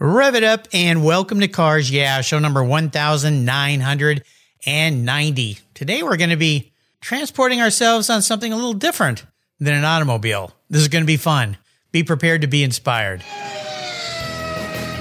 Rev 0.00 0.36
it 0.36 0.44
up 0.44 0.68
and 0.72 1.04
welcome 1.04 1.40
to 1.40 1.48
Cars 1.48 1.90
Yeah, 1.90 2.20
show 2.20 2.38
number 2.38 2.62
1990. 2.62 5.58
Today 5.74 6.04
we're 6.04 6.16
going 6.16 6.30
to 6.30 6.36
be 6.36 6.72
transporting 7.00 7.60
ourselves 7.60 8.08
on 8.08 8.22
something 8.22 8.52
a 8.52 8.54
little 8.54 8.74
different 8.74 9.26
than 9.58 9.74
an 9.74 9.84
automobile. 9.84 10.52
This 10.70 10.82
is 10.82 10.88
going 10.88 11.02
to 11.02 11.06
be 11.06 11.16
fun. 11.16 11.56
Be 11.90 12.04
prepared 12.04 12.42
to 12.42 12.46
be 12.46 12.62
inspired. 12.62 13.24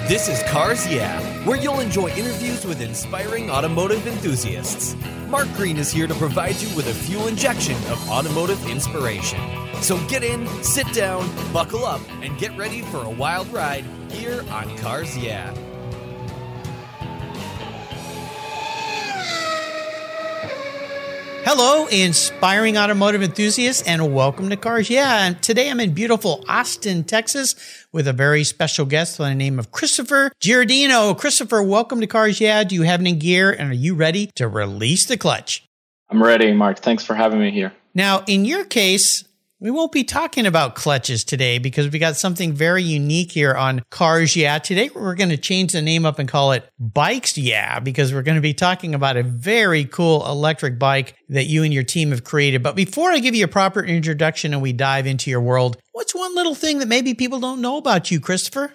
This 0.08 0.28
is 0.28 0.42
Cars 0.50 0.92
Yeah, 0.92 1.22
where 1.46 1.62
you'll 1.62 1.80
enjoy 1.80 2.10
interviews 2.10 2.66
with 2.66 2.82
inspiring 2.82 3.52
automotive 3.52 4.08
enthusiasts. 4.08 4.96
Mark 5.28 5.48
Green 5.54 5.78
is 5.78 5.92
here 5.92 6.08
to 6.08 6.16
provide 6.16 6.56
you 6.56 6.76
with 6.76 6.88
a 6.88 6.94
fuel 6.94 7.28
injection 7.28 7.76
of 7.92 8.10
automotive 8.10 8.68
inspiration. 8.68 9.40
So 9.80 10.00
get 10.08 10.24
in, 10.24 10.48
sit 10.64 10.92
down, 10.92 11.30
buckle 11.54 11.86
up, 11.86 12.02
and 12.24 12.36
get 12.40 12.58
ready 12.58 12.82
for 12.82 13.04
a 13.04 13.10
wild 13.12 13.48
ride 13.50 13.86
here 14.10 14.44
on 14.52 14.78
Cars 14.78 15.18
Yeah. 15.18 15.54
Hello, 21.50 21.88
inspiring 21.88 22.78
automotive 22.78 23.24
enthusiasts, 23.24 23.82
and 23.88 24.14
welcome 24.14 24.50
to 24.50 24.58
Cars 24.58 24.90
Yeah. 24.90 25.26
And 25.28 25.42
today 25.42 25.70
I'm 25.70 25.80
in 25.80 25.94
beautiful 25.94 26.44
Austin, 26.48 27.06
Texas, 27.06 27.56
with 27.94 28.06
a 28.08 28.14
very 28.14 28.44
special 28.44 28.86
guest 28.86 29.18
by 29.18 29.30
the 29.30 29.36
name 29.36 29.58
of 29.58 29.72
Christopher 29.72 30.32
Giordino. 30.42 31.18
Christopher, 31.18 31.64
welcome 31.64 32.02
to 32.02 32.08
Cars 32.08 32.42
Yeah. 32.42 32.66
Do 32.66 32.76
you 32.76 32.82
have 32.82 33.00
any 33.00 33.14
gear, 33.14 33.50
and 33.50 33.72
are 33.72 33.76
you 33.76 33.96
ready 33.96 34.28
to 34.36 34.48
release 34.48 35.06
the 35.06 35.16
clutch? 35.16 35.64
I'm 36.10 36.22
ready, 36.22 36.52
Mark. 36.54 36.80
Thanks 36.80 37.06
for 37.06 37.16
having 37.16 37.40
me 37.40 37.52
here. 37.52 37.72
Now, 37.96 38.24
in 38.28 38.46
your 38.46 38.66
case, 38.66 39.24
we 39.60 39.72
won't 39.72 39.92
be 39.92 40.04
talking 40.04 40.46
about 40.46 40.76
clutches 40.76 41.24
today 41.24 41.58
because 41.58 41.90
we 41.90 41.98
got 41.98 42.16
something 42.16 42.54
very 42.54 42.84
unique 42.84 43.32
here 43.32 43.56
on 43.56 43.82
Cars 43.90 44.36
Yeah. 44.36 44.60
Today 44.60 44.92
we're 44.94 45.16
going 45.16 45.32
to 45.32 45.38
change 45.38 45.72
the 45.72 45.82
name 45.82 46.06
up 46.06 46.20
and 46.20 46.30
call 46.30 46.52
it 46.52 46.70
Bikes 46.80 47.38
Yeah 47.38 47.80
because 47.80 48.14
we're 48.14 48.22
going 48.22 48.36
to 48.36 48.42
be 48.42 48.54
talking 48.54 48.94
about 48.94 49.18
a 49.18 49.24
very 49.24 49.86
cool 49.86 50.26
electric 50.28 50.78
bike 50.78 51.16
that 51.30 51.46
you 51.46 51.64
and 51.64 51.74
your 51.74 51.84
team 51.84 52.12
have 52.12 52.24
created. 52.24 52.62
But 52.62 52.76
before 52.76 53.10
I 53.10 53.18
give 53.18 53.34
you 53.34 53.46
a 53.46 53.50
proper 53.50 53.84
introduction 53.84 54.54
and 54.54 54.62
we 54.62 54.74
dive 54.74 55.08
into 55.08 55.32
your 55.32 55.42
world, 55.42 55.78
what's 55.92 56.14
one 56.14 56.36
little 56.36 56.56
thing 56.56 56.78
that 56.80 56.88
maybe 56.88 57.16
people 57.16 57.40
don't 57.40 57.62
know 57.62 57.78
about 57.78 58.12
you, 58.12 58.20
Christopher? 58.20 58.74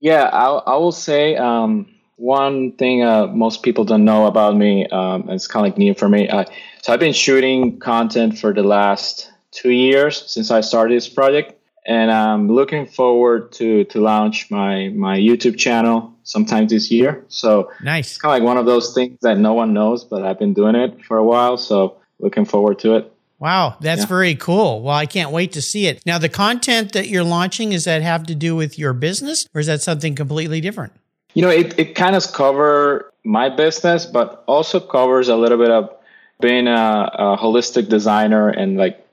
Yeah, 0.00 0.24
I, 0.24 0.48
I 0.48 0.76
will 0.76 0.92
say 0.92 1.36
um, 1.36 1.86
one 2.16 2.72
thing 2.72 3.02
uh, 3.02 3.28
most 3.28 3.62
people 3.62 3.84
don't 3.84 4.04
know 4.04 4.26
about 4.26 4.56
me. 4.56 4.86
Um, 4.88 5.30
it's 5.30 5.46
kind 5.46 5.66
of 5.66 5.72
like 5.72 5.78
new 5.78 5.94
for 5.94 6.08
me. 6.08 6.28
Uh, 6.28 6.44
so 6.82 6.92
I've 6.92 7.00
been 7.00 7.14
shooting 7.14 7.80
content 7.80 8.38
for 8.38 8.52
the 8.52 8.62
last 8.62 9.32
two 9.50 9.70
years 9.70 10.30
since 10.30 10.50
I 10.50 10.60
started 10.60 10.96
this 10.96 11.08
project, 11.08 11.54
and 11.86 12.10
I'm 12.10 12.48
looking 12.48 12.86
forward 12.86 13.52
to 13.52 13.84
to 13.84 14.00
launch 14.00 14.50
my 14.50 14.88
my 14.88 15.18
YouTube 15.18 15.58
channel 15.58 16.14
sometime 16.22 16.68
this 16.68 16.90
year. 16.90 17.24
So 17.28 17.70
nice. 17.82 18.10
It's 18.10 18.18
kind 18.18 18.34
of 18.34 18.42
like 18.42 18.46
one 18.46 18.58
of 18.58 18.66
those 18.66 18.94
things 18.94 19.18
that 19.22 19.38
no 19.38 19.54
one 19.54 19.72
knows, 19.72 20.04
but 20.04 20.22
I've 20.24 20.38
been 20.38 20.54
doing 20.54 20.74
it 20.74 21.04
for 21.04 21.16
a 21.16 21.24
while. 21.24 21.56
So 21.56 21.96
looking 22.18 22.44
forward 22.44 22.78
to 22.80 22.96
it. 22.96 23.12
Wow, 23.38 23.76
that's 23.80 24.02
yeah. 24.02 24.06
very 24.06 24.34
cool. 24.34 24.82
Well, 24.82 24.96
I 24.96 25.06
can't 25.06 25.30
wait 25.30 25.52
to 25.52 25.62
see 25.62 25.86
it. 25.86 26.02
Now, 26.04 26.18
the 26.18 26.28
content 26.28 26.92
that 26.92 27.08
you're 27.08 27.24
launching, 27.24 27.72
is 27.72 27.84
that 27.84 28.02
have 28.02 28.26
to 28.26 28.34
do 28.34 28.56
with 28.56 28.78
your 28.78 28.92
business 28.92 29.46
or 29.54 29.60
is 29.60 29.68
that 29.68 29.80
something 29.80 30.16
completely 30.16 30.60
different? 30.60 30.92
You 31.34 31.42
know, 31.42 31.50
it, 31.50 31.78
it 31.78 31.94
kind 31.94 32.16
of 32.16 32.32
covers 32.32 33.04
my 33.24 33.48
business, 33.48 34.06
but 34.06 34.42
also 34.48 34.80
covers 34.80 35.28
a 35.28 35.36
little 35.36 35.58
bit 35.58 35.70
of 35.70 35.94
being 36.40 36.66
a, 36.66 37.10
a 37.14 37.36
holistic 37.36 37.88
designer 37.88 38.48
and 38.48 38.76
like 38.76 39.06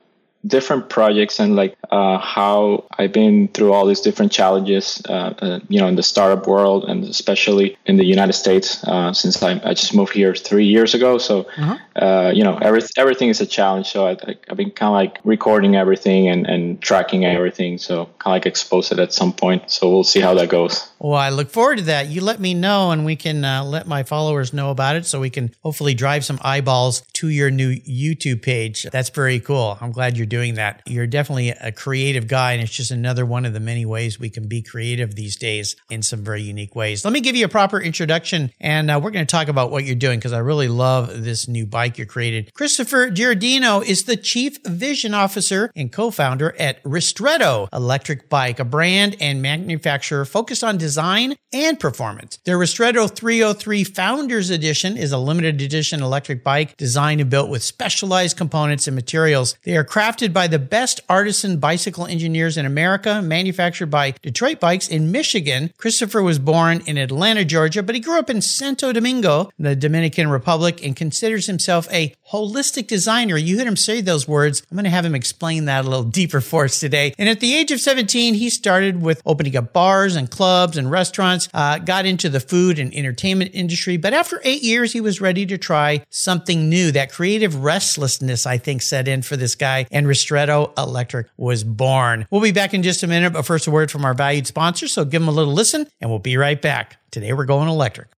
different 0.45 0.89
projects 0.89 1.39
and 1.39 1.55
like 1.55 1.75
uh, 1.91 2.17
how 2.17 2.85
I've 2.97 3.11
been 3.11 3.47
through 3.47 3.73
all 3.73 3.85
these 3.85 4.01
different 4.01 4.31
challenges, 4.31 5.01
uh, 5.09 5.33
uh, 5.39 5.59
you 5.69 5.79
know, 5.79 5.87
in 5.87 5.95
the 5.95 6.03
startup 6.03 6.47
world 6.47 6.85
and 6.85 7.03
especially 7.03 7.77
in 7.85 7.97
the 7.97 8.05
United 8.05 8.33
States 8.33 8.83
uh, 8.83 9.13
since 9.13 9.41
I, 9.41 9.61
I, 9.63 9.73
just 9.73 9.93
moved 9.93 10.13
here 10.13 10.35
three 10.35 10.65
years 10.65 10.93
ago. 10.93 11.17
So, 11.17 11.41
uh-huh. 11.57 11.77
You 12.01 12.43
know, 12.43 12.57
every, 12.61 12.81
everything 12.97 13.29
is 13.29 13.41
a 13.41 13.45
challenge. 13.45 13.87
So 13.87 14.07
I, 14.07 14.17
have 14.47 14.57
been 14.57 14.71
kind 14.71 14.89
of 14.89 14.93
like 14.93 15.19
recording 15.23 15.75
everything 15.75 16.27
and, 16.27 16.45
and 16.47 16.81
tracking 16.81 17.25
everything. 17.25 17.77
So 17.77 18.05
kind 18.05 18.13
of 18.25 18.31
like 18.31 18.45
expose 18.45 18.91
it 18.91 18.99
at 18.99 19.13
some 19.13 19.33
point. 19.33 19.69
So 19.71 19.89
we'll 19.89 20.03
see 20.03 20.21
how 20.21 20.33
that 20.35 20.49
goes. 20.49 20.89
Well, 20.99 21.13
I 21.13 21.29
look 21.29 21.49
forward 21.49 21.79
to 21.79 21.83
that. 21.85 22.07
You 22.07 22.21
let 22.21 22.39
me 22.39 22.53
know 22.53 22.91
and 22.91 23.05
we 23.05 23.15
can 23.15 23.41
let 23.41 23.87
my 23.87 24.03
followers 24.03 24.53
know 24.53 24.71
about 24.71 24.95
it 24.95 25.05
so 25.05 25.19
we 25.19 25.29
can 25.29 25.51
hopefully 25.61 25.93
drive 25.93 26.25
some 26.25 26.39
eyeballs 26.41 27.01
to 27.13 27.29
your 27.29 27.51
new 27.51 27.75
YouTube 27.75 28.41
page. 28.41 28.83
That's 28.83 29.09
very 29.09 29.39
cool. 29.39 29.77
I'm 29.81 29.91
glad 29.91 30.17
you're 30.17 30.25
doing 30.25 30.45
doing 30.45 30.55
that. 30.55 30.81
You're 30.85 31.07
definitely 31.07 31.49
a 31.49 31.71
creative 31.71 32.27
guy, 32.27 32.53
and 32.53 32.61
it's 32.61 32.71
just 32.71 32.91
another 32.91 33.25
one 33.25 33.45
of 33.45 33.53
the 33.53 33.59
many 33.59 33.85
ways 33.85 34.19
we 34.19 34.29
can 34.29 34.47
be 34.47 34.61
creative 34.61 35.15
these 35.15 35.35
days 35.37 35.75
in 35.89 36.01
some 36.01 36.23
very 36.23 36.41
unique 36.41 36.75
ways. 36.75 37.05
Let 37.05 37.13
me 37.13 37.21
give 37.21 37.35
you 37.35 37.45
a 37.45 37.49
proper 37.49 37.79
introduction, 37.79 38.51
and 38.59 38.91
uh, 38.91 38.99
we're 39.01 39.11
going 39.11 39.25
to 39.25 39.31
talk 39.31 39.47
about 39.47 39.71
what 39.71 39.85
you're 39.85 39.95
doing 39.95 40.19
because 40.19 40.33
I 40.33 40.39
really 40.39 40.67
love 40.67 41.23
this 41.23 41.47
new 41.47 41.65
bike 41.65 41.84
you 41.97 42.05
created. 42.05 42.53
Christopher 42.53 43.09
Giordino 43.09 43.85
is 43.85 44.03
the 44.03 44.17
Chief 44.17 44.57
Vision 44.65 45.13
Officer 45.13 45.71
and 45.75 45.91
co-founder 45.91 46.55
at 46.59 46.83
Ristretto 46.83 47.67
Electric 47.71 48.29
Bike, 48.29 48.59
a 48.59 48.65
brand 48.65 49.15
and 49.19 49.41
manufacturer 49.41 50.25
focused 50.25 50.63
on 50.63 50.77
design 50.77 51.35
and 51.53 51.79
performance. 51.79 52.37
Their 52.45 52.57
Ristretto 52.57 53.09
303 53.13 53.83
Founders 53.83 54.49
Edition 54.49 54.97
is 54.97 55.11
a 55.11 55.17
limited 55.17 55.61
edition 55.61 56.01
electric 56.01 56.43
bike 56.43 56.77
designed 56.77 57.21
and 57.21 57.29
built 57.29 57.49
with 57.49 57.63
specialized 57.63 58.37
components 58.37 58.87
and 58.87 58.95
materials. 58.95 59.57
They 59.63 59.77
are 59.77 59.83
crafted 59.83 60.33
by 60.33 60.47
the 60.47 60.59
best 60.59 61.01
artisan 61.09 61.57
bicycle 61.57 62.05
engineers 62.07 62.57
in 62.57 62.65
America, 62.65 63.21
manufactured 63.21 63.87
by 63.87 64.15
Detroit 64.21 64.59
Bikes 64.59 64.87
in 64.87 65.11
Michigan. 65.11 65.71
Christopher 65.77 66.21
was 66.21 66.39
born 66.39 66.81
in 66.85 66.97
Atlanta, 66.97 67.43
Georgia, 67.43 67.83
but 67.83 67.95
he 67.95 68.01
grew 68.01 68.17
up 68.17 68.29
in 68.29 68.41
Santo 68.41 68.93
Domingo, 68.93 69.49
the 69.59 69.75
Dominican 69.75 70.29
Republic, 70.29 70.83
and 70.83 70.95
considers 70.95 71.47
himself 71.47 71.74
a 71.91 72.13
holistic 72.31 72.87
designer. 72.87 73.37
You 73.37 73.57
heard 73.57 73.67
him 73.67 73.75
say 73.75 74.01
those 74.01 74.27
words. 74.27 74.63
I'm 74.69 74.75
going 74.75 74.85
to 74.85 74.89
have 74.89 75.05
him 75.05 75.15
explain 75.15 75.65
that 75.65 75.85
a 75.85 75.89
little 75.89 76.03
deeper 76.03 76.41
for 76.41 76.65
us 76.65 76.79
today. 76.79 77.13
And 77.17 77.29
at 77.29 77.39
the 77.39 77.53
age 77.53 77.71
of 77.71 77.79
17, 77.79 78.33
he 78.33 78.49
started 78.49 79.01
with 79.01 79.21
opening 79.25 79.55
up 79.55 79.73
bars 79.73 80.15
and 80.15 80.29
clubs 80.29 80.77
and 80.77 80.89
restaurants, 80.89 81.49
uh, 81.53 81.77
got 81.79 82.05
into 82.05 82.29
the 82.29 82.39
food 82.39 82.79
and 82.79 82.93
entertainment 82.93 83.51
industry. 83.53 83.97
But 83.97 84.13
after 84.13 84.41
eight 84.43 84.63
years, 84.63 84.93
he 84.93 85.01
was 85.01 85.21
ready 85.21 85.45
to 85.45 85.57
try 85.57 86.03
something 86.09 86.69
new. 86.69 86.91
That 86.91 87.11
creative 87.11 87.63
restlessness, 87.63 88.45
I 88.45 88.57
think, 88.57 88.81
set 88.81 89.07
in 89.07 89.21
for 89.21 89.37
this 89.37 89.55
guy, 89.55 89.87
and 89.91 90.07
Ristretto 90.07 90.77
Electric 90.77 91.27
was 91.37 91.63
born. 91.63 92.27
We'll 92.31 92.41
be 92.41 92.51
back 92.51 92.73
in 92.73 92.83
just 92.83 93.03
a 93.03 93.07
minute, 93.07 93.33
but 93.33 93.45
first, 93.45 93.67
a 93.67 93.71
word 93.71 93.91
from 93.91 94.05
our 94.05 94.13
valued 94.13 94.47
sponsor. 94.47 94.87
So 94.87 95.05
give 95.05 95.21
them 95.21 95.27
a 95.27 95.31
little 95.31 95.53
listen, 95.53 95.87
and 95.99 96.09
we'll 96.09 96.19
be 96.19 96.37
right 96.37 96.61
back. 96.61 96.97
Today, 97.11 97.33
we're 97.33 97.45
going 97.45 97.69
electric. 97.69 98.14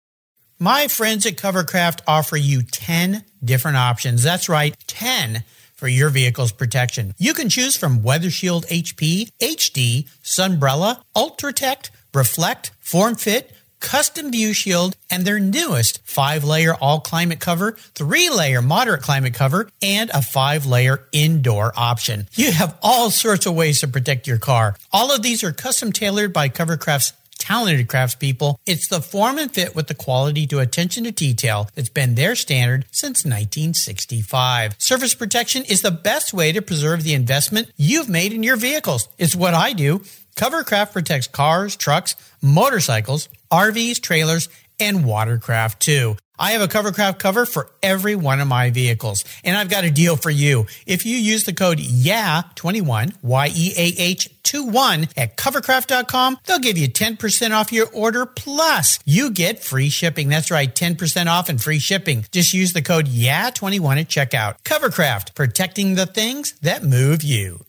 My 0.58 0.88
friends 0.88 1.26
at 1.26 1.36
Covercraft 1.36 2.00
offer 2.06 2.34
you 2.34 2.62
10 2.62 3.24
different 3.44 3.76
options. 3.76 4.22
That's 4.22 4.48
right, 4.48 4.74
10 4.86 5.44
for 5.74 5.86
your 5.86 6.08
vehicle's 6.08 6.50
protection. 6.50 7.12
You 7.18 7.34
can 7.34 7.50
choose 7.50 7.76
from 7.76 8.02
Weather 8.02 8.30
Shield 8.30 8.64
HP, 8.68 9.28
HD, 9.38 10.08
Sunbrella, 10.24 11.02
Ultratect, 11.14 11.90
Reflect, 12.14 12.70
Form 12.80 13.16
Fit, 13.16 13.52
Custom 13.80 14.32
View 14.32 14.54
Shield, 14.54 14.96
and 15.10 15.26
their 15.26 15.38
newest 15.38 16.00
five 16.04 16.42
layer 16.42 16.74
all 16.74 17.00
climate 17.00 17.38
cover, 17.38 17.72
three 17.94 18.30
layer 18.30 18.62
moderate 18.62 19.02
climate 19.02 19.34
cover, 19.34 19.68
and 19.82 20.08
a 20.14 20.22
five 20.22 20.64
layer 20.64 21.06
indoor 21.12 21.70
option. 21.76 22.28
You 22.32 22.52
have 22.52 22.78
all 22.82 23.10
sorts 23.10 23.44
of 23.44 23.54
ways 23.54 23.80
to 23.80 23.88
protect 23.88 24.26
your 24.26 24.38
car. 24.38 24.76
All 24.90 25.14
of 25.14 25.20
these 25.20 25.44
are 25.44 25.52
custom 25.52 25.92
tailored 25.92 26.32
by 26.32 26.48
Covercraft's 26.48 27.12
talented 27.38 27.88
craftspeople, 27.88 28.56
it's 28.66 28.88
the 28.88 29.00
form 29.00 29.38
and 29.38 29.52
fit 29.52 29.74
with 29.74 29.86
the 29.86 29.94
quality 29.94 30.46
to 30.48 30.58
attention 30.58 31.04
to 31.04 31.10
detail 31.10 31.68
that's 31.74 31.88
been 31.88 32.14
their 32.14 32.34
standard 32.34 32.86
since 32.90 33.24
1965. 33.24 34.76
Surface 34.78 35.14
protection 35.14 35.64
is 35.64 35.82
the 35.82 35.90
best 35.90 36.34
way 36.34 36.52
to 36.52 36.62
preserve 36.62 37.02
the 37.02 37.14
investment 37.14 37.70
you've 37.76 38.08
made 38.08 38.32
in 38.32 38.42
your 38.42 38.56
vehicles. 38.56 39.08
It's 39.18 39.36
what 39.36 39.54
I 39.54 39.72
do. 39.72 40.02
Covercraft 40.36 40.92
protects 40.92 41.28
cars, 41.28 41.76
trucks, 41.76 42.14
motorcycles, 42.42 43.28
RVs, 43.50 44.00
trailers, 44.00 44.48
and 44.78 45.04
watercraft 45.04 45.80
too. 45.80 46.16
I 46.38 46.52
have 46.52 46.62
a 46.62 46.68
Covercraft 46.68 47.18
cover 47.18 47.46
for 47.46 47.70
every 47.82 48.14
one 48.14 48.40
of 48.40 48.48
my 48.48 48.70
vehicles. 48.70 49.24
And 49.44 49.56
I've 49.56 49.70
got 49.70 49.84
a 49.84 49.90
deal 49.90 50.16
for 50.16 50.30
you. 50.30 50.66
If 50.86 51.06
you 51.06 51.16
use 51.16 51.44
the 51.44 51.52
code 51.52 51.78
YEAH21, 51.78 53.14
Y-E-A-H 53.22 54.42
21 54.42 55.08
at 55.16 55.36
covercraft.com, 55.36 56.38
they'll 56.44 56.58
give 56.58 56.78
you 56.78 56.88
10% 56.88 57.50
off 57.50 57.72
your 57.72 57.88
order 57.92 58.26
plus 58.26 58.98
you 59.04 59.30
get 59.30 59.62
free 59.62 59.88
shipping. 59.88 60.28
That's 60.28 60.50
right, 60.50 60.72
10% 60.72 61.26
off 61.26 61.48
and 61.48 61.62
free 61.62 61.78
shipping. 61.78 62.24
Just 62.30 62.54
use 62.54 62.72
the 62.72 62.82
code 62.82 63.06
YEAH21 63.06 64.00
at 64.00 64.08
checkout. 64.08 64.62
Covercraft, 64.62 65.34
protecting 65.34 65.94
the 65.94 66.06
things 66.06 66.52
that 66.60 66.84
move 66.84 67.22
you. 67.22 67.64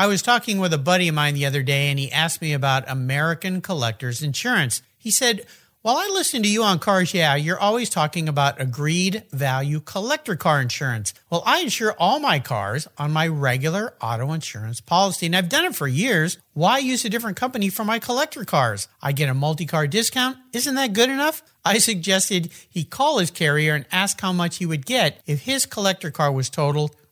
I 0.00 0.06
was 0.06 0.22
talking 0.22 0.60
with 0.60 0.72
a 0.72 0.78
buddy 0.78 1.08
of 1.08 1.14
mine 1.16 1.34
the 1.34 1.46
other 1.46 1.62
day 1.64 1.88
and 1.88 1.98
he 1.98 2.12
asked 2.12 2.40
me 2.40 2.52
about 2.52 2.88
American 2.88 3.60
Collectors 3.60 4.22
Insurance. 4.22 4.80
He 4.96 5.10
said, 5.10 5.44
While 5.88 5.96
I 5.96 6.10
listen 6.12 6.42
to 6.42 6.48
you 6.50 6.64
on 6.64 6.80
Cars 6.80 7.14
Yeah, 7.14 7.34
you're 7.34 7.58
always 7.58 7.88
talking 7.88 8.28
about 8.28 8.60
agreed 8.60 9.22
value 9.32 9.80
collector 9.80 10.36
car 10.36 10.60
insurance. 10.60 11.14
Well, 11.30 11.42
I 11.46 11.60
insure 11.60 11.92
all 11.98 12.20
my 12.20 12.40
cars 12.40 12.86
on 12.98 13.10
my 13.10 13.26
regular 13.26 13.94
auto 13.98 14.34
insurance 14.34 14.82
policy, 14.82 15.24
and 15.24 15.34
I've 15.34 15.48
done 15.48 15.64
it 15.64 15.74
for 15.74 15.88
years. 15.88 16.36
Why 16.52 16.76
use 16.76 17.06
a 17.06 17.08
different 17.08 17.38
company 17.38 17.70
for 17.70 17.86
my 17.86 17.98
collector 18.00 18.44
cars? 18.44 18.86
I 19.00 19.12
get 19.12 19.30
a 19.30 19.34
multi 19.34 19.64
car 19.64 19.86
discount. 19.86 20.36
Isn't 20.52 20.74
that 20.74 20.92
good 20.92 21.08
enough? 21.08 21.42
I 21.64 21.78
suggested 21.78 22.50
he 22.68 22.84
call 22.84 23.16
his 23.16 23.30
carrier 23.30 23.74
and 23.74 23.86
ask 23.90 24.20
how 24.20 24.34
much 24.34 24.58
he 24.58 24.66
would 24.66 24.84
get 24.84 25.22
if 25.24 25.44
his 25.44 25.64
collector 25.64 26.10
car 26.10 26.30
was 26.30 26.50
totaled 26.50 26.94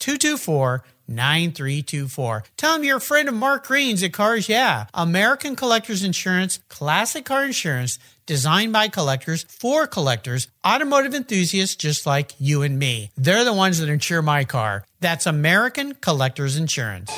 224 0.00 0.84
9324. 1.10 2.44
Tell 2.56 2.74
them 2.74 2.84
you're 2.84 2.98
a 2.98 3.00
friend 3.00 3.28
of 3.28 3.34
Mark 3.34 3.66
Green's 3.66 4.02
at 4.02 4.12
Cars 4.12 4.48
Yeah. 4.48 4.86
American 4.94 5.56
Collectors 5.56 6.04
Insurance, 6.04 6.60
classic 6.68 7.24
car 7.24 7.44
insurance 7.44 7.98
designed 8.26 8.72
by 8.72 8.86
collectors 8.86 9.42
for 9.48 9.88
collectors, 9.88 10.46
automotive 10.64 11.14
enthusiasts 11.14 11.74
just 11.74 12.06
like 12.06 12.32
you 12.38 12.62
and 12.62 12.78
me. 12.78 13.10
They're 13.16 13.44
the 13.44 13.52
ones 13.52 13.80
that 13.80 13.88
insure 13.88 14.22
my 14.22 14.44
car. 14.44 14.84
That's 15.00 15.26
American 15.26 15.94
Collectors 15.94 16.56
Insurance. 16.56 17.10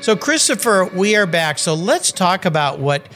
So, 0.00 0.16
Christopher, 0.16 0.90
we 0.94 1.16
are 1.16 1.26
back. 1.26 1.58
So, 1.58 1.74
let's 1.74 2.10
talk 2.10 2.44
about 2.44 2.78
what 2.80 3.06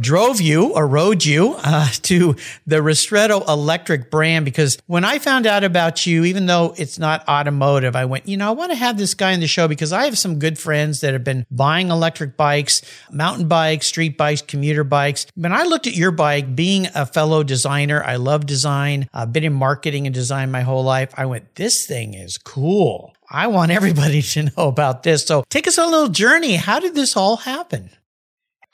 drove 0.00 0.40
you 0.40 0.74
or 0.74 0.86
rode 0.86 1.24
you 1.24 1.54
uh, 1.58 1.88
to 2.02 2.36
the 2.66 2.76
Ristretto 2.76 3.46
electric 3.48 4.10
brand 4.10 4.44
because 4.44 4.78
when 4.86 5.04
I 5.04 5.18
found 5.18 5.46
out 5.46 5.64
about 5.64 6.06
you, 6.06 6.24
even 6.24 6.46
though 6.46 6.74
it's 6.76 6.98
not 6.98 7.26
automotive, 7.28 7.96
I 7.96 8.04
went, 8.04 8.28
you 8.28 8.36
know, 8.36 8.48
I 8.48 8.52
want 8.52 8.72
to 8.72 8.76
have 8.76 8.98
this 8.98 9.14
guy 9.14 9.32
in 9.32 9.40
the 9.40 9.46
show 9.46 9.68
because 9.68 9.92
I 9.92 10.04
have 10.04 10.18
some 10.18 10.38
good 10.38 10.58
friends 10.58 11.00
that 11.00 11.12
have 11.12 11.24
been 11.24 11.46
buying 11.50 11.90
electric 11.90 12.36
bikes, 12.36 12.82
mountain 13.10 13.48
bikes, 13.48 13.86
street 13.86 14.16
bikes, 14.16 14.42
commuter 14.42 14.84
bikes. 14.84 15.26
When 15.34 15.52
I 15.52 15.64
looked 15.64 15.86
at 15.86 15.94
your 15.94 16.10
bike, 16.10 16.54
being 16.54 16.86
a 16.94 17.06
fellow 17.06 17.42
designer, 17.42 18.02
I 18.02 18.16
love 18.16 18.46
design. 18.46 19.08
I've 19.12 19.32
been 19.32 19.44
in 19.44 19.52
marketing 19.52 20.06
and 20.06 20.14
design 20.14 20.50
my 20.50 20.62
whole 20.62 20.84
life. 20.84 21.12
I 21.16 21.26
went, 21.26 21.54
this 21.54 21.86
thing 21.86 22.14
is 22.14 22.38
cool. 22.38 23.14
I 23.30 23.48
want 23.48 23.72
everybody 23.72 24.22
to 24.36 24.44
know 24.44 24.68
about 24.68 25.02
this. 25.02 25.24
So 25.24 25.44
take 25.48 25.66
us 25.66 25.78
on 25.78 25.88
a 25.88 25.90
little 25.90 26.08
journey. 26.08 26.56
How 26.56 26.80
did 26.80 26.94
this 26.94 27.16
all 27.16 27.36
happen? 27.36 27.90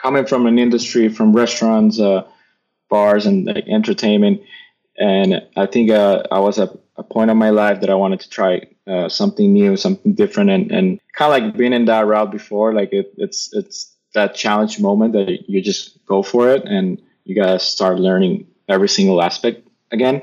Coming 0.02 0.26
from 0.26 0.46
an 0.46 0.58
industry 0.58 1.08
from 1.08 1.32
restaurants, 1.32 2.00
uh, 2.00 2.24
bars, 2.90 3.24
and 3.26 3.46
like, 3.46 3.66
entertainment, 3.68 4.42
and 4.98 5.42
I 5.56 5.66
think 5.66 5.90
uh, 5.90 6.24
I 6.30 6.40
was 6.40 6.58
at 6.58 6.70
a 6.96 7.02
point 7.02 7.30
in 7.30 7.36
my 7.36 7.50
life 7.50 7.80
that 7.80 7.90
I 7.90 7.94
wanted 7.94 8.20
to 8.20 8.28
try 8.28 8.66
uh, 8.86 9.08
something 9.08 9.52
new, 9.52 9.76
something 9.76 10.12
different, 10.12 10.50
and, 10.50 10.70
and 10.70 11.00
kind 11.14 11.32
of 11.32 11.42
like 11.42 11.56
being 11.56 11.72
in 11.72 11.86
that 11.86 12.06
route 12.06 12.30
before. 12.30 12.74
Like 12.74 12.92
it, 12.92 13.14
it's 13.16 13.54
it's 13.54 13.94
that 14.14 14.34
challenge 14.34 14.78
moment 14.78 15.14
that 15.14 15.48
you 15.48 15.62
just 15.62 16.04
go 16.04 16.22
for 16.22 16.50
it, 16.50 16.64
and 16.64 17.00
you 17.24 17.34
gotta 17.34 17.58
start 17.58 17.98
learning 17.98 18.46
every 18.68 18.88
single 18.88 19.22
aspect 19.22 19.66
again. 19.90 20.22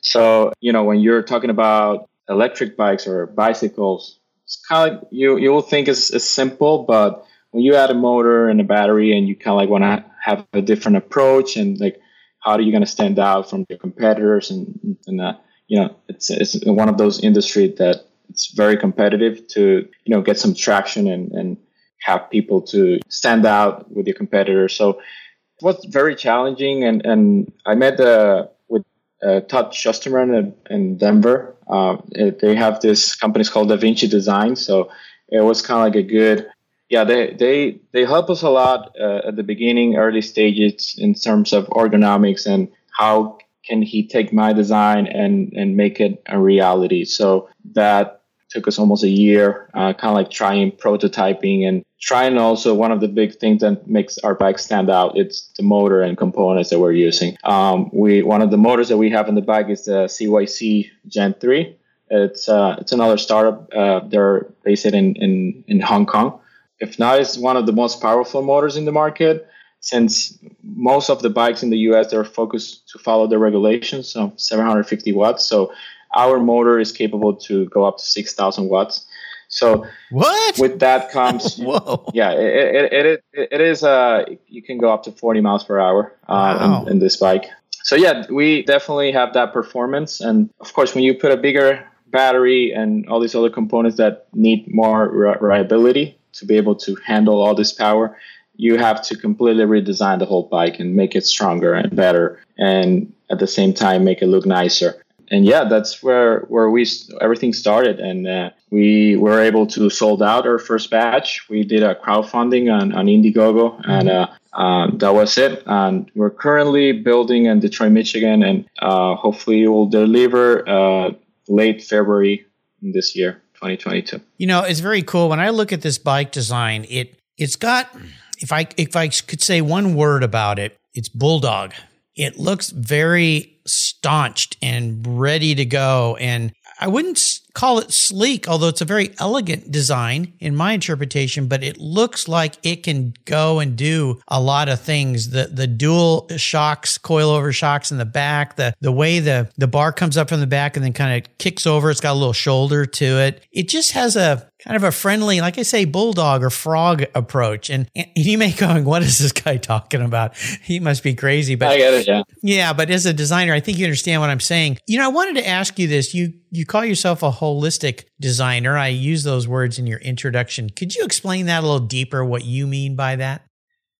So 0.00 0.52
you 0.60 0.72
know 0.72 0.84
when 0.84 1.00
you're 1.00 1.22
talking 1.22 1.50
about 1.50 2.08
electric 2.28 2.76
bikes 2.76 3.06
or 3.06 3.26
bicycles, 3.26 4.18
it's 4.44 4.56
kind 4.56 4.90
of 4.90 4.98
like 4.98 5.08
you 5.12 5.36
you 5.36 5.50
will 5.50 5.62
think 5.62 5.86
it's, 5.86 6.10
it's 6.10 6.24
simple, 6.24 6.84
but 6.84 7.24
when 7.58 7.64
you 7.64 7.74
add 7.74 7.90
a 7.90 7.94
motor 7.94 8.48
and 8.48 8.60
a 8.60 8.64
battery 8.64 9.18
and 9.18 9.26
you 9.26 9.34
kind 9.34 9.48
of 9.48 9.56
like 9.56 9.68
want 9.68 9.82
to 9.82 10.04
have 10.22 10.46
a 10.52 10.62
different 10.62 10.96
approach 10.96 11.56
and 11.56 11.80
like 11.80 12.00
how 12.38 12.52
are 12.52 12.60
you 12.60 12.70
going 12.70 12.84
to 12.84 12.94
stand 12.98 13.18
out 13.18 13.50
from 13.50 13.66
your 13.68 13.80
competitors 13.80 14.52
and 14.52 14.96
and 15.08 15.20
uh, 15.20 15.32
you 15.66 15.76
know 15.76 15.96
it's 16.06 16.30
it's 16.30 16.64
one 16.64 16.88
of 16.88 16.98
those 16.98 17.18
industries 17.18 17.76
that 17.78 18.06
it's 18.28 18.54
very 18.54 18.76
competitive 18.76 19.44
to 19.48 19.88
you 20.04 20.14
know 20.14 20.22
get 20.22 20.38
some 20.38 20.54
traction 20.54 21.08
and 21.08 21.32
and 21.32 21.56
have 22.00 22.30
people 22.30 22.62
to 22.62 23.00
stand 23.08 23.44
out 23.44 23.90
with 23.90 24.06
your 24.06 24.14
competitors. 24.14 24.76
So 24.76 24.90
it 24.90 25.62
was 25.62 25.84
very 25.86 26.14
challenging 26.14 26.84
and 26.84 27.04
and 27.04 27.52
I 27.66 27.74
met 27.74 27.98
uh, 27.98 28.46
with 28.68 28.84
uh, 29.20 29.40
Todd 29.40 29.72
Schusterman 29.72 30.30
in, 30.38 30.54
in 30.70 30.96
Denver. 30.96 31.56
Uh, 31.66 31.96
they 32.12 32.54
have 32.54 32.78
this 32.78 33.16
company 33.16 33.44
called 33.46 33.68
Da 33.68 33.76
Vinci 33.76 34.06
Design. 34.06 34.54
So 34.54 34.92
it 35.28 35.40
was 35.40 35.60
kind 35.60 35.80
of 35.80 35.86
like 35.86 35.96
a 35.96 36.08
good 36.08 36.46
yeah, 36.88 37.04
they 37.04 37.34
they 37.34 37.80
they 37.92 38.04
help 38.04 38.30
us 38.30 38.42
a 38.42 38.48
lot 38.48 38.94
uh, 38.98 39.20
at 39.28 39.36
the 39.36 39.42
beginning, 39.42 39.96
early 39.96 40.22
stages 40.22 40.94
in 40.98 41.14
terms 41.14 41.52
of 41.52 41.66
ergonomics 41.68 42.46
and 42.46 42.68
how 42.90 43.38
can 43.64 43.82
he 43.82 44.06
take 44.06 44.32
my 44.32 44.52
design 44.52 45.06
and 45.06 45.52
and 45.52 45.76
make 45.76 46.00
it 46.00 46.22
a 46.26 46.40
reality. 46.40 47.04
So 47.04 47.50
that 47.74 48.22
took 48.48 48.66
us 48.66 48.78
almost 48.78 49.04
a 49.04 49.08
year, 49.08 49.68
uh, 49.74 49.92
kind 49.92 50.10
of 50.10 50.14
like 50.14 50.30
trying 50.30 50.72
prototyping 50.72 51.68
and 51.68 51.84
trying 52.00 52.38
also 52.38 52.72
one 52.72 52.90
of 52.90 53.00
the 53.02 53.08
big 53.08 53.34
things 53.34 53.60
that 53.60 53.86
makes 53.86 54.16
our 54.18 54.34
bike 54.34 54.58
stand 54.58 54.88
out. 54.88 55.18
It's 55.18 55.50
the 55.58 55.62
motor 55.62 56.00
and 56.00 56.16
components 56.16 56.70
that 56.70 56.78
we're 56.78 56.92
using. 56.92 57.36
Um, 57.44 57.90
we 57.92 58.22
one 58.22 58.40
of 58.40 58.50
the 58.50 58.56
motors 58.56 58.88
that 58.88 58.96
we 58.96 59.10
have 59.10 59.28
in 59.28 59.34
the 59.34 59.42
bike 59.42 59.68
is 59.68 59.84
the 59.84 60.06
CYC 60.06 60.90
Gen 61.06 61.34
three. 61.34 61.76
It's 62.10 62.48
uh, 62.48 62.76
it's 62.80 62.92
another 62.92 63.18
startup. 63.18 63.68
Uh, 63.74 64.00
they're 64.08 64.46
based 64.64 64.86
in 64.86 65.16
in 65.16 65.64
in 65.68 65.80
Hong 65.80 66.06
Kong 66.06 66.40
if 66.80 66.98
not, 66.98 67.20
it's 67.20 67.36
one 67.36 67.56
of 67.56 67.66
the 67.66 67.72
most 67.72 68.00
powerful 68.00 68.42
motors 68.42 68.76
in 68.76 68.84
the 68.84 68.92
market. 68.92 69.48
Since 69.80 70.38
most 70.62 71.08
of 71.08 71.22
the 71.22 71.30
bikes 71.30 71.62
in 71.62 71.70
the 71.70 71.78
US 71.90 72.10
they're 72.10 72.24
focused 72.24 72.88
to 72.90 72.98
follow 72.98 73.26
the 73.26 73.38
regulations, 73.38 74.16
of 74.16 74.32
750 74.36 75.12
watts. 75.12 75.46
So 75.46 75.72
our 76.16 76.40
motor 76.40 76.78
is 76.78 76.90
capable 76.90 77.36
to 77.36 77.66
go 77.66 77.84
up 77.84 77.98
to 77.98 78.04
6,000 78.04 78.68
watts. 78.68 79.06
So 79.48 79.86
what 80.10 80.58
with 80.58 80.78
that 80.80 81.10
comes, 81.10 81.56
whoa, 81.58 82.10
yeah, 82.12 82.32
it, 82.32 82.92
it, 82.92 83.06
it, 83.32 83.48
it 83.52 83.60
is. 83.60 83.82
Uh, 83.82 84.24
you 84.46 84.62
can 84.62 84.78
go 84.78 84.92
up 84.92 85.04
to 85.04 85.12
40 85.12 85.40
miles 85.40 85.64
per 85.64 85.78
hour 85.78 86.14
uh, 86.28 86.58
wow. 86.60 86.82
in, 86.82 86.92
in 86.92 86.98
this 86.98 87.16
bike. 87.16 87.46
So 87.82 87.96
yeah, 87.96 88.26
we 88.28 88.62
definitely 88.64 89.10
have 89.12 89.32
that 89.32 89.54
performance, 89.54 90.20
and 90.20 90.50
of 90.60 90.74
course, 90.74 90.94
when 90.94 91.02
you 91.02 91.14
put 91.14 91.32
a 91.32 91.36
bigger 91.38 91.82
battery 92.08 92.72
and 92.72 93.08
all 93.08 93.20
these 93.20 93.34
other 93.34 93.48
components 93.48 93.96
that 93.96 94.26
need 94.34 94.66
more 94.68 95.08
reliability, 95.08 96.18
to 96.38 96.46
be 96.46 96.56
able 96.56 96.74
to 96.76 96.96
handle 97.04 97.40
all 97.40 97.54
this 97.54 97.72
power, 97.72 98.16
you 98.56 98.76
have 98.76 99.02
to 99.02 99.16
completely 99.16 99.64
redesign 99.64 100.18
the 100.18 100.26
whole 100.26 100.44
bike 100.44 100.80
and 100.80 100.94
make 100.94 101.14
it 101.14 101.24
stronger 101.24 101.74
and 101.74 101.94
better, 101.94 102.40
and 102.58 103.12
at 103.30 103.38
the 103.38 103.46
same 103.46 103.72
time 103.72 104.04
make 104.04 104.20
it 104.20 104.26
look 104.26 104.46
nicer. 104.46 105.02
And 105.30 105.44
yeah, 105.44 105.64
that's 105.64 106.02
where 106.02 106.40
where 106.48 106.70
we 106.70 106.86
everything 107.20 107.52
started, 107.52 108.00
and 108.00 108.26
uh, 108.26 108.50
we 108.70 109.16
were 109.16 109.40
able 109.40 109.66
to 109.68 109.90
sold 109.90 110.22
out 110.22 110.46
our 110.46 110.58
first 110.58 110.90
batch. 110.90 111.48
We 111.50 111.64
did 111.64 111.82
a 111.82 111.94
crowdfunding 111.94 112.72
on 112.72 112.92
on 112.92 113.06
Indiegogo, 113.06 113.80
and 113.86 114.08
uh, 114.08 114.26
um, 114.54 114.98
that 114.98 115.14
was 115.14 115.36
it. 115.36 115.62
And 115.66 116.10
we're 116.14 116.30
currently 116.30 116.92
building 116.92 117.46
in 117.46 117.60
Detroit, 117.60 117.92
Michigan, 117.92 118.42
and 118.42 118.66
uh, 118.80 119.14
hopefully 119.16 119.68
we'll 119.68 119.86
deliver 119.86 120.66
uh, 120.68 121.10
late 121.46 121.84
February 121.84 122.46
this 122.80 123.14
year. 123.14 123.42
2022. 123.58 124.20
You 124.36 124.46
know, 124.46 124.62
it's 124.62 124.80
very 124.80 125.02
cool. 125.02 125.28
When 125.28 125.40
I 125.40 125.50
look 125.50 125.72
at 125.72 125.82
this 125.82 125.98
bike 125.98 126.30
design, 126.30 126.86
it 126.88 127.18
it's 127.36 127.56
got 127.56 127.90
if 128.38 128.52
I 128.52 128.68
if 128.76 128.94
I 128.94 129.08
could 129.08 129.42
say 129.42 129.60
one 129.60 129.94
word 129.94 130.22
about 130.22 130.58
it, 130.58 130.76
it's 130.94 131.08
bulldog. 131.08 131.72
It 132.14 132.38
looks 132.38 132.70
very 132.70 133.58
staunched 133.66 134.56
and 134.62 135.20
ready 135.20 135.54
to 135.54 135.64
go 135.64 136.16
and 136.16 136.52
I 136.80 136.86
wouldn't 136.88 137.40
call 137.58 137.80
it 137.80 137.92
sleek, 137.92 138.46
although 138.46 138.68
it's 138.68 138.80
a 138.80 138.84
very 138.84 139.12
elegant 139.18 139.68
design 139.68 140.32
in 140.38 140.54
my 140.54 140.74
interpretation, 140.74 141.48
but 141.48 141.64
it 141.64 141.76
looks 141.76 142.28
like 142.28 142.54
it 142.62 142.84
can 142.84 143.12
go 143.24 143.58
and 143.58 143.74
do 143.74 144.20
a 144.28 144.40
lot 144.40 144.68
of 144.68 144.80
things. 144.80 145.30
The 145.30 145.48
the 145.48 145.66
dual 145.66 146.28
shocks, 146.36 146.98
coilover 146.98 147.52
shocks 147.52 147.90
in 147.90 147.98
the 147.98 148.04
back, 148.04 148.54
the 148.54 148.74
the 148.80 148.92
way 148.92 149.18
the 149.18 149.50
the 149.58 149.66
bar 149.66 149.92
comes 149.92 150.16
up 150.16 150.28
from 150.28 150.38
the 150.38 150.46
back 150.46 150.76
and 150.76 150.84
then 150.84 150.92
kind 150.92 151.18
of 151.18 151.38
kicks 151.38 151.66
over, 151.66 151.90
it's 151.90 152.00
got 152.00 152.12
a 152.12 152.20
little 152.20 152.32
shoulder 152.32 152.86
to 152.86 153.04
it. 153.04 153.44
It 153.50 153.68
just 153.68 153.90
has 153.90 154.14
a 154.14 154.48
kind 154.62 154.76
of 154.76 154.82
a 154.82 154.90
friendly, 154.90 155.40
like 155.40 155.56
I 155.58 155.62
say, 155.62 155.84
bulldog 155.84 156.42
or 156.42 156.50
frog 156.50 157.04
approach. 157.14 157.70
And, 157.70 157.88
and 157.94 158.06
you 158.16 158.38
may 158.38 158.52
going, 158.52 158.84
what 158.86 159.02
is 159.02 159.18
this 159.18 159.32
guy 159.32 159.56
talking 159.56 160.02
about? 160.02 160.36
He 160.36 160.80
must 160.80 161.02
be 161.02 161.14
crazy. 161.14 161.54
But 161.54 161.68
I 161.68 161.76
get 161.78 161.94
it, 161.94 162.06
yeah. 162.06 162.22
Yeah, 162.42 162.72
but 162.72 162.90
as 162.90 163.06
a 163.06 163.12
designer, 163.12 163.52
I 163.52 163.60
think 163.60 163.78
you 163.78 163.84
understand 163.84 164.20
what 164.20 164.30
I'm 164.30 164.40
saying. 164.40 164.78
You 164.86 164.98
know, 164.98 165.04
I 165.04 165.08
wanted 165.08 165.36
to 165.36 165.46
ask 165.46 165.78
you 165.78 165.86
this. 165.86 166.14
You 166.14 166.34
you 166.50 166.64
call 166.64 166.84
yourself 166.84 167.22
a 167.22 167.30
holistic 167.30 168.04
designer. 168.20 168.76
I 168.76 168.88
use 168.88 169.22
those 169.22 169.46
words 169.46 169.78
in 169.78 169.86
your 169.86 169.98
introduction. 170.00 170.70
Could 170.70 170.94
you 170.94 171.04
explain 171.04 171.46
that 171.46 171.60
a 171.60 171.66
little 171.66 171.86
deeper, 171.86 172.24
what 172.24 172.44
you 172.44 172.66
mean 172.66 172.96
by 172.96 173.16
that? 173.16 173.42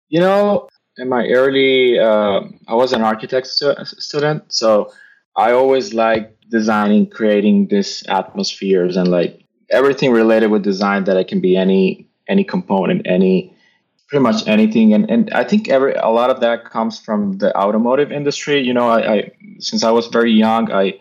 You 0.08 0.20
know, 0.20 0.68
in 0.96 1.08
my 1.08 1.26
early, 1.28 1.98
uh, 1.98 2.40
I 2.66 2.74
was 2.74 2.92
an 2.92 3.02
architect 3.02 3.46
stu- 3.46 3.74
student, 3.84 4.50
so 4.52 4.92
I 5.36 5.52
always 5.52 5.92
like 5.92 6.34
designing, 6.50 7.08
creating 7.08 7.68
these 7.68 8.02
atmospheres, 8.08 8.96
and 8.96 9.08
like 9.08 9.44
everything 9.70 10.12
related 10.12 10.50
with 10.50 10.62
design 10.62 11.04
that 11.04 11.16
it 11.16 11.28
can 11.28 11.40
be 11.40 11.56
any 11.56 12.06
any 12.28 12.44
component, 12.44 13.06
any 13.06 13.54
pretty 14.08 14.22
much 14.22 14.46
anything. 14.46 14.94
And 14.94 15.10
and 15.10 15.30
I 15.32 15.44
think 15.44 15.68
every 15.68 15.94
a 15.94 16.08
lot 16.08 16.30
of 16.30 16.40
that 16.40 16.64
comes 16.64 16.98
from 16.98 17.38
the 17.38 17.56
automotive 17.56 18.12
industry. 18.12 18.60
You 18.60 18.74
know, 18.74 18.88
I, 18.88 19.14
I 19.14 19.32
since 19.58 19.84
I 19.84 19.90
was 19.90 20.08
very 20.08 20.32
young, 20.32 20.70
I 20.72 20.98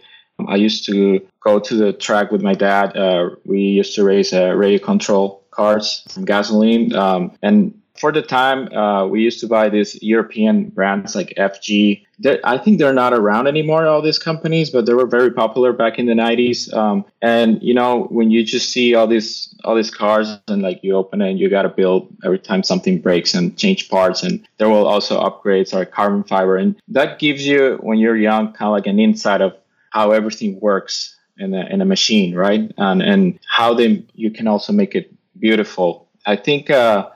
I 0.47 0.55
used 0.55 0.85
to 0.85 1.19
go 1.41 1.59
to 1.59 1.75
the 1.75 1.93
track 1.93 2.31
with 2.31 2.41
my 2.41 2.53
dad. 2.53 2.95
Uh, 2.95 3.31
we 3.45 3.61
used 3.61 3.95
to 3.95 4.03
race 4.03 4.33
uh, 4.33 4.53
radio 4.53 4.83
control 4.83 5.43
cars 5.51 6.03
from 6.09 6.25
gasoline. 6.25 6.93
Um, 6.95 7.31
and 7.41 7.76
for 7.99 8.11
the 8.11 8.21
time, 8.21 8.71
uh, 8.73 9.07
we 9.07 9.21
used 9.21 9.39
to 9.41 9.47
buy 9.47 9.69
these 9.69 10.01
European 10.01 10.69
brands 10.69 11.15
like 11.15 11.33
FG. 11.37 12.05
They're, 12.19 12.39
I 12.43 12.57
think 12.57 12.79
they're 12.79 12.93
not 12.93 13.13
around 13.13 13.47
anymore, 13.47 13.85
all 13.85 14.01
these 14.01 14.19
companies, 14.19 14.69
but 14.69 14.85
they 14.85 14.93
were 14.93 15.05
very 15.05 15.31
popular 15.31 15.73
back 15.73 15.99
in 15.99 16.05
the 16.05 16.13
90s. 16.13 16.73
Um, 16.73 17.05
and 17.21 17.61
you 17.61 17.73
know, 17.73 18.03
when 18.09 18.31
you 18.31 18.43
just 18.43 18.69
see 18.69 18.95
all 18.95 19.07
these 19.07 19.53
all 19.63 19.75
these 19.75 19.91
cars 19.91 20.37
and 20.47 20.61
like 20.61 20.83
you 20.83 20.95
open 20.95 21.21
it 21.21 21.31
and 21.31 21.39
you 21.39 21.49
got 21.49 21.63
to 21.63 21.69
build 21.69 22.07
every 22.23 22.39
time 22.39 22.63
something 22.63 22.99
breaks 22.99 23.33
and 23.33 23.57
change 23.57 23.89
parts, 23.89 24.23
and 24.23 24.47
there 24.57 24.69
will 24.69 24.87
also 24.87 25.21
upgrades 25.21 25.73
or 25.73 25.85
carbon 25.85 26.23
fiber, 26.23 26.57
and 26.57 26.75
that 26.87 27.19
gives 27.19 27.45
you 27.45 27.77
when 27.81 27.99
you're 27.99 28.17
young 28.17 28.53
kind 28.53 28.69
of 28.69 28.71
like 28.71 28.87
an 28.87 28.99
insight 28.99 29.41
of 29.41 29.53
how 29.91 30.11
everything 30.11 30.59
works 30.59 31.15
in 31.39 31.53
a, 31.53 31.65
in 31.67 31.81
a 31.81 31.85
machine, 31.85 32.35
right? 32.35 32.71
And 32.77 33.01
and 33.01 33.39
how 33.47 33.73
they 33.73 34.03
you 34.13 34.31
can 34.31 34.47
also 34.47 34.73
make 34.73 34.95
it 34.95 35.13
beautiful. 35.39 36.07
I 36.25 36.35
think 36.35 36.69
uh, 36.69 37.09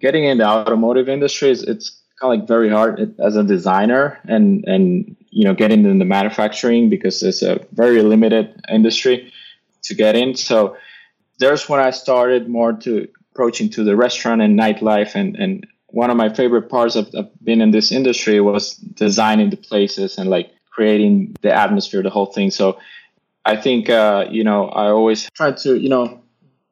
getting 0.00 0.24
in 0.24 0.38
the 0.38 0.46
automotive 0.46 1.08
industry 1.08 1.50
is 1.50 1.62
it's 1.62 2.00
kind 2.20 2.32
of 2.32 2.40
like 2.40 2.48
very 2.48 2.70
hard 2.70 3.14
as 3.20 3.36
a 3.36 3.44
designer 3.44 4.18
and 4.26 4.64
and 4.66 5.16
you 5.30 5.44
know 5.44 5.54
getting 5.54 5.84
in 5.84 5.98
the 5.98 6.04
manufacturing 6.04 6.88
because 6.88 7.22
it's 7.22 7.42
a 7.42 7.60
very 7.72 8.02
limited 8.02 8.60
industry 8.68 9.32
to 9.82 9.94
get 9.94 10.16
in. 10.16 10.34
So 10.34 10.76
there's 11.38 11.68
when 11.68 11.80
I 11.80 11.90
started 11.90 12.48
more 12.48 12.72
to 12.72 13.08
approaching 13.32 13.68
to 13.70 13.84
the 13.84 13.96
restaurant 13.96 14.42
and 14.42 14.58
nightlife 14.58 15.14
and 15.14 15.36
and 15.36 15.66
one 15.88 16.10
of 16.10 16.16
my 16.16 16.32
favorite 16.32 16.68
parts 16.68 16.96
of, 16.96 17.08
of 17.14 17.30
being 17.42 17.60
in 17.60 17.70
this 17.70 17.92
industry 17.92 18.40
was 18.40 18.74
designing 18.74 19.50
the 19.50 19.56
places 19.56 20.18
and 20.18 20.28
like 20.28 20.50
creating 20.70 21.36
the 21.42 21.52
atmosphere, 21.52 22.02
the 22.02 22.10
whole 22.10 22.26
thing. 22.26 22.50
So 22.50 22.78
I 23.44 23.56
think 23.56 23.90
uh, 23.90 24.26
you 24.30 24.44
know 24.44 24.68
I 24.68 24.88
always 24.88 25.28
try 25.30 25.52
to 25.52 25.76
you 25.76 25.88
know 25.88 26.22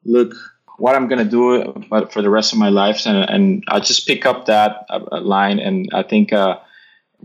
look 0.05 0.35
what 0.77 0.95
I'm 0.95 1.07
gonna 1.07 1.25
do 1.25 1.73
for 2.11 2.21
the 2.21 2.29
rest 2.29 2.53
of 2.53 2.59
my 2.59 2.69
life, 2.69 3.05
and 3.05 3.29
and 3.29 3.63
I 3.67 3.79
just 3.79 4.07
pick 4.07 4.25
up 4.25 4.45
that 4.45 4.85
uh, 4.89 5.21
line, 5.21 5.59
and 5.59 5.89
I 5.93 6.03
think. 6.03 6.33
Uh, 6.33 6.59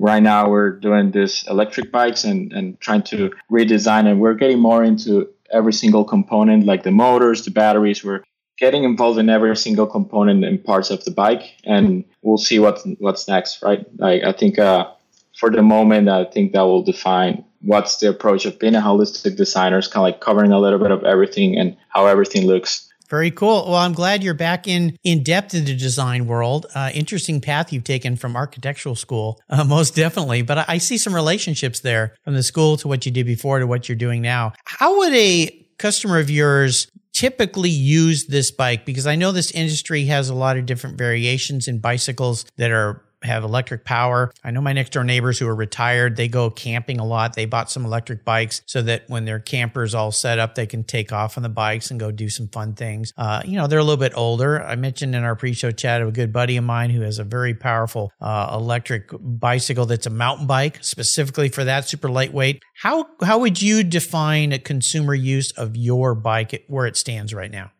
right 0.00 0.22
now 0.22 0.48
we're 0.48 0.70
doing 0.70 1.10
this 1.10 1.44
electric 1.48 1.90
bikes 1.90 2.22
and, 2.22 2.52
and 2.52 2.80
trying 2.80 3.02
to 3.02 3.32
redesign 3.50 4.06
and 4.06 4.20
we're 4.20 4.34
getting 4.34 4.60
more 4.60 4.84
into 4.84 5.28
every 5.52 5.72
single 5.72 6.04
component 6.04 6.64
like 6.64 6.84
the 6.84 6.90
motors 6.92 7.44
the 7.44 7.50
batteries. 7.50 8.04
We're 8.04 8.22
getting 8.58 8.84
involved 8.84 9.18
in 9.18 9.28
every 9.28 9.56
single 9.56 9.88
component 9.88 10.44
and 10.44 10.62
parts 10.62 10.90
of 10.90 11.04
the 11.04 11.10
bike 11.10 11.42
and 11.64 12.04
we'll 12.22 12.38
see 12.38 12.60
what's 12.60 12.84
what's 13.00 13.26
next 13.26 13.60
right? 13.60 13.84
Like 13.98 14.22
i 14.22 14.30
think 14.32 14.58
uh, 14.58 14.88
for 15.36 15.50
the 15.50 15.62
moment 15.62 16.08
i 16.08 16.24
think 16.24 16.52
that 16.52 16.62
will 16.62 16.82
define 16.82 17.44
what's 17.60 17.96
the 17.98 18.08
approach 18.08 18.46
of 18.46 18.58
being 18.58 18.74
a 18.74 18.80
holistic 18.80 19.36
designer. 19.36 19.78
Is 19.78 19.88
kind 19.88 20.06
of 20.06 20.12
like 20.12 20.20
covering 20.20 20.52
a 20.52 20.60
little 20.60 20.78
bit 20.78 20.90
of 20.90 21.04
everything 21.04 21.58
and 21.58 21.76
how 21.88 22.06
everything 22.06 22.46
looks 22.46 22.87
very 23.08 23.30
cool. 23.30 23.64
Well, 23.66 23.76
I'm 23.76 23.92
glad 23.92 24.22
you're 24.22 24.34
back 24.34 24.66
in 24.66 24.96
in 25.02 25.22
depth 25.22 25.54
in 25.54 25.64
the 25.64 25.74
design 25.74 26.26
world. 26.26 26.66
Uh, 26.74 26.90
interesting 26.92 27.40
path 27.40 27.72
you've 27.72 27.84
taken 27.84 28.16
from 28.16 28.36
architectural 28.36 28.94
school, 28.94 29.40
uh, 29.48 29.64
most 29.68 29.94
definitely. 29.94 30.42
But 30.42 30.58
I, 30.58 30.64
I 30.68 30.78
see 30.78 30.98
some 30.98 31.14
relationships 31.14 31.80
there 31.80 32.14
from 32.22 32.34
the 32.34 32.42
school 32.42 32.76
to 32.78 32.88
what 32.88 33.06
you 33.06 33.12
did 33.12 33.26
before 33.26 33.58
to 33.58 33.66
what 33.66 33.88
you're 33.88 33.96
doing 33.96 34.22
now. 34.22 34.52
How 34.64 34.98
would 34.98 35.12
a 35.12 35.66
customer 35.78 36.18
of 36.18 36.30
yours 36.30 36.88
typically 37.12 37.70
use 37.70 38.26
this 38.26 38.50
bike? 38.50 38.84
Because 38.84 39.06
I 39.06 39.16
know 39.16 39.32
this 39.32 39.50
industry 39.52 40.04
has 40.04 40.28
a 40.28 40.34
lot 40.34 40.56
of 40.56 40.66
different 40.66 40.98
variations 40.98 41.66
in 41.66 41.78
bicycles 41.78 42.44
that 42.56 42.70
are 42.70 43.02
have 43.22 43.44
electric 43.44 43.84
power. 43.84 44.32
I 44.44 44.50
know 44.50 44.60
my 44.60 44.72
next 44.72 44.90
door 44.90 45.04
neighbors 45.04 45.38
who 45.38 45.48
are 45.48 45.54
retired, 45.54 46.16
they 46.16 46.28
go 46.28 46.50
camping 46.50 47.00
a 47.00 47.04
lot. 47.04 47.34
They 47.34 47.46
bought 47.46 47.70
some 47.70 47.84
electric 47.84 48.24
bikes 48.24 48.62
so 48.66 48.82
that 48.82 49.04
when 49.08 49.24
their 49.24 49.40
campers 49.40 49.94
all 49.94 50.12
set 50.12 50.38
up, 50.38 50.54
they 50.54 50.66
can 50.66 50.84
take 50.84 51.12
off 51.12 51.36
on 51.36 51.42
the 51.42 51.48
bikes 51.48 51.90
and 51.90 51.98
go 51.98 52.10
do 52.10 52.28
some 52.28 52.48
fun 52.48 52.74
things. 52.74 53.12
Uh, 53.16 53.42
you 53.44 53.56
know, 53.56 53.66
they're 53.66 53.78
a 53.78 53.84
little 53.84 53.96
bit 53.96 54.12
older. 54.16 54.62
I 54.62 54.76
mentioned 54.76 55.14
in 55.14 55.24
our 55.24 55.34
pre-show 55.34 55.70
chat 55.70 56.02
of 56.02 56.08
a 56.08 56.12
good 56.12 56.32
buddy 56.32 56.56
of 56.56 56.64
mine 56.64 56.90
who 56.90 57.02
has 57.02 57.18
a 57.18 57.24
very 57.24 57.54
powerful 57.54 58.12
uh, 58.20 58.50
electric 58.54 59.10
bicycle 59.20 59.86
that's 59.86 60.06
a 60.06 60.10
mountain 60.10 60.46
bike 60.46 60.78
specifically 60.82 61.48
for 61.48 61.64
that, 61.64 61.88
super 61.88 62.08
lightweight. 62.08 62.62
How 62.82 63.06
how 63.22 63.38
would 63.40 63.60
you 63.60 63.82
define 63.82 64.52
a 64.52 64.58
consumer 64.58 65.14
use 65.14 65.50
of 65.52 65.76
your 65.76 66.14
bike 66.14 66.64
where 66.68 66.86
it 66.86 66.96
stands 66.96 67.34
right 67.34 67.50
now? 67.50 67.72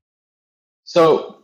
So 0.85 1.38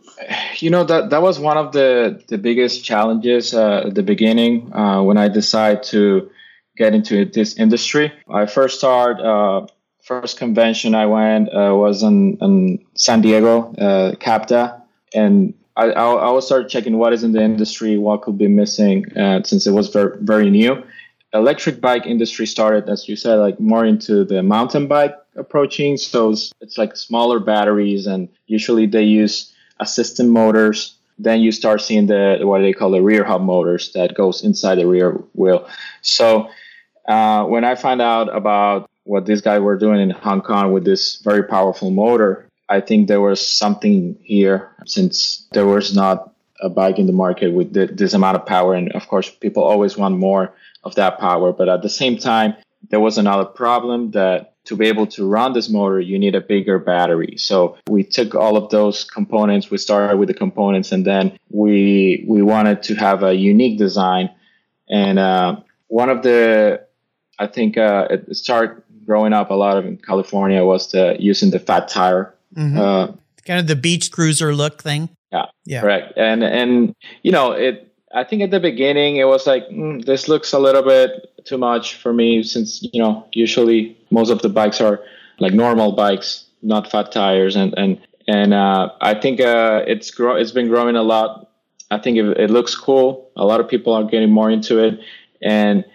you 0.59 0.69
know 0.69 0.83
that 0.83 1.09
that 1.09 1.21
was 1.21 1.39
one 1.39 1.57
of 1.57 1.71
the 1.71 2.23
the 2.27 2.37
biggest 2.37 2.83
challenges 2.83 3.53
uh, 3.53 3.83
at 3.87 3.95
the 3.95 4.03
beginning 4.03 4.73
uh, 4.73 5.01
when 5.01 5.17
I 5.17 5.27
decided 5.27 5.83
to 5.83 6.29
get 6.77 6.93
into 6.93 7.25
this 7.25 7.57
industry. 7.57 8.11
I 8.29 8.45
first 8.45 8.77
started. 8.79 9.23
Uh, 9.23 9.67
first 10.03 10.37
convention 10.37 10.93
I 10.93 11.07
went 11.07 11.49
uh, 11.49 11.73
was 11.73 12.03
in, 12.03 12.37
in 12.39 12.85
San 12.93 13.21
Diego, 13.21 13.73
uh, 13.73 14.15
CAPTA, 14.17 14.79
and 15.15 15.55
I, 15.75 15.85
I, 15.85 16.29
was 16.29 16.45
start 16.45 16.69
checking 16.69 16.99
what 16.99 17.11
is 17.11 17.23
in 17.23 17.31
the 17.31 17.41
industry, 17.41 17.97
what 17.97 18.21
could 18.21 18.37
be 18.37 18.47
missing, 18.47 19.11
uh, 19.17 19.41
since 19.43 19.65
it 19.65 19.71
was 19.71 19.89
very 19.89 20.17
very 20.21 20.49
new. 20.49 20.83
Electric 21.33 21.81
bike 21.81 22.05
industry 22.05 22.45
started, 22.45 22.87
as 22.87 23.09
you 23.09 23.15
said, 23.15 23.35
like 23.35 23.59
more 23.59 23.83
into 23.83 24.23
the 24.23 24.41
mountain 24.41 24.87
bike 24.87 25.15
approaching. 25.35 25.97
So 25.97 26.31
it's 26.61 26.77
like 26.77 26.95
smaller 26.95 27.39
batteries, 27.39 28.05
and 28.05 28.29
usually 28.45 28.85
they 28.85 29.03
use 29.03 29.51
assistant 29.79 30.29
motors. 30.29 30.95
Then 31.17 31.39
you 31.39 31.51
start 31.51 31.81
seeing 31.81 32.07
the 32.07 32.39
what 32.41 32.59
they 32.59 32.73
call 32.73 32.91
the 32.91 33.01
rear 33.01 33.23
hub 33.23 33.41
motors 33.41 33.93
that 33.93 34.15
goes 34.15 34.43
inside 34.43 34.75
the 34.75 34.87
rear 34.87 35.11
wheel. 35.33 35.67
So 36.01 36.49
uh, 37.07 37.45
when 37.45 37.63
I 37.63 37.75
find 37.75 38.01
out 38.01 38.35
about 38.35 38.89
what 39.03 39.25
these 39.25 39.41
guys 39.41 39.61
were 39.61 39.77
doing 39.77 40.01
in 40.01 40.09
Hong 40.09 40.41
Kong 40.41 40.73
with 40.73 40.83
this 40.83 41.17
very 41.17 41.43
powerful 41.43 41.91
motor, 41.91 42.49
I 42.67 42.81
think 42.81 43.07
there 43.07 43.21
was 43.21 43.47
something 43.47 44.17
here 44.23 44.71
since 44.85 45.47
there 45.51 45.67
was 45.67 45.95
not 45.95 46.33
a 46.61 46.69
bike 46.69 46.97
in 46.97 47.05
the 47.05 47.13
market 47.13 47.53
with 47.53 47.73
this 47.73 48.13
amount 48.13 48.37
of 48.37 48.45
power. 48.45 48.73
And 48.73 48.91
of 48.93 49.07
course, 49.07 49.29
people 49.29 49.63
always 49.63 49.97
want 49.97 50.17
more 50.17 50.53
of 50.83 50.95
that 50.95 51.19
power. 51.19 51.53
But 51.53 51.69
at 51.69 51.81
the 51.81 51.89
same 51.89 52.17
time, 52.17 52.55
there 52.89 52.99
was 52.99 53.17
another 53.17 53.45
problem 53.45 54.11
that 54.11 54.54
to 54.65 54.75
be 54.75 54.87
able 54.87 55.07
to 55.07 55.27
run 55.27 55.53
this 55.53 55.69
motor, 55.69 55.99
you 55.99 56.19
need 56.19 56.35
a 56.35 56.41
bigger 56.41 56.79
battery. 56.79 57.35
So 57.37 57.77
we 57.87 58.03
took 58.03 58.35
all 58.35 58.57
of 58.57 58.69
those 58.69 59.03
components. 59.03 59.69
We 59.69 59.77
started 59.77 60.17
with 60.17 60.27
the 60.27 60.33
components, 60.33 60.91
and 60.91 61.05
then 61.05 61.37
we 61.49 62.25
we 62.27 62.41
wanted 62.41 62.83
to 62.83 62.95
have 62.95 63.23
a 63.23 63.33
unique 63.33 63.77
design. 63.77 64.29
And 64.89 65.17
uh, 65.17 65.57
one 65.87 66.09
of 66.09 66.23
the, 66.23 66.85
I 67.39 67.47
think, 67.47 67.77
uh, 67.77 68.07
it 68.09 68.35
started 68.35 68.81
growing 69.05 69.33
up 69.33 69.51
a 69.51 69.53
lot 69.53 69.77
of 69.77 69.85
in 69.85 69.97
California 69.97 70.63
was 70.63 70.91
the 70.91 71.15
using 71.19 71.51
the 71.51 71.59
fat 71.59 71.87
tire. 71.87 72.33
Mm-hmm. 72.55 72.79
Uh, 72.79 73.07
kind 73.45 73.59
of 73.59 73.67
the 73.67 73.75
beach 73.75 74.11
cruiser 74.11 74.53
look 74.55 74.81
thing. 74.81 75.09
Yeah, 75.31 75.45
yeah, 75.65 75.81
correct. 75.81 76.13
And 76.17 76.43
and 76.43 76.95
you 77.23 77.31
know 77.31 77.51
it. 77.51 77.91
I 78.13 78.23
think 78.23 78.41
at 78.41 78.51
the 78.51 78.61
beginning 78.61 79.17
it 79.17 79.25
was 79.25 79.45
like 79.45 79.67
mm, 79.67 80.03
this 80.05 80.27
looks 80.29 80.53
a 80.53 80.59
little 80.59 80.83
bit 80.83 81.11
too 81.45 81.57
much 81.57 81.95
for 81.95 82.11
me 82.11 82.43
since 82.43 82.83
you 82.91 83.01
know 83.01 83.25
usually 83.31 83.97
most 84.11 84.29
of 84.29 84.41
the 84.41 84.49
bikes 84.49 84.81
are 84.81 84.99
like 85.39 85.53
normal 85.53 85.91
bikes, 85.93 86.45
not 86.61 86.89
fat 86.89 87.11
tires, 87.11 87.55
and 87.55 87.73
and 87.77 88.01
and 88.27 88.53
uh, 88.53 88.89
I 89.01 89.13
think 89.13 89.39
uh, 89.39 89.83
it's 89.87 90.11
grow 90.11 90.35
it's 90.35 90.51
been 90.51 90.67
growing 90.67 90.95
a 90.95 91.03
lot. 91.03 91.51
I 91.91 91.99
think 91.99 92.17
it, 92.17 92.25
it 92.37 92.49
looks 92.49 92.75
cool. 92.75 93.29
A 93.35 93.45
lot 93.45 93.59
of 93.59 93.69
people 93.69 93.93
are 93.93 94.03
getting 94.03 94.31
more 94.31 94.49
into 94.49 94.79
it, 94.79 94.99
and 95.41 95.85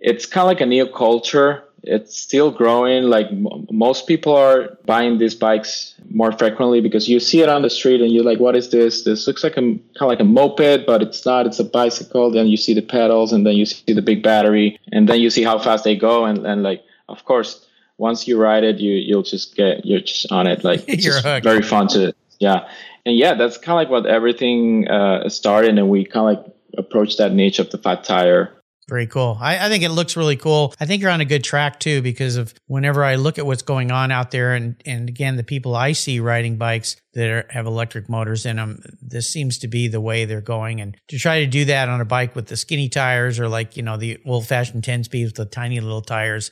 it's 0.00 0.26
kind 0.26 0.42
of 0.42 0.48
like 0.48 0.60
a 0.60 0.66
new 0.66 0.86
culture 0.86 1.64
it's 1.82 2.16
still 2.16 2.50
growing. 2.50 3.04
Like 3.04 3.26
m- 3.26 3.66
most 3.70 4.06
people 4.06 4.34
are 4.34 4.78
buying 4.86 5.18
these 5.18 5.34
bikes 5.34 5.94
more 6.10 6.32
frequently 6.32 6.80
because 6.80 7.08
you 7.08 7.18
see 7.18 7.42
it 7.42 7.48
on 7.48 7.62
the 7.62 7.70
street 7.70 8.00
and 8.00 8.12
you're 8.12 8.24
like, 8.24 8.38
"What 8.38 8.56
is 8.56 8.70
this? 8.70 9.04
This 9.04 9.26
looks 9.26 9.42
like 9.42 9.52
a 9.52 9.60
kind 9.60 9.80
of 10.00 10.08
like 10.08 10.20
a 10.20 10.24
moped, 10.24 10.86
but 10.86 11.02
it's 11.02 11.26
not. 11.26 11.46
It's 11.46 11.58
a 11.58 11.64
bicycle." 11.64 12.30
Then 12.30 12.46
you 12.46 12.56
see 12.56 12.74
the 12.74 12.82
pedals, 12.82 13.32
and 13.32 13.46
then 13.46 13.54
you 13.54 13.66
see 13.66 13.92
the 13.92 14.02
big 14.02 14.22
battery, 14.22 14.78
and 14.92 15.08
then 15.08 15.20
you 15.20 15.30
see 15.30 15.42
how 15.42 15.58
fast 15.58 15.84
they 15.84 15.96
go, 15.96 16.24
and 16.24 16.46
and 16.46 16.62
like, 16.62 16.82
of 17.08 17.24
course, 17.24 17.66
once 17.98 18.28
you 18.28 18.40
ride 18.40 18.64
it, 18.64 18.78
you 18.78 18.92
you'll 18.92 19.22
just 19.24 19.56
get 19.56 19.84
you're 19.84 20.00
just 20.00 20.30
on 20.30 20.46
it. 20.46 20.64
Like 20.64 20.84
it's 20.88 21.04
just 21.04 21.24
very 21.24 21.62
fun 21.62 21.88
to 21.88 22.14
yeah, 22.38 22.68
and 23.04 23.16
yeah, 23.16 23.34
that's 23.34 23.58
kind 23.58 23.76
of 23.76 23.82
like 23.82 23.90
what 23.90 24.06
everything 24.10 24.88
uh, 24.88 25.28
started, 25.28 25.76
and 25.78 25.88
we 25.88 26.04
kind 26.04 26.38
of 26.38 26.44
like 26.44 26.54
approached 26.78 27.18
that 27.18 27.32
niche 27.32 27.58
of 27.58 27.70
the 27.70 27.78
fat 27.78 28.02
tire 28.04 28.52
Very 28.92 29.06
cool. 29.06 29.38
I, 29.40 29.56
I, 29.56 29.68
think 29.70 29.84
it 29.84 29.88
looks 29.88 30.18
really 30.18 30.36
cool. 30.36 30.74
I 30.78 30.84
think 30.84 31.00
you're 31.00 31.10
on 31.10 31.22
a 31.22 31.24
good 31.24 31.42
track 31.42 31.80
too, 31.80 32.02
because 32.02 32.36
of 32.36 32.52
whenever 32.66 33.02
I 33.02 33.14
look 33.14 33.38
at 33.38 33.46
what's 33.46 33.62
going 33.62 33.90
on 33.90 34.12
out 34.12 34.32
there, 34.32 34.52
and 34.52 34.76
and 34.84 35.08
again, 35.08 35.36
the 35.36 35.42
people 35.42 35.74
I 35.74 35.92
see 35.92 36.20
riding 36.20 36.58
bikes 36.58 36.96
that 37.14 37.26
are, 37.26 37.46
have 37.48 37.64
electric 37.64 38.10
motors 38.10 38.44
in 38.44 38.56
them, 38.56 38.82
this 39.00 39.30
seems 39.30 39.56
to 39.60 39.68
be 39.68 39.88
the 39.88 40.02
way 40.02 40.26
they're 40.26 40.42
going. 40.42 40.82
And 40.82 40.94
to 41.08 41.18
try 41.18 41.40
to 41.40 41.46
do 41.46 41.64
that 41.64 41.88
on 41.88 42.02
a 42.02 42.04
bike 42.04 42.36
with 42.36 42.48
the 42.48 42.56
skinny 42.58 42.90
tires, 42.90 43.40
or 43.40 43.48
like 43.48 43.78
you 43.78 43.82
know 43.82 43.96
the 43.96 44.18
old 44.26 44.46
fashioned 44.46 44.84
ten 44.84 45.04
speeds 45.04 45.28
with 45.28 45.36
the 45.36 45.46
tiny 45.46 45.80
little 45.80 46.02
tires, 46.02 46.50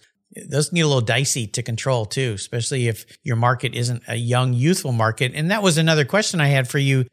those 0.48 0.72
need 0.72 0.80
a 0.80 0.86
little 0.86 1.02
dicey 1.02 1.46
to 1.46 1.62
control 1.62 2.06
too, 2.06 2.32
especially 2.36 2.88
if 2.88 3.04
your 3.22 3.36
market 3.36 3.74
isn't 3.74 4.02
a 4.08 4.16
young, 4.16 4.54
youthful 4.54 4.92
market. 4.92 5.32
And 5.34 5.50
that 5.50 5.62
was 5.62 5.76
another 5.76 6.06
question 6.06 6.40
I 6.40 6.46
had 6.46 6.70
for 6.70 6.78
you. 6.78 7.04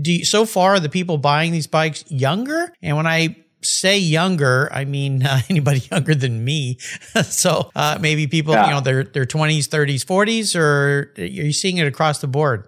Do 0.00 0.12
you, 0.12 0.24
so 0.24 0.44
far 0.44 0.78
the 0.78 0.88
people 0.88 1.18
buying 1.18 1.50
these 1.50 1.66
bikes 1.66 2.04
younger? 2.08 2.72
And 2.82 2.96
when 2.96 3.08
I 3.08 3.34
say 3.62 3.98
younger, 3.98 4.68
I 4.72 4.84
mean 4.84 5.22
uh, 5.26 5.40
anybody 5.48 5.80
younger 5.90 6.14
than 6.14 6.44
me. 6.44 6.78
so 7.24 7.70
uh, 7.74 7.98
maybe 8.00 8.26
people, 8.26 8.54
yeah. 8.54 8.66
you 8.66 8.70
know, 8.72 8.80
their 8.80 9.04
their 9.04 9.26
twenties, 9.26 9.66
thirties, 9.66 10.04
forties, 10.04 10.54
or 10.56 11.12
are 11.18 11.24
you 11.24 11.52
seeing 11.52 11.78
it 11.78 11.86
across 11.86 12.20
the 12.20 12.28
board? 12.28 12.66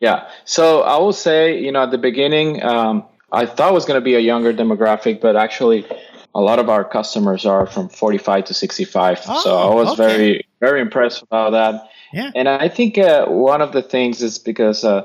Yeah. 0.00 0.28
So 0.44 0.82
I 0.82 0.98
will 0.98 1.12
say, 1.12 1.58
you 1.58 1.72
know, 1.72 1.84
at 1.84 1.90
the 1.90 1.98
beginning, 1.98 2.62
um, 2.62 3.04
I 3.32 3.46
thought 3.46 3.70
it 3.70 3.74
was 3.74 3.84
going 3.84 3.98
to 3.98 4.04
be 4.04 4.14
a 4.14 4.20
younger 4.20 4.52
demographic, 4.52 5.20
but 5.20 5.36
actually, 5.36 5.86
a 6.34 6.40
lot 6.40 6.58
of 6.58 6.68
our 6.68 6.84
customers 6.84 7.46
are 7.46 7.66
from 7.66 7.88
45 7.88 8.46
to 8.46 8.54
65. 8.54 9.20
Oh, 9.26 9.40
so 9.42 9.56
I 9.56 9.74
was 9.74 9.88
okay. 9.90 9.96
very, 9.96 10.46
very 10.60 10.80
impressed 10.80 11.22
about 11.22 11.50
that. 11.50 11.88
Yeah. 12.12 12.30
And 12.34 12.48
I 12.48 12.68
think 12.68 12.98
uh, 12.98 13.26
one 13.26 13.62
of 13.62 13.72
the 13.72 13.82
things 13.82 14.22
is 14.22 14.38
because 14.38 14.84
uh, 14.84 15.02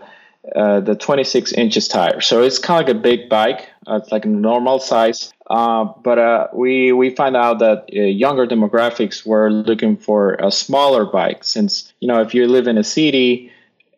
uh, 0.56 0.80
the 0.80 0.96
26 0.96 1.54
inches 1.54 1.88
tire. 1.88 2.22
So 2.22 2.42
it's 2.42 2.60
kind 2.60 2.82
of 2.82 2.88
like 2.88 2.96
a 2.96 3.00
big 3.00 3.30
bike. 3.30 3.68
Uh, 3.90 3.96
it's 3.96 4.12
like 4.12 4.26
a 4.26 4.28
normal 4.30 4.80
size. 4.80 5.34
Uh, 5.50 5.86
but 6.04 6.20
uh, 6.20 6.48
we 6.54 6.92
we 6.92 7.10
find 7.16 7.36
out 7.36 7.60
that 7.60 7.90
uh, 7.96 8.02
younger 8.02 8.46
demographics 8.46 9.26
were 9.26 9.50
looking 9.50 9.98
for 9.98 10.34
a 10.36 10.52
smaller 10.52 11.06
bike. 11.06 11.44
Since 11.44 11.92
you 12.00 12.08
know, 12.08 12.22
if 12.22 12.34
you 12.34 12.48
live 12.48 12.68
in 12.68 12.78
a 12.78 12.84
city 12.84 13.52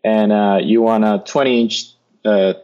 and 0.04 0.32
uh, 0.32 0.60
you 0.62 0.82
want 0.82 1.04
a 1.04 1.22
20 1.26 1.62
inch 1.62 1.92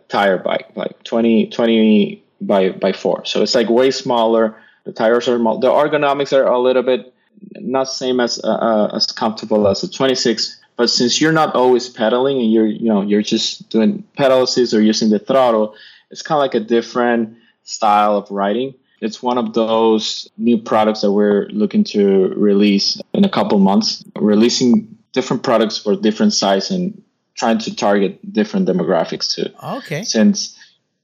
tire 0.08 0.38
bike, 0.38 0.68
like 0.76 1.04
20 1.04 1.50
20 1.50 2.24
by 2.42 2.70
by 2.70 2.94
four, 2.94 3.26
so 3.26 3.42
it's 3.42 3.56
like 3.56 3.70
way 3.70 3.92
smaller. 3.92 4.58
The 4.86 4.94
tires 4.94 5.28
are 5.28 5.38
the 5.38 5.70
ergonomics 5.70 6.32
are 6.32 6.46
a 6.46 6.60
little 6.60 6.84
bit 6.84 7.14
not 7.56 7.90
same 7.90 8.22
as 8.22 8.40
as 8.40 9.08
comfortable 9.08 9.68
as 9.68 9.84
a 9.84 9.92
26 9.92 10.62
but 10.78 10.92
since 10.92 11.20
you're 11.20 11.34
not 11.34 11.56
always 11.56 11.90
pedaling 11.90 12.40
and 12.40 12.54
you're, 12.54 12.68
you 12.68 12.88
know, 12.88 13.02
you're 13.02 13.24
just 13.24 13.68
doing 13.70 14.04
pedal 14.16 14.44
assist 14.44 14.74
or 14.76 14.82
using 14.82 15.10
the 15.10 15.18
throttle, 15.20 15.76
it's 16.10 16.22
kind 16.22 16.38
of 16.38 16.42
like 16.42 16.56
a 16.56 16.66
different 16.66 17.38
style 17.64 18.18
of 18.18 18.30
writing. 18.32 18.74
It's 19.02 19.22
one 19.22 19.38
of 19.38 19.54
those 19.54 20.28
new 20.38 20.58
products 20.58 21.02
that 21.02 21.12
we're 21.12 21.48
looking 21.50 21.84
to 21.86 22.34
release 22.36 23.00
in 23.14 23.26
a 23.26 23.30
couple 23.30 23.60
months, 23.60 24.04
releasing 24.16 24.98
different 25.14 25.44
products 25.44 25.78
for 25.78 25.96
different 25.96 26.34
size 26.34 26.72
and 26.72 27.02
trying 27.36 27.60
to 27.60 27.76
target 27.76 28.20
different 28.34 28.68
demographics 28.68 29.36
too. 29.36 29.54
Okay. 29.64 30.04
Since, 30.04 30.58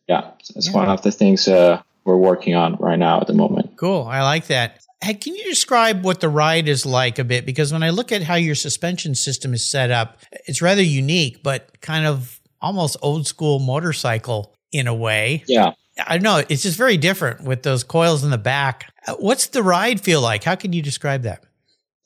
yeah, 0.08 0.32
it's 0.56 0.68
yeah. 0.68 0.74
one 0.74 0.90
of 0.90 1.04
the 1.04 1.12
things 1.12 1.48
uh, 1.48 1.82
we're 2.04 2.18
working 2.18 2.56
on 2.56 2.76
right 2.78 2.98
now 2.98 3.22
at 3.22 3.28
the 3.28 3.34
moment. 3.34 3.78
Cool. 3.78 4.04
I 4.04 4.24
like 4.24 4.48
that. 4.48 4.84
Hey, 5.04 5.14
can 5.14 5.36
you 5.36 5.44
describe 5.44 6.04
what 6.04 6.22
the 6.22 6.30
ride 6.30 6.68
is 6.68 6.86
like 6.86 7.20
a 7.20 7.24
bit? 7.24 7.46
Because 7.46 7.72
when 7.72 7.84
I 7.84 7.92
look 7.92 8.12
at 8.12 8.24
how 8.24 8.36
your 8.36 8.56
suspension 8.56 9.16
system 9.16 9.54
is 9.54 9.70
set 9.70 9.92
up, 9.92 10.18
it's 10.48 10.62
rather 10.62 10.82
unique, 10.82 11.44
but 11.44 11.82
kind 11.82 12.06
of 12.06 12.40
almost 12.62 12.96
old 13.02 13.28
school 13.28 13.60
motorcycle 13.60 14.56
in 14.74 14.88
a 14.88 14.94
way. 14.94 15.44
Yeah. 15.48 15.74
I 16.06 16.18
know 16.18 16.44
it's 16.50 16.64
just 16.64 16.78
very 16.78 16.98
different 16.98 17.44
with 17.44 17.64
those 17.64 17.84
coils 17.84 18.24
in 18.24 18.32
the 18.32 18.38
back. 18.38 18.92
What's 19.20 19.48
the 19.48 19.62
ride 19.62 20.02
feel 20.02 20.22
like? 20.22 20.44
How 20.44 20.56
can 20.56 20.74
you 20.74 20.82
describe 20.82 21.22
that? 21.22 21.44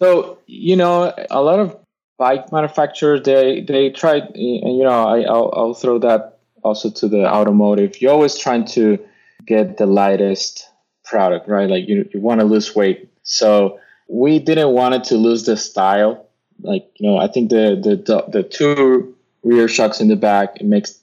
So, 0.02 0.40
you 0.46 0.76
know, 0.76 1.14
a 1.32 1.42
lot 1.42 1.60
of 1.60 1.76
bike 2.18 2.52
manufacturers, 2.52 3.22
they, 3.24 3.62
they 3.62 3.90
try, 3.90 4.18
and 4.18 4.36
you 4.36 4.84
know, 4.84 5.08
I, 5.08 5.22
I'll, 5.22 5.54
I'll 5.56 5.74
throw 5.74 6.00
that 6.00 6.40
also 6.64 6.90
to 6.90 7.08
the 7.08 7.26
automotive. 7.26 8.02
You're 8.02 8.12
always 8.12 8.38
trying 8.38 8.66
to 8.66 9.00
get 9.46 9.78
the 9.78 9.86
lightest 9.86 10.68
product, 11.06 11.48
right? 11.48 11.70
Like 11.70 11.88
you, 11.88 12.08
you 12.14 12.20
want 12.20 12.42
to 12.42 12.46
lose 12.46 12.76
weight. 12.76 13.10
So 13.24 13.80
we 14.10 14.40
didn't 14.40 14.74
want 14.74 14.96
it 14.96 15.04
to 15.06 15.16
lose 15.16 15.46
the 15.46 15.56
style. 15.56 16.28
Like, 16.62 16.90
you 16.96 17.10
know, 17.10 17.18
I 17.18 17.28
think 17.28 17.50
the, 17.52 17.80
the, 17.82 17.96
the, 17.96 18.26
the 18.30 18.44
two 18.44 19.16
rear 19.44 19.68
shocks 19.68 20.02
in 20.02 20.10
the 20.10 20.16
back, 20.16 20.58
it 20.60 20.66
makes, 20.66 21.00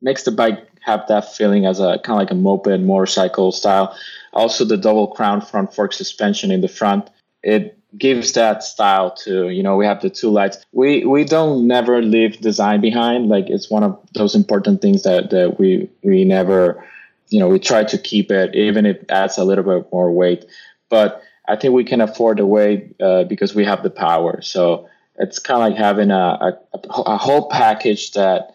makes 0.00 0.22
the 0.22 0.30
bike 0.30 0.66
have 0.84 1.06
that 1.08 1.34
feeling 1.34 1.66
as 1.66 1.80
a 1.80 1.98
kind 2.04 2.10
of 2.10 2.18
like 2.18 2.30
a 2.30 2.34
moped 2.34 2.80
motorcycle 2.80 3.52
style. 3.52 3.96
Also 4.32 4.64
the 4.64 4.76
double 4.76 5.08
crown 5.08 5.40
front 5.40 5.74
fork 5.74 5.92
suspension 5.92 6.50
in 6.50 6.60
the 6.60 6.68
front. 6.68 7.08
It 7.42 7.78
gives 7.96 8.32
that 8.32 8.62
style 8.62 9.14
to, 9.24 9.48
you 9.48 9.62
know, 9.62 9.76
we 9.76 9.86
have 9.86 10.00
the 10.02 10.10
two 10.10 10.30
lights. 10.30 10.64
We, 10.72 11.04
we 11.04 11.24
don't 11.24 11.66
never 11.66 12.02
leave 12.02 12.40
design 12.40 12.80
behind. 12.80 13.28
Like 13.28 13.48
it's 13.48 13.70
one 13.70 13.82
of 13.82 13.98
those 14.14 14.34
important 14.34 14.82
things 14.82 15.04
that, 15.04 15.30
that 15.30 15.58
we, 15.58 15.88
we 16.02 16.24
never, 16.24 16.84
you 17.28 17.38
know, 17.40 17.48
we 17.48 17.58
try 17.58 17.84
to 17.84 17.98
keep 17.98 18.30
it, 18.30 18.54
even 18.54 18.84
if 18.84 18.96
it 18.96 19.10
adds 19.10 19.38
a 19.38 19.44
little 19.44 19.64
bit 19.64 19.90
more 19.92 20.12
weight. 20.12 20.44
But 20.90 21.22
I 21.48 21.56
think 21.56 21.74
we 21.74 21.84
can 21.84 22.00
afford 22.00 22.38
the 22.38 22.46
weight 22.46 23.00
uh, 23.00 23.24
because 23.24 23.54
we 23.54 23.64
have 23.64 23.82
the 23.82 23.90
power. 23.90 24.42
So 24.42 24.88
it's 25.16 25.38
kind 25.38 25.62
of 25.62 25.70
like 25.70 25.78
having 25.78 26.10
a, 26.10 26.58
a, 26.74 26.88
a 26.88 27.16
whole 27.16 27.48
package 27.48 28.12
that, 28.12 28.54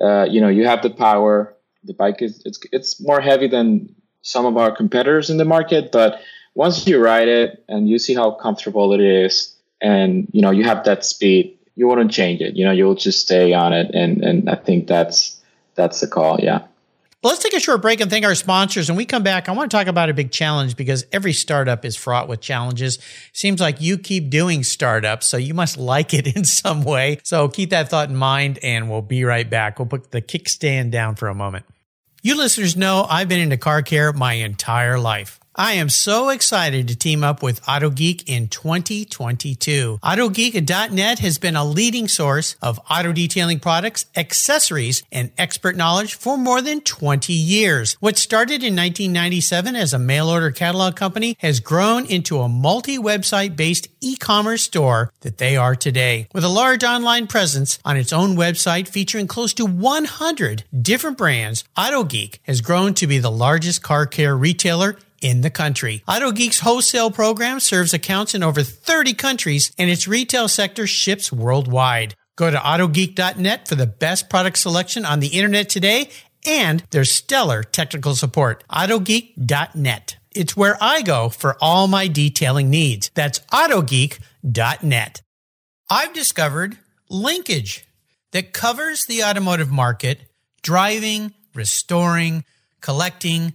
uh, 0.00 0.24
you 0.24 0.40
know, 0.40 0.48
you 0.48 0.66
have 0.66 0.82
the 0.82 0.90
power. 0.90 1.54
The 1.88 1.94
bike 1.94 2.22
is 2.22 2.40
it's 2.44 2.60
it's 2.70 3.00
more 3.00 3.20
heavy 3.20 3.48
than 3.48 3.94
some 4.22 4.46
of 4.46 4.56
our 4.56 4.70
competitors 4.70 5.30
in 5.30 5.38
the 5.38 5.44
market, 5.44 5.90
but 5.90 6.20
once 6.54 6.86
you 6.86 7.02
ride 7.02 7.28
it 7.28 7.64
and 7.68 7.88
you 7.88 7.98
see 7.98 8.14
how 8.14 8.32
comfortable 8.32 8.92
it 8.92 9.00
is, 9.00 9.56
and 9.80 10.28
you 10.32 10.42
know 10.42 10.50
you 10.50 10.64
have 10.64 10.84
that 10.84 11.04
speed, 11.04 11.58
you 11.74 11.88
wouldn't 11.88 12.10
change 12.10 12.40
it. 12.40 12.56
You 12.56 12.64
know, 12.64 12.72
you'll 12.72 12.94
just 12.94 13.20
stay 13.20 13.52
on 13.54 13.72
it, 13.72 13.94
and 13.94 14.22
and 14.22 14.50
I 14.50 14.54
think 14.54 14.86
that's 14.86 15.40
that's 15.74 16.00
the 16.00 16.08
call. 16.08 16.38
Yeah. 16.40 16.66
Well, 17.22 17.32
let's 17.32 17.42
take 17.42 17.54
a 17.54 17.58
short 17.58 17.82
break 17.82 18.00
and 18.00 18.08
thank 18.08 18.24
our 18.24 18.36
sponsors. 18.36 18.88
And 18.88 18.96
we 18.96 19.04
come 19.04 19.24
back, 19.24 19.48
I 19.48 19.52
want 19.52 19.68
to 19.68 19.76
talk 19.76 19.88
about 19.88 20.08
a 20.08 20.14
big 20.14 20.30
challenge 20.30 20.76
because 20.76 21.04
every 21.10 21.32
startup 21.32 21.84
is 21.84 21.96
fraught 21.96 22.28
with 22.28 22.40
challenges. 22.40 23.00
Seems 23.32 23.60
like 23.60 23.80
you 23.80 23.98
keep 23.98 24.30
doing 24.30 24.62
startups, 24.62 25.26
so 25.26 25.36
you 25.36 25.52
must 25.52 25.76
like 25.78 26.14
it 26.14 26.28
in 26.36 26.44
some 26.44 26.84
way. 26.84 27.18
So 27.24 27.48
keep 27.48 27.70
that 27.70 27.88
thought 27.88 28.08
in 28.08 28.14
mind 28.14 28.60
and 28.62 28.88
we'll 28.88 29.02
be 29.02 29.24
right 29.24 29.48
back. 29.50 29.80
We'll 29.80 29.86
put 29.86 30.12
the 30.12 30.22
kickstand 30.22 30.92
down 30.92 31.16
for 31.16 31.26
a 31.26 31.34
moment. 31.34 31.66
You 32.20 32.36
listeners 32.36 32.76
know 32.76 33.06
I've 33.08 33.28
been 33.28 33.38
into 33.38 33.56
car 33.56 33.80
care 33.82 34.12
my 34.12 34.32
entire 34.32 34.98
life. 34.98 35.38
I 35.60 35.72
am 35.72 35.88
so 35.88 36.28
excited 36.28 36.86
to 36.86 36.94
team 36.94 37.24
up 37.24 37.42
with 37.42 37.60
AutoGeek 37.62 38.22
in 38.28 38.46
2022. 38.46 39.98
AutoGeek.net 40.04 41.18
has 41.18 41.38
been 41.38 41.56
a 41.56 41.64
leading 41.64 42.06
source 42.06 42.54
of 42.62 42.78
auto 42.88 43.12
detailing 43.12 43.58
products, 43.58 44.06
accessories, 44.14 45.02
and 45.10 45.32
expert 45.36 45.74
knowledge 45.74 46.14
for 46.14 46.38
more 46.38 46.62
than 46.62 46.80
20 46.82 47.32
years. 47.32 47.96
What 47.98 48.16
started 48.18 48.62
in 48.62 48.76
1997 48.76 49.74
as 49.74 49.92
a 49.92 49.98
mail 49.98 50.28
order 50.28 50.52
catalog 50.52 50.94
company 50.94 51.36
has 51.40 51.58
grown 51.58 52.06
into 52.06 52.38
a 52.38 52.48
multi-website 52.48 53.56
based 53.56 53.88
e-commerce 54.00 54.62
store 54.62 55.12
that 55.22 55.38
they 55.38 55.56
are 55.56 55.74
today. 55.74 56.28
With 56.32 56.44
a 56.44 56.48
large 56.48 56.84
online 56.84 57.26
presence 57.26 57.80
on 57.84 57.96
its 57.96 58.12
own 58.12 58.36
website 58.36 58.86
featuring 58.86 59.26
close 59.26 59.52
to 59.54 59.66
100 59.66 60.62
different 60.80 61.18
brands, 61.18 61.64
AutoGeek 61.76 62.38
has 62.44 62.60
grown 62.60 62.94
to 62.94 63.08
be 63.08 63.18
the 63.18 63.28
largest 63.28 63.82
car 63.82 64.06
care 64.06 64.36
retailer 64.36 64.96
in 65.20 65.40
the 65.40 65.50
country. 65.50 66.02
Auto 66.08 66.30
Geek's 66.32 66.60
wholesale 66.60 67.10
program 67.10 67.60
serves 67.60 67.94
accounts 67.94 68.34
in 68.34 68.42
over 68.42 68.62
30 68.62 69.14
countries 69.14 69.72
and 69.78 69.90
its 69.90 70.08
retail 70.08 70.48
sector 70.48 70.86
ships 70.86 71.32
worldwide. 71.32 72.14
Go 72.36 72.50
to 72.50 72.56
autogeek.net 72.56 73.66
for 73.66 73.74
the 73.74 73.86
best 73.86 74.30
product 74.30 74.58
selection 74.58 75.04
on 75.04 75.20
the 75.20 75.28
internet 75.28 75.68
today 75.68 76.10
and 76.46 76.84
their 76.90 77.04
stellar 77.04 77.62
technical 77.62 78.14
support. 78.14 78.64
autogeek.net. 78.70 80.16
It's 80.34 80.56
where 80.56 80.76
I 80.80 81.02
go 81.02 81.28
for 81.28 81.56
all 81.60 81.88
my 81.88 82.06
detailing 82.06 82.70
needs. 82.70 83.10
That's 83.14 83.40
autogeek.net. 83.52 85.22
I've 85.90 86.12
discovered 86.12 86.78
Linkage 87.10 87.86
that 88.32 88.52
covers 88.52 89.06
the 89.06 89.24
automotive 89.24 89.70
market, 89.70 90.20
driving, 90.62 91.32
restoring, 91.54 92.44
collecting, 92.80 93.54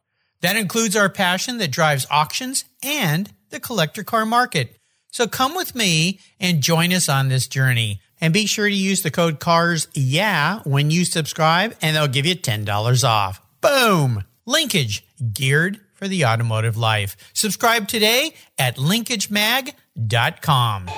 That 0.41 0.55
includes 0.55 0.95
our 0.95 1.09
passion 1.09 1.57
that 1.59 1.71
drives 1.71 2.05
auctions 2.11 2.65
and 2.83 3.31
the 3.49 3.59
collector 3.59 4.03
car 4.03 4.25
market. 4.25 4.75
So 5.11 5.27
come 5.27 5.55
with 5.55 5.75
me 5.75 6.19
and 6.39 6.63
join 6.63 6.93
us 6.93 7.09
on 7.09 7.27
this 7.27 7.47
journey. 7.47 8.01
And 8.19 8.33
be 8.33 8.45
sure 8.45 8.69
to 8.69 8.75
use 8.75 9.01
the 9.01 9.11
code 9.11 9.39
CARS 9.39 9.87
yeah 9.93 10.59
when 10.63 10.91
you 10.91 11.05
subscribe 11.05 11.75
and 11.81 11.95
they'll 11.95 12.07
give 12.07 12.25
you 12.25 12.35
$10 12.35 13.03
off. 13.03 13.41
Boom! 13.61 14.23
Linkage, 14.45 15.05
geared 15.33 15.79
for 15.95 16.07
the 16.07 16.25
automotive 16.25 16.77
life. 16.77 17.17
Subscribe 17.33 17.87
today 17.87 18.33
at 18.57 18.77
linkagemag.com. 18.77 20.89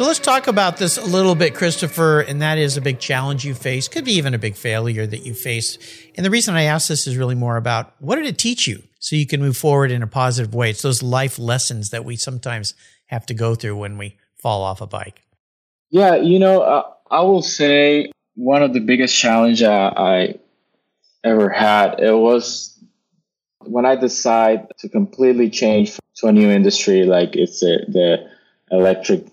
So 0.00 0.06
let's 0.06 0.18
talk 0.18 0.46
about 0.46 0.78
this 0.78 0.96
a 0.96 1.04
little 1.04 1.34
bit, 1.34 1.54
Christopher, 1.54 2.20
and 2.20 2.40
that 2.40 2.56
is 2.56 2.78
a 2.78 2.80
big 2.80 3.00
challenge 3.00 3.44
you 3.44 3.52
face, 3.52 3.86
could 3.86 4.06
be 4.06 4.14
even 4.14 4.32
a 4.32 4.38
big 4.38 4.56
failure 4.56 5.06
that 5.06 5.26
you 5.26 5.34
face. 5.34 5.76
And 6.16 6.24
the 6.24 6.30
reason 6.30 6.54
I 6.54 6.62
ask 6.62 6.88
this 6.88 7.06
is 7.06 7.18
really 7.18 7.34
more 7.34 7.58
about 7.58 7.92
what 7.98 8.16
did 8.16 8.24
it 8.24 8.38
teach 8.38 8.66
you 8.66 8.82
so 8.98 9.14
you 9.14 9.26
can 9.26 9.42
move 9.42 9.58
forward 9.58 9.90
in 9.90 10.02
a 10.02 10.06
positive 10.06 10.54
way? 10.54 10.70
It's 10.70 10.80
those 10.80 11.02
life 11.02 11.38
lessons 11.38 11.90
that 11.90 12.06
we 12.06 12.16
sometimes 12.16 12.72
have 13.08 13.26
to 13.26 13.34
go 13.34 13.54
through 13.54 13.76
when 13.76 13.98
we 13.98 14.16
fall 14.40 14.62
off 14.62 14.80
a 14.80 14.86
bike. 14.86 15.20
Yeah, 15.90 16.14
you 16.14 16.38
know, 16.38 16.62
uh, 16.62 16.90
I 17.10 17.20
will 17.20 17.42
say 17.42 18.10
one 18.36 18.62
of 18.62 18.72
the 18.72 18.80
biggest 18.80 19.14
challenge 19.14 19.62
uh, 19.62 19.92
I 19.94 20.36
ever 21.22 21.50
had 21.50 22.00
it 22.00 22.16
was 22.16 22.82
when 23.66 23.84
I 23.84 23.96
decide 23.96 24.66
to 24.78 24.88
completely 24.88 25.50
change 25.50 25.98
to 26.14 26.28
a 26.28 26.32
new 26.32 26.48
industry, 26.48 27.04
like 27.04 27.36
it's 27.36 27.62
a, 27.62 27.84
the 27.86 28.30
electric 28.70 29.26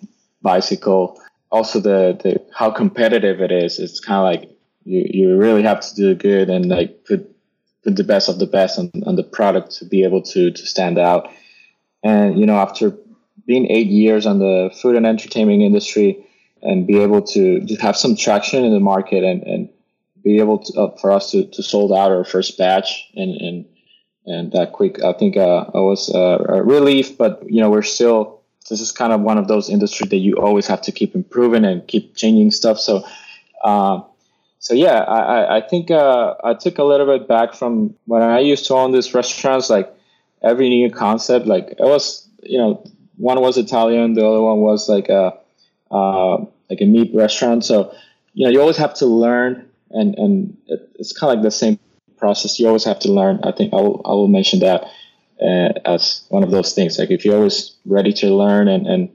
bicycle. 0.54 1.20
Also, 1.52 1.80
the, 1.80 2.18
the 2.22 2.32
how 2.60 2.70
competitive 2.72 3.42
it 3.42 3.52
is. 3.52 3.80
It's 3.80 4.00
kind 4.00 4.20
of 4.20 4.26
like 4.32 4.58
you, 4.84 5.02
you 5.18 5.38
really 5.38 5.64
have 5.64 5.82
to 5.82 5.96
do 5.96 6.16
good 6.16 6.50
and 6.50 6.70
like 6.78 7.06
put 7.06 7.22
put 7.84 7.96
the 7.96 8.04
best 8.04 8.30
of 8.30 8.40
the 8.40 8.48
best 8.58 8.80
on, 8.80 8.92
on 9.06 9.16
the 9.16 9.24
product 9.38 9.72
to 9.78 9.86
be 9.86 10.04
able 10.04 10.22
to 10.34 10.52
to 10.52 10.64
stand 10.74 10.98
out. 10.98 11.24
And 12.04 12.40
you 12.40 12.46
know, 12.46 12.58
after 12.68 12.96
being 13.46 13.66
eight 13.78 13.88
years 13.88 14.26
on 14.26 14.40
the 14.40 14.70
food 14.82 14.96
and 14.96 15.06
entertainment 15.06 15.62
industry, 15.62 16.10
and 16.62 16.88
be 16.88 16.98
able 17.00 17.22
to, 17.22 17.66
have 17.80 17.98
some 17.98 18.16
traction 18.16 18.64
in 18.66 18.74
the 18.74 18.80
market 18.80 19.24
and, 19.24 19.44
and 19.44 19.70
be 20.24 20.40
able 20.40 20.60
to, 20.60 20.82
uh, 20.82 20.98
for 20.98 21.12
us 21.12 21.32
to, 21.32 21.46
to 21.48 21.64
sold 21.64 21.92
out 21.92 22.12
our 22.12 22.26
first 22.26 22.58
batch 22.58 23.10
and 23.16 23.32
and 23.42 23.66
and 24.26 24.52
that 24.52 24.74
quick. 24.74 25.02
I 25.04 25.14
think 25.14 25.38
uh, 25.38 25.66
was 25.74 26.14
uh, 26.14 26.44
a 26.50 26.62
relief, 26.62 27.18
but 27.18 27.44
you 27.48 27.62
know 27.62 27.70
we're 27.70 27.82
still 27.98 28.37
this 28.70 28.82
is 28.82 28.92
kind 28.92 29.14
of 29.14 29.22
one 29.22 29.38
of 29.38 29.48
those 29.48 29.70
industries 29.70 30.10
that 30.10 30.18
you 30.18 30.36
always 30.36 30.68
have 30.68 30.82
to 30.84 30.92
keep 30.92 31.16
improving 31.16 31.66
and 31.66 31.88
keep 31.88 32.16
changing 32.16 32.52
stuff. 32.52 32.80
So, 32.80 33.04
uh, 33.64 34.02
so 34.60 34.74
yeah, 34.74 35.00
I, 35.00 35.58
I 35.58 35.62
think 35.62 35.92
uh, 35.92 36.36
I 36.44 36.54
took 36.54 36.78
a 36.78 36.84
little 36.84 37.06
bit 37.06 37.28
back 37.28 37.54
from 37.54 37.96
when 38.06 38.22
I 38.22 38.40
used 38.40 38.66
to 38.68 38.74
own 38.74 38.92
these 38.92 39.14
restaurants. 39.14 39.70
Like 39.70 39.94
every 40.42 40.70
new 40.70 40.90
concept, 40.92 41.46
like 41.46 41.70
it 41.72 41.80
was, 41.80 42.28
you 42.44 42.58
know, 42.58 42.84
one 43.18 43.40
was 43.42 43.58
Italian, 43.58 44.14
the 44.14 44.28
other 44.28 44.42
one 44.42 44.60
was 44.60 44.90
like 44.90 45.10
a 45.10 45.38
uh, 45.92 46.38
like 46.70 46.82
a 46.82 46.86
meat 46.86 47.12
restaurant. 47.14 47.64
So, 47.64 47.94
you 48.34 48.46
know, 48.46 48.52
you 48.52 48.60
always 48.60 48.78
have 48.78 48.94
to 48.96 49.06
learn, 49.06 49.70
and 49.92 50.16
and 50.16 50.58
it's 50.68 51.14
kind 51.14 51.32
of 51.32 51.38
like 51.38 51.44
the 51.44 51.52
same 51.52 51.80
process. 52.18 52.60
You 52.60 52.68
always 52.68 52.84
have 52.84 53.00
to 53.00 53.12
learn. 53.12 53.40
I 53.44 53.52
think 53.52 53.74
I 53.74 53.78
will 53.78 54.02
I 54.06 54.10
will 54.10 54.28
mention 54.28 54.60
that 54.60 54.86
uh, 55.42 55.70
as 55.86 56.26
one 56.30 56.44
of 56.44 56.52
those 56.52 56.74
things. 56.74 56.98
Like 57.00 57.12
if 57.12 57.26
you're 57.26 57.36
always 57.36 57.76
ready 57.86 58.14
to 58.14 58.36
learn 58.36 58.68
and, 58.68 58.88
and 58.88 59.10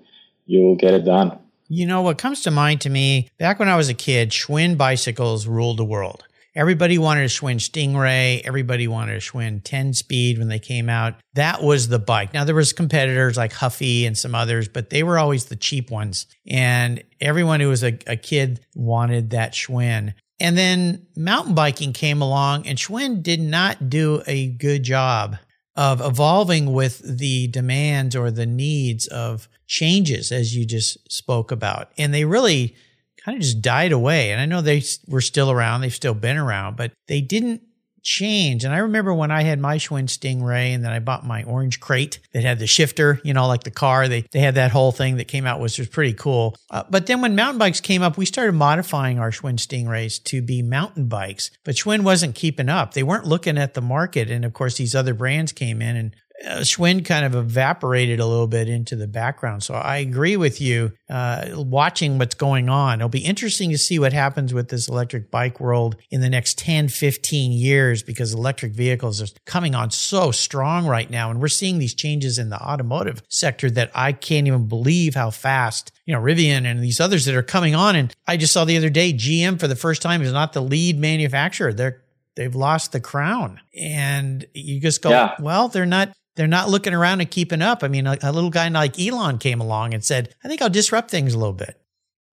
you'll 0.47 0.77
get 0.77 0.95
it 0.95 1.05
done. 1.05 1.39
You 1.69 1.87
know, 1.87 2.03
what 2.03 2.19
comes 2.19 2.43
to 2.43 2.51
mind 2.51 2.83
to 2.83 2.91
me 2.91 3.29
back 3.39 3.59
when 3.59 3.69
I 3.69 3.77
was 3.77 3.89
a 3.89 3.95
kid, 3.95 4.31
Schwinn 4.31 4.77
bicycles 4.77 5.47
ruled 5.47 5.79
the 5.79 5.85
world. 5.85 6.25
Everybody 6.55 6.99
wanted 6.99 7.23
a 7.23 7.29
Schwinn 7.29 7.57
Stingray. 7.57 8.43
Everybody 8.43 8.87
wanted 8.87 9.17
a 9.17 9.21
Schwinn 9.21 9.63
10 9.65 9.95
speed 9.95 10.39
when 10.39 10.49
they 10.49 10.59
came 10.59 10.91
out. 10.91 11.15
That 11.33 11.63
was 11.63 11.89
the 11.89 11.99
bike. 11.99 12.35
Now 12.35 12.45
there 12.45 12.55
was 12.55 12.75
competitors 12.75 13.39
like 13.39 13.55
Huffy 13.55 14.05
and 14.05 14.19
some 14.19 14.35
others, 14.35 14.69
but 14.69 14.91
they 14.91 15.03
were 15.03 15.19
always 15.19 15.47
the 15.47 15.57
cheap 15.57 15.91
ones. 15.91 16.27
And 16.47 17.03
everyone 17.23 17.61
who 17.61 17.69
was 17.69 17.83
a, 17.83 17.99
a 18.07 18.17
kid 18.17 18.61
wanted 18.75 19.31
that 19.31 19.55
Schwinn. 19.55 20.13
And 20.41 20.59
then 20.59 21.07
mountain 21.17 21.55
biking 21.55 21.95
came 21.95 22.21
along 22.21 22.67
and 22.67 22.77
Schwinn 22.77 23.23
did 23.23 23.41
not 23.41 23.89
do 23.89 24.23
a 24.27 24.49
good 24.49 24.83
job 24.83 25.37
of 25.75 26.01
evolving 26.01 26.73
with 26.73 27.01
the 27.19 27.47
demands 27.49 28.15
or 28.15 28.31
the 28.31 28.47
needs 28.47 29.07
of 29.07 29.49
changes 29.67 30.31
as 30.31 30.55
you 30.55 30.67
just 30.67 31.11
spoke 31.11 31.51
about. 31.51 31.93
And 31.97 32.13
they 32.13 32.25
really 32.25 32.77
kind 33.17 33.37
of 33.37 33.43
just 33.43 33.63
died 33.63 33.93
away. 33.93 34.33
And 34.33 34.41
I 34.41 34.47
know 34.47 34.61
they 34.61 34.83
were 35.09 35.21
still 35.21 35.51
around, 35.51 35.81
they've 35.81 35.95
still 35.95 36.15
been 36.15 36.37
around, 36.37 36.77
but 36.77 36.93
they 37.09 37.21
didn't 37.21 37.63
change. 38.03 38.65
And 38.65 38.75
I 38.75 38.79
remember 38.79 39.15
when 39.15 39.31
I 39.31 39.43
had 39.43 39.61
my 39.61 39.77
Schwinn 39.77 40.07
Stingray 40.07 40.75
and 40.75 40.85
then 40.85 40.93
I 40.93 40.99
bought 40.99 41.27
my 41.27 41.45
orange 41.45 41.81
crate 41.81 42.19
that 42.33 42.43
had 42.43 42.59
the 42.59 42.67
shifter, 42.67 43.21
you 43.25 43.33
know, 43.33 43.47
like 43.47 43.65
the 43.65 43.71
car, 43.71 44.09
they, 44.09 44.23
they 44.33 44.41
had 44.41 44.57
that 44.57 44.71
whole 44.71 44.93
thing 44.93 45.17
that 45.17 45.29
came 45.29 45.47
out, 45.47 45.61
which 45.61 45.79
was 45.79 45.89
pretty 45.89 46.13
cool. 46.13 46.57
Uh, 46.71 46.83
but 46.91 47.07
then 47.07 47.21
when 47.21 47.37
mountain 47.37 47.59
bikes 47.59 47.81
came 47.81 48.03
up, 48.03 48.17
we 48.17 48.27
started 48.27 48.53
modifying 48.53 49.19
our 49.19 49.31
Schwinn 49.31 49.57
Stingrays 49.57 50.23
to 50.25 50.43
be 50.43 50.63
mountain 50.63 51.07
bikes, 51.07 51.51
but 51.65 51.77
Schwinn 51.77 52.03
wasn't 52.03 52.35
keeping 52.35 52.69
up. 52.69 52.95
They 52.95 53.03
weren't 53.03 53.27
looking 53.27 53.59
at 53.59 53.75
the 53.75 53.81
market. 53.81 54.31
And 54.31 54.45
of 54.45 54.53
course, 54.53 54.77
these 54.77 54.95
other 54.95 55.15
brands 55.15 55.53
came 55.53 55.81
in 55.81 55.97
and 55.97 56.17
uh, 56.45 56.59
Schwinn 56.59 57.05
kind 57.05 57.25
of 57.25 57.35
evaporated 57.35 58.21
a 58.21 58.27
little 58.27 58.47
bit 58.47 58.69
into 58.69 58.97
the 58.97 59.07
background. 59.07 59.63
So 59.63 59.75
I 59.75 59.99
agree 59.99 60.37
with 60.37 60.61
you. 60.61 60.93
Uh, 61.09 61.49
watching 61.55 62.19
what's 62.19 62.35
going 62.35 62.69
on, 62.69 63.01
it'll 63.01 63.09
be 63.09 63.21
interesting 63.21 63.71
to 63.71 63.79
see 63.79 63.99
what 63.99 64.13
happens 64.13 64.53
with 64.53 64.69
this 64.69 64.89
electric 64.89 65.31
bike 65.31 65.61
world 65.61 65.97
in 66.11 66.21
the 66.21 66.29
next 66.29 66.59
10, 66.59 66.89
15 66.89 67.53
years 67.53 68.03
because 68.03 68.35
electric 68.35 68.73
vehicles 68.73 69.23
are 69.23 69.33
coming 69.47 69.75
on 69.75 69.91
so 69.91 70.31
strong 70.31 70.87
right 70.87 71.11
now. 71.11 71.31
And 71.31 71.41
we're 71.41 71.49
seeing 71.49 71.79
these 71.79 71.95
changes 71.95 72.39
in 72.39 72.51
the 72.51 72.61
automotive 72.61 73.23
sector 73.29 73.71
that 73.71 73.91
I 73.95 74.13
can't 74.13 74.47
even 74.47 74.69
believe 74.69 75.15
how 75.15 75.31
fast, 75.31 75.93
you 76.07 76.15
know, 76.15 76.21
Rivian 76.21 76.65
and 76.65 76.83
these 76.83 77.01
others 77.01 77.25
that 77.27 77.35
are 77.35 77.43
coming 77.43 77.75
on. 77.75 77.95
And 77.95 78.15
I 78.27 78.37
just 78.37 78.53
saw 78.53 78.65
the 78.65 78.77
other 78.77 78.91
day, 78.91 79.13
GM 79.13 79.61
for 79.61 79.69
the 79.69 79.77
first 79.77 80.03
time 80.03 80.23
is 80.23 80.33
not 80.33 80.53
the 80.53 80.63
lead 80.63 80.99
manufacturer. 80.99 81.73
They're 81.73 82.03
they've 82.35 82.55
lost 82.55 82.93
the 82.93 83.01
crown. 83.01 83.61
And 83.79 84.47
you 84.55 84.81
just 84.81 85.03
go, 85.03 85.11
yeah. 85.11 85.35
well, 85.39 85.69
they're 85.69 85.87
not 85.87 86.13
they're 86.35 86.47
not 86.47 86.69
looking 86.69 86.95
around 86.95 87.21
and 87.21 87.31
keeping 87.31 87.63
up. 87.63 87.83
I 87.85 87.89
mean, 87.89 88.07
a, 88.07 88.17
a, 88.23 88.33
little 88.33 88.51
guy 88.51 88.69
like 88.69 88.99
Elon 88.99 89.39
came 89.39 89.61
along 89.61 89.95
and 89.95 90.05
said, 90.05 90.35
I 90.43 90.49
think 90.49 90.63
I'll 90.63 90.71
disrupt 90.71 91.11
things 91.11 91.35
a 91.35 91.39
little 91.39 91.53
bit. 91.53 91.79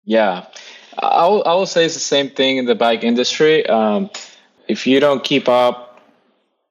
Yeah. 0.04 0.46
I 0.98 1.28
will, 1.28 1.44
I 1.46 1.54
will 1.54 1.66
say 1.66 1.86
it's 1.86 1.94
the 1.94 2.00
same 2.00 2.30
thing 2.30 2.58
in 2.58 2.66
the 2.66 2.76
bike 2.76 3.04
industry. 3.04 3.66
Um, 3.68 4.10
if 4.68 4.88
you 4.88 5.00
don't 5.00 5.24
keep 5.24 5.48
up 5.48 6.02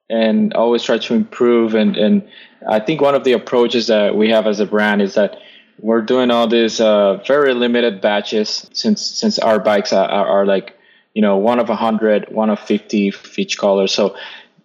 and 0.09 0.53
always 0.53 0.83
try 0.83 0.97
to 0.97 1.13
improve, 1.13 1.75
and, 1.75 1.97
and 1.97 2.27
I 2.67 2.79
think 2.79 3.01
one 3.01 3.15
of 3.15 3.23
the 3.23 3.33
approaches 3.33 3.87
that 3.87 4.15
we 4.15 4.29
have 4.29 4.47
as 4.47 4.59
a 4.59 4.65
brand 4.65 5.01
is 5.01 5.15
that 5.15 5.37
we're 5.79 6.01
doing 6.01 6.31
all 6.31 6.47
these 6.47 6.79
uh, 6.79 7.21
very 7.27 7.53
limited 7.53 8.01
batches 8.01 8.69
since 8.73 9.05
since 9.05 9.37
our 9.39 9.59
bikes 9.59 9.91
are, 9.91 10.07
are, 10.07 10.27
are 10.27 10.45
like 10.45 10.77
you 11.13 11.21
know 11.21 11.37
one 11.37 11.59
of 11.59 11.67
100 11.67 12.31
one 12.31 12.49
of 12.49 12.59
50 12.59 13.13
each 13.35 13.57
color 13.57 13.87
so 13.87 14.15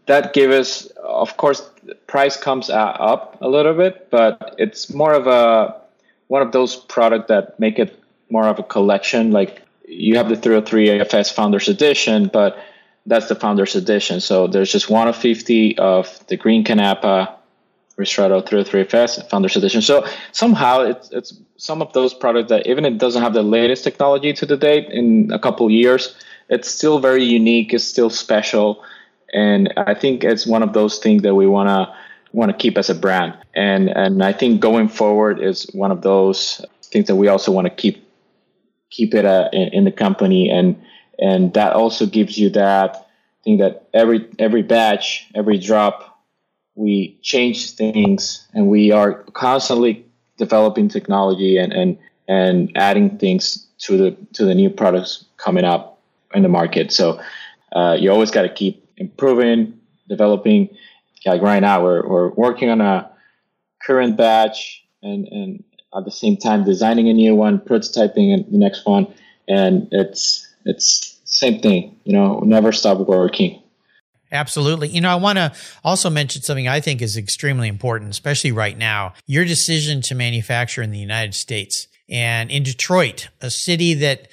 that 0.06 0.32
gives 0.32 0.54
us 0.54 0.86
of 0.96 1.36
course 1.36 1.68
price 2.06 2.36
comes 2.36 2.70
uh, 2.70 2.74
up 2.74 3.38
a 3.40 3.48
little 3.48 3.74
bit, 3.74 4.10
but 4.10 4.54
it's 4.58 4.92
more 4.92 5.12
of 5.12 5.26
a 5.26 5.80
one 6.28 6.42
of 6.42 6.52
those 6.52 6.76
product 6.76 7.28
that 7.28 7.58
make 7.58 7.78
it 7.78 7.98
more 8.30 8.46
of 8.46 8.58
a 8.58 8.62
collection. 8.62 9.32
Like 9.32 9.62
you 9.86 10.16
have 10.16 10.28
the 10.28 10.36
303 10.36 10.88
AFS 10.88 11.32
Founders 11.32 11.68
Edition, 11.68 12.30
but 12.32 12.58
that's 13.06 13.28
the 13.28 13.34
Founders 13.34 13.74
Edition. 13.74 14.20
So 14.20 14.46
there's 14.46 14.70
just 14.70 14.88
one 14.88 15.08
of 15.08 15.16
50 15.16 15.78
of 15.78 16.26
the 16.28 16.36
Green 16.36 16.64
Canapa 16.64 17.34
Ristretto 17.98 18.46
303 18.46 18.80
FS 18.82 19.22
Founders 19.28 19.56
Edition. 19.56 19.82
So 19.82 20.06
somehow 20.32 20.82
it's 20.82 21.10
it's 21.10 21.34
some 21.56 21.82
of 21.82 21.92
those 21.92 22.14
products 22.14 22.48
that 22.48 22.66
even 22.66 22.84
it 22.84 22.98
doesn't 22.98 23.22
have 23.22 23.34
the 23.34 23.42
latest 23.42 23.84
technology 23.84 24.32
to 24.32 24.46
the 24.46 24.56
date 24.56 24.88
in 24.90 25.30
a 25.32 25.38
couple 25.38 25.70
years, 25.70 26.14
it's 26.48 26.70
still 26.70 26.98
very 26.98 27.24
unique. 27.24 27.74
It's 27.74 27.84
still 27.84 28.10
special 28.10 28.82
and 29.32 29.72
I 29.76 29.94
think 29.94 30.24
it's 30.24 30.46
one 30.46 30.62
of 30.62 30.72
those 30.72 30.98
things 30.98 31.22
that 31.22 31.34
we 31.34 31.46
want 31.46 31.68
to 31.68 31.94
want 32.32 32.50
to 32.50 32.56
keep 32.56 32.78
as 32.78 32.90
a 32.90 32.94
brand. 32.94 33.36
And 33.54 33.88
and 33.88 34.22
I 34.22 34.32
think 34.32 34.60
going 34.60 34.88
forward 34.88 35.40
is 35.40 35.64
one 35.72 35.90
of 35.90 36.02
those 36.02 36.64
things 36.82 37.06
that 37.06 37.16
we 37.16 37.28
also 37.28 37.52
want 37.52 37.66
to 37.66 37.74
keep 37.74 38.06
keep 38.90 39.14
it 39.14 39.24
uh, 39.24 39.48
in, 39.52 39.68
in, 39.68 39.84
the 39.84 39.92
company. 39.92 40.50
And 40.50 40.80
and 41.18 41.52
that 41.54 41.74
also 41.74 42.06
gives 42.06 42.38
you 42.38 42.50
that 42.50 43.06
thing 43.44 43.58
that 43.58 43.88
every 43.94 44.28
every 44.38 44.62
batch, 44.62 45.28
every 45.34 45.58
drop, 45.58 46.22
we 46.74 47.18
change 47.22 47.72
things, 47.72 48.46
and 48.54 48.68
we 48.68 48.92
are 48.92 49.24
constantly 49.32 50.04
developing 50.36 50.88
technology 50.88 51.58
and 51.58 51.72
and 51.72 51.98
and 52.28 52.72
adding 52.76 53.18
things 53.18 53.66
to 53.78 53.96
the 53.96 54.16
to 54.34 54.44
the 54.44 54.54
new 54.54 54.70
products 54.70 55.24
coming 55.36 55.64
up 55.64 56.00
in 56.34 56.42
the 56.42 56.48
market. 56.48 56.92
So 56.92 57.20
uh, 57.72 57.96
you 57.98 58.10
always 58.10 58.30
got 58.30 58.42
to 58.42 58.48
keep 58.48 58.89
improving, 59.00 59.80
developing. 60.08 60.76
Like 61.26 61.42
right 61.42 61.60
now, 61.60 61.82
we're, 61.82 62.06
we're 62.06 62.28
working 62.30 62.70
on 62.70 62.80
a 62.80 63.10
current 63.82 64.16
batch 64.16 64.84
and, 65.02 65.26
and 65.26 65.64
at 65.96 66.04
the 66.04 66.10
same 66.10 66.36
time 66.36 66.64
designing 66.64 67.08
a 67.08 67.12
new 67.12 67.34
one, 67.34 67.58
prototyping 67.58 68.48
the 68.50 68.58
next 68.58 68.86
one. 68.86 69.12
And 69.48 69.88
it's, 69.90 70.46
it's 70.64 71.18
same 71.24 71.60
thing, 71.60 71.96
you 72.04 72.12
know, 72.12 72.40
never 72.40 72.70
stop 72.72 72.98
working. 72.98 73.62
Absolutely. 74.32 74.88
You 74.88 75.00
know, 75.00 75.10
I 75.10 75.16
want 75.16 75.38
to 75.38 75.52
also 75.82 76.08
mention 76.08 76.42
something 76.42 76.68
I 76.68 76.78
think 76.80 77.02
is 77.02 77.16
extremely 77.16 77.66
important, 77.66 78.10
especially 78.10 78.52
right 78.52 78.78
now 78.78 79.14
your 79.26 79.44
decision 79.44 80.02
to 80.02 80.14
manufacture 80.14 80.82
in 80.82 80.92
the 80.92 80.98
United 80.98 81.34
States 81.34 81.88
and 82.08 82.50
in 82.50 82.62
Detroit, 82.62 83.28
a 83.40 83.50
city 83.50 83.94
that 83.94 84.28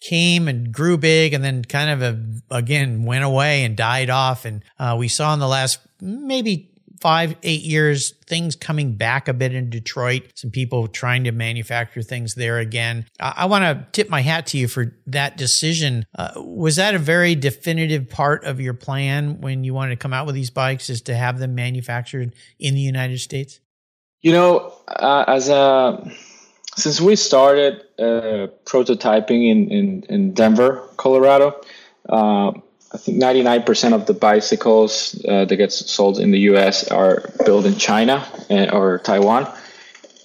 came 0.00 0.48
and 0.48 0.72
grew 0.72 0.96
big 0.96 1.34
and 1.34 1.44
then 1.44 1.64
kind 1.64 1.90
of 1.90 2.02
a, 2.02 2.56
again 2.56 3.04
went 3.04 3.24
away 3.24 3.64
and 3.64 3.76
died 3.76 4.10
off. 4.10 4.44
And 4.44 4.64
uh, 4.78 4.96
we 4.98 5.08
saw 5.08 5.32
in 5.34 5.40
the 5.40 5.48
last 5.48 5.78
maybe 6.00 6.70
five, 7.00 7.34
eight 7.42 7.62
years, 7.62 8.12
things 8.26 8.54
coming 8.54 8.94
back 8.94 9.26
a 9.26 9.32
bit 9.32 9.54
in 9.54 9.70
Detroit, 9.70 10.22
some 10.34 10.50
people 10.50 10.86
trying 10.86 11.24
to 11.24 11.32
manufacture 11.32 12.02
things 12.02 12.34
there 12.34 12.58
again. 12.58 13.06
I, 13.18 13.34
I 13.38 13.46
want 13.46 13.64
to 13.64 13.86
tip 13.92 14.10
my 14.10 14.20
hat 14.20 14.46
to 14.48 14.58
you 14.58 14.68
for 14.68 14.94
that 15.06 15.36
decision. 15.36 16.04
Uh, 16.16 16.32
was 16.36 16.76
that 16.76 16.94
a 16.94 16.98
very 16.98 17.34
definitive 17.34 18.10
part 18.10 18.44
of 18.44 18.60
your 18.60 18.74
plan 18.74 19.40
when 19.40 19.64
you 19.64 19.72
wanted 19.72 19.90
to 19.90 19.96
come 19.96 20.12
out 20.12 20.26
with 20.26 20.34
these 20.34 20.50
bikes 20.50 20.90
is 20.90 21.00
to 21.02 21.16
have 21.16 21.38
them 21.38 21.54
manufactured 21.54 22.34
in 22.58 22.74
the 22.74 22.80
United 22.80 23.18
States? 23.18 23.60
You 24.20 24.32
know, 24.32 24.74
uh, 24.86 25.24
as 25.26 25.48
a, 25.48 26.06
since 26.80 27.00
we 27.00 27.16
started 27.16 27.84
uh, 27.98 28.48
prototyping 28.64 29.50
in, 29.50 29.70
in, 29.70 30.02
in 30.08 30.34
Denver, 30.34 30.88
Colorado, 30.96 31.60
uh, 32.08 32.52
I 32.92 32.98
think 32.98 33.22
99% 33.22 33.92
of 33.92 34.06
the 34.06 34.14
bicycles 34.14 35.14
uh, 35.28 35.44
that 35.44 35.56
get 35.56 35.72
sold 35.72 36.18
in 36.18 36.32
the 36.32 36.40
US 36.50 36.88
are 36.88 37.30
built 37.44 37.66
in 37.66 37.76
China 37.76 38.26
and, 38.48 38.70
or 38.72 38.98
Taiwan. 38.98 39.46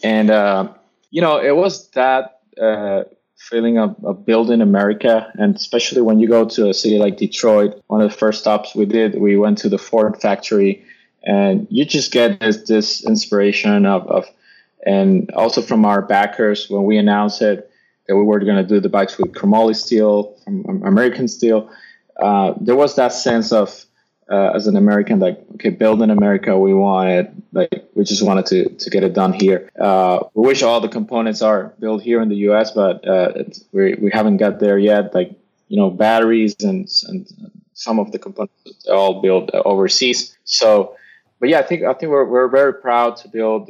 And, 0.04 0.32
uh, 0.32 0.70
you 1.12 1.22
know, 1.22 1.40
it 1.40 1.56
was 1.56 1.90
that 1.90 2.40
uh, 2.60 3.04
feeling 3.38 3.78
of, 3.78 3.96
of 4.04 4.26
building 4.26 4.62
America. 4.62 5.32
And 5.36 5.56
especially 5.56 6.02
when 6.02 6.20
you 6.20 6.28
go 6.28 6.46
to 6.46 6.70
a 6.70 6.74
city 6.74 6.98
like 6.98 7.18
Detroit, 7.18 7.84
one 7.88 8.02
of 8.02 8.10
the 8.10 8.18
first 8.18 8.42
stops 8.42 8.74
we 8.74 8.86
did, 8.86 9.20
we 9.20 9.38
went 9.38 9.60
to 9.60 9.70
the 9.70 9.78
Ford 9.78 10.20
factory 10.20 10.84
and 11.24 11.68
you 11.70 11.86
just 11.86 12.12
get 12.12 12.40
this, 12.40 12.64
this 12.64 13.06
inspiration 13.06 13.86
of, 13.86 14.08
of, 14.08 14.26
and 14.86 15.32
also 15.32 15.62
from 15.62 15.86
our 15.86 16.02
backers 16.02 16.70
when 16.70 16.84
we 16.84 16.98
announced 16.98 17.42
it 17.42 17.70
that 18.08 18.16
we 18.16 18.24
were 18.24 18.40
going 18.40 18.58
to 18.58 18.64
do 18.64 18.80
the 18.80 18.90
bikes 18.90 19.18
with 19.18 19.32
chromoly 19.34 19.76
steel 19.76 20.38
from 20.44 20.84
American 20.84 21.28
steel 21.28 21.70
uh, 22.22 22.54
there 22.62 22.76
was 22.76 22.96
that 22.96 23.12
sense 23.14 23.52
of 23.52 23.86
uh, 24.30 24.52
as 24.56 24.66
an 24.68 24.76
American, 24.76 25.20
like 25.20 25.40
okay, 25.56 25.70
build 25.70 26.02
in 26.02 26.10
America. 26.10 26.58
We 26.58 26.74
wanted 26.74 27.44
like 27.52 27.86
we 27.94 28.04
just 28.04 28.24
wanted 28.24 28.46
to 28.48 28.70
to 28.70 28.90
get 28.90 29.04
it 29.04 29.14
done 29.14 29.34
here. 29.34 29.70
Uh, 29.80 30.20
we 30.34 30.48
wish 30.48 30.64
all 30.64 30.82
the 30.82 30.90
components 30.90 31.42
are 31.42 31.74
built 31.80 32.02
here 32.02 32.22
in 32.22 32.30
the 32.30 32.38
U.S., 32.50 32.72
but 32.72 33.08
uh, 33.08 33.44
we 33.72 33.96
we 33.96 34.10
haven't 34.12 34.38
got 34.38 34.60
there 34.60 34.80
yet. 34.80 35.14
Like 35.14 35.32
you 35.68 35.78
know, 35.78 35.90
batteries 35.90 36.56
and 36.62 36.90
and 37.08 37.28
some 37.74 38.00
of 38.00 38.12
the 38.12 38.20
components 38.20 38.88
are 38.88 38.96
all 38.96 39.22
built 39.22 39.52
overseas. 39.54 40.36
So, 40.46 40.96
but 41.40 41.50
yeah, 41.50 41.60
I 41.60 41.64
think 41.64 41.84
I 41.84 41.94
think 41.94 42.12
we're 42.12 42.26
we're 42.26 42.48
very 42.48 42.74
proud 42.74 43.18
to 43.18 43.28
build 43.28 43.70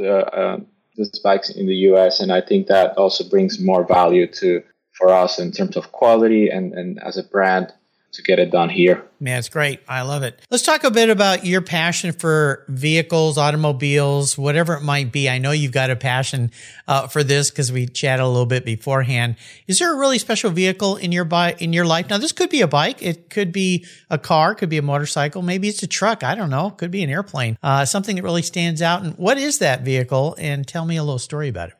these 0.96 1.20
bikes 1.20 1.50
in 1.50 1.66
the 1.66 1.76
U.S., 1.90 2.20
and 2.20 2.32
I 2.32 2.42
think 2.42 2.68
that 2.68 2.98
also 2.98 3.28
brings 3.28 3.60
more 3.60 3.86
value 3.86 4.28
to 4.34 4.64
for 4.94 5.10
us 5.10 5.40
in 5.40 5.52
terms 5.52 5.76
of 5.76 5.92
quality 5.92 6.50
and 6.50 6.74
and 6.74 7.02
as 7.04 7.18
a 7.18 7.24
brand 7.24 7.74
to 8.16 8.22
get 8.22 8.40
it 8.40 8.52
done 8.52 8.70
here. 8.70 9.06
Man, 9.20 9.40
it's 9.40 9.50
great. 9.50 9.80
I 9.88 10.02
love 10.02 10.24
it. 10.24 10.42
Let's 10.52 10.64
talk 10.64 10.84
a 10.84 10.92
bit 10.92 11.10
about 11.10 11.46
your 11.46 11.62
passion 11.62 12.12
for 12.12 12.66
vehicles, 12.68 13.38
automobiles, 13.38 14.38
whatever 14.38 14.74
it 14.74 14.82
might 14.82 15.12
be. 15.12 15.30
I 15.30 15.38
know 15.38 15.52
you've 15.52 15.72
got 15.72 15.90
a 15.90 15.96
passion 15.96 16.52
uh, 16.88 17.08
for 17.08 17.24
this 17.24 17.50
because 17.50 17.72
we 17.72 17.88
chatted 17.88 18.24
a 18.24 18.28
little 18.28 18.46
bit 18.46 18.66
beforehand. 18.66 19.38
Is 19.68 19.80
there 19.80 19.94
a 19.94 19.98
really 19.98 20.20
special 20.20 20.52
vehicle 20.52 20.98
in 20.98 21.12
your 21.12 21.26
bi- 21.26 21.56
in 21.60 21.74
your 21.74 21.86
life? 21.86 22.10
Now, 22.10 22.18
this 22.18 22.32
could 22.32 22.50
be 22.50 22.62
a 22.62 22.68
bike. 22.68 23.02
It 23.02 23.30
could 23.30 23.52
be 23.52 23.86
a 24.10 24.18
car. 24.18 24.56
Could 24.56 24.70
be 24.70 24.78
a 24.78 24.82
motorcycle. 24.82 25.42
Maybe 25.42 25.68
it's 25.68 25.84
a 25.84 25.88
truck. 25.88 26.24
I 26.24 26.36
don't 26.36 26.50
know. 26.50 26.72
Could 26.72 26.92
be 26.92 27.04
an 27.04 27.10
airplane. 27.10 27.58
Uh, 27.64 27.86
something 27.86 28.16
that 28.16 28.24
really 28.24 28.42
stands 28.42 28.82
out. 28.82 29.04
And 29.04 29.18
what 29.18 29.38
is 29.38 29.60
that 29.60 29.82
vehicle? 29.82 30.36
And 30.38 30.68
tell 30.68 30.86
me 30.86 30.98
a 30.98 31.04
little 31.04 31.20
story 31.20 31.50
about 31.50 31.70
it. 31.70 31.76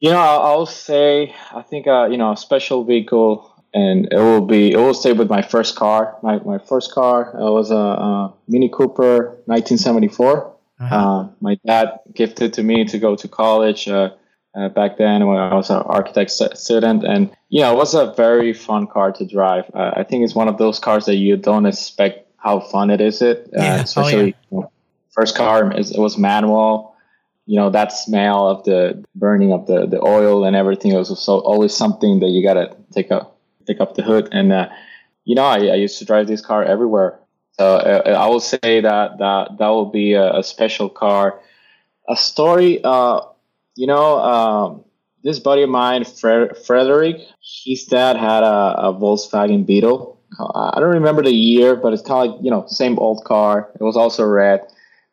You 0.00 0.10
know, 0.10 0.18
I'll 0.18 0.66
say 0.66 1.34
I 1.52 1.62
think 1.62 1.86
uh, 1.86 2.08
you 2.10 2.18
know 2.18 2.32
a 2.32 2.36
special 2.36 2.84
vehicle 2.84 3.53
and 3.74 4.08
it 4.12 4.16
will 4.16 4.46
be 4.46 4.72
it 4.72 4.76
will 4.76 4.94
stay 4.94 5.12
with 5.12 5.28
my 5.28 5.42
first 5.42 5.76
car. 5.76 6.16
My 6.22 6.38
my 6.38 6.58
first 6.58 6.92
car 6.92 7.36
uh, 7.36 7.50
was 7.50 7.70
a, 7.70 7.76
a, 7.76 8.34
Mini 8.48 8.68
Cooper 8.68 9.36
1974. 9.46 10.54
Uh-huh. 10.80 10.96
Uh, 10.96 11.28
my 11.40 11.58
dad 11.66 11.98
gifted 12.14 12.52
to 12.54 12.62
me 12.62 12.84
to 12.84 12.98
go 12.98 13.16
to 13.16 13.28
college 13.28 13.88
uh, 13.88 14.10
uh 14.54 14.68
back 14.68 14.96
then 14.96 15.26
when 15.26 15.38
I 15.38 15.54
was 15.54 15.70
an 15.70 15.82
architect 15.82 16.30
student, 16.30 17.04
and 17.04 17.30
you 17.48 17.60
know 17.60 17.72
it 17.72 17.76
was 17.76 17.94
a 17.94 18.14
very 18.16 18.52
fun 18.52 18.86
car 18.86 19.12
to 19.12 19.26
drive. 19.26 19.64
Uh, 19.74 19.92
I 19.96 20.04
think 20.04 20.24
it's 20.24 20.34
one 20.34 20.48
of 20.48 20.56
those 20.56 20.78
cars 20.78 21.06
that 21.06 21.16
you 21.16 21.36
don't 21.36 21.66
expect 21.66 22.30
how 22.36 22.60
fun 22.60 22.90
it 22.90 23.00
is. 23.00 23.22
It 23.22 23.50
uh, 23.56 23.62
yeah. 23.62 23.82
especially 23.82 24.14
oh, 24.14 24.24
yeah. 24.24 24.32
you 24.50 24.60
know, 24.60 24.70
first 25.10 25.36
car 25.36 25.76
is, 25.76 25.90
it 25.90 26.00
was 26.00 26.16
manual 26.16 26.92
you 27.46 27.60
know 27.60 27.68
that 27.68 27.92
smell 27.92 28.48
of 28.48 28.64
the 28.64 29.04
burning 29.14 29.52
of 29.52 29.66
the, 29.66 29.86
the 29.86 30.00
oil 30.00 30.46
and 30.46 30.56
everything 30.56 30.94
was 30.94 31.08
so 31.22 31.40
always 31.40 31.76
something 31.76 32.20
that 32.20 32.28
you 32.28 32.42
gotta 32.42 32.74
take 32.90 33.10
a 33.10 33.28
pick 33.66 33.80
up 33.80 33.94
the 33.94 34.02
hood. 34.02 34.28
And 34.32 34.52
uh, 34.52 34.68
you 35.24 35.34
know, 35.34 35.44
I, 35.44 35.56
I, 35.56 35.74
used 35.74 35.98
to 35.98 36.04
drive 36.04 36.26
this 36.26 36.40
car 36.40 36.62
everywhere. 36.62 37.18
So 37.52 37.76
uh, 37.76 38.16
I 38.16 38.26
will 38.28 38.40
say 38.40 38.80
that 38.80 39.18
that 39.18 39.58
that 39.58 39.68
will 39.68 39.90
be 39.90 40.12
a, 40.14 40.38
a 40.38 40.42
special 40.42 40.88
car. 40.88 41.40
A 42.08 42.16
story, 42.16 42.80
uh, 42.84 43.20
you 43.76 43.86
know, 43.86 44.18
um, 44.18 44.84
this 45.22 45.38
buddy 45.38 45.62
of 45.62 45.70
mine, 45.70 46.04
Fred, 46.04 46.56
Frederick, 46.58 47.16
his 47.64 47.84
dad 47.84 48.16
had 48.16 48.42
a, 48.42 48.88
a 48.88 48.92
Volkswagen 48.92 49.64
Beetle. 49.64 50.20
I 50.38 50.80
don't 50.80 50.94
remember 50.94 51.22
the 51.22 51.30
year, 51.32 51.76
but 51.76 51.92
it's 51.92 52.02
kind 52.02 52.28
of 52.28 52.34
like 52.34 52.44
you 52.44 52.50
know, 52.50 52.66
same 52.66 52.98
old 52.98 53.24
car. 53.24 53.70
It 53.74 53.82
was 53.82 53.96
also 53.96 54.24
red. 54.24 54.60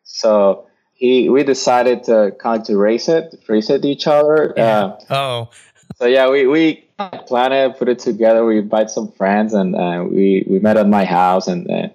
So 0.02 0.66
he, 0.94 1.28
we 1.28 1.42
decided 1.44 2.04
to 2.04 2.32
kind 2.38 2.60
of 2.60 2.66
to 2.66 2.76
race 2.76 3.08
it, 3.08 3.34
race 3.48 3.70
it 3.70 3.84
each 3.84 4.06
other. 4.06 4.52
Yeah. 4.56 4.84
Uh, 4.84 4.98
oh. 5.10 5.50
So 5.96 6.06
yeah, 6.06 6.28
we 6.28 6.46
we 6.46 6.84
plan 7.26 7.52
it, 7.52 7.78
put 7.78 7.88
it 7.88 7.98
together. 7.98 8.44
We 8.44 8.58
invite 8.58 8.90
some 8.90 9.10
friends, 9.12 9.54
and 9.54 9.74
uh, 9.74 10.04
we 10.08 10.44
we 10.48 10.58
met 10.58 10.76
at 10.76 10.88
my 10.88 11.04
house, 11.04 11.48
and 11.48 11.70
uh, 11.70 11.88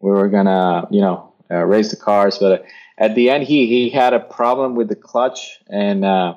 we 0.00 0.10
were 0.10 0.28
gonna, 0.28 0.86
you 0.90 1.00
know, 1.00 1.32
uh, 1.50 1.64
race 1.64 1.90
the 1.90 1.96
cars. 1.96 2.38
But 2.38 2.64
at 2.98 3.14
the 3.14 3.30
end, 3.30 3.44
he 3.44 3.66
he 3.66 3.90
had 3.90 4.14
a 4.14 4.20
problem 4.20 4.74
with 4.74 4.88
the 4.88 4.96
clutch, 4.96 5.58
and 5.68 6.04
uh, 6.04 6.34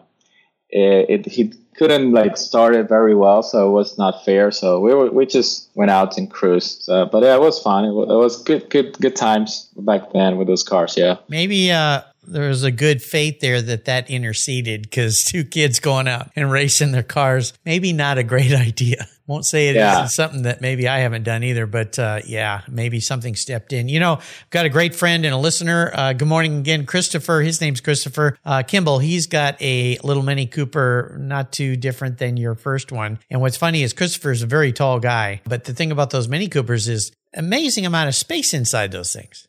it, 0.69 1.09
it, 1.09 1.25
he 1.25 1.53
couldn't 1.75 2.11
like 2.11 2.37
start 2.37 2.75
it 2.75 2.87
very 2.87 3.15
well, 3.15 3.41
so 3.43 3.69
it 3.69 3.71
was 3.71 3.97
not 3.97 4.23
fair. 4.25 4.51
So 4.51 4.79
we 4.79 4.93
were 4.93 5.11
we 5.11 5.25
just 5.25 5.69
went 5.75 5.91
out 5.91 6.17
and 6.17 6.29
cruised. 6.29 6.83
So, 6.83 7.05
but 7.05 7.23
yeah, 7.23 7.35
it 7.35 7.41
was 7.41 7.59
fun. 7.59 7.85
It 7.85 7.91
was, 7.91 8.09
it 8.09 8.15
was 8.15 8.43
good 8.43 8.69
good 8.69 8.97
good 8.99 9.15
times 9.15 9.69
back 9.75 10.11
then 10.13 10.37
with 10.37 10.47
those 10.47 10.63
cars. 10.63 10.95
Yeah. 10.97 11.17
Maybe 11.27 11.71
uh 11.71 12.01
there 12.23 12.47
was 12.47 12.63
a 12.63 12.71
good 12.71 13.01
fate 13.01 13.39
there 13.39 13.61
that 13.61 13.85
that 13.85 14.09
interceded 14.09 14.83
because 14.83 15.23
two 15.25 15.43
kids 15.43 15.79
going 15.79 16.07
out 16.07 16.29
and 16.35 16.51
racing 16.51 16.91
their 16.91 17.03
cars, 17.03 17.53
maybe 17.65 17.93
not 17.93 18.17
a 18.17 18.23
great 18.23 18.53
idea. 18.53 19.07
Won't 19.27 19.45
say 19.45 19.69
it 19.69 19.77
yeah. 19.77 20.03
is 20.03 20.13
something 20.13 20.41
that 20.41 20.59
maybe 20.59 20.89
I 20.89 20.99
haven't 20.99 21.23
done 21.23 21.43
either, 21.43 21.65
but 21.65 21.97
uh, 21.97 22.19
yeah, 22.25 22.61
maybe 22.67 22.99
something 22.99 23.35
stepped 23.35 23.71
in. 23.71 23.87
You 23.87 24.01
know, 24.01 24.13
I've 24.15 24.49
got 24.49 24.65
a 24.65 24.69
great 24.69 24.93
friend 24.93 25.23
and 25.23 25.33
a 25.33 25.37
listener. 25.37 25.89
Uh, 25.93 26.11
good 26.11 26.27
morning 26.27 26.57
again, 26.57 26.85
Christopher. 26.85 27.39
His 27.39 27.61
name's 27.61 27.79
Christopher 27.79 28.37
uh, 28.43 28.63
Kimball. 28.63 28.99
He's 28.99 29.27
got 29.27 29.61
a 29.61 29.97
little 30.03 30.23
Mini 30.23 30.47
Cooper, 30.47 31.15
not 31.17 31.53
too 31.53 31.77
different 31.77 32.17
than 32.17 32.35
your 32.35 32.55
first 32.55 32.91
one. 32.91 33.19
And 33.29 33.39
what's 33.39 33.55
funny 33.55 33.83
is 33.83 33.93
Christopher's 33.93 34.41
a 34.43 34.47
very 34.47 34.73
tall 34.73 34.99
guy, 34.99 35.39
but 35.45 35.63
the 35.63 35.73
thing 35.73 35.91
about 35.91 36.09
those 36.09 36.27
Mini 36.27 36.49
Coopers 36.49 36.89
is 36.89 37.13
amazing 37.33 37.85
amount 37.85 38.09
of 38.09 38.15
space 38.15 38.53
inside 38.53 38.91
those 38.91 39.13
things. 39.13 39.47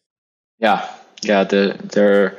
Yeah, 0.61 0.88
yeah, 1.22 1.42
they're, 1.42 1.72
they're 1.72 2.38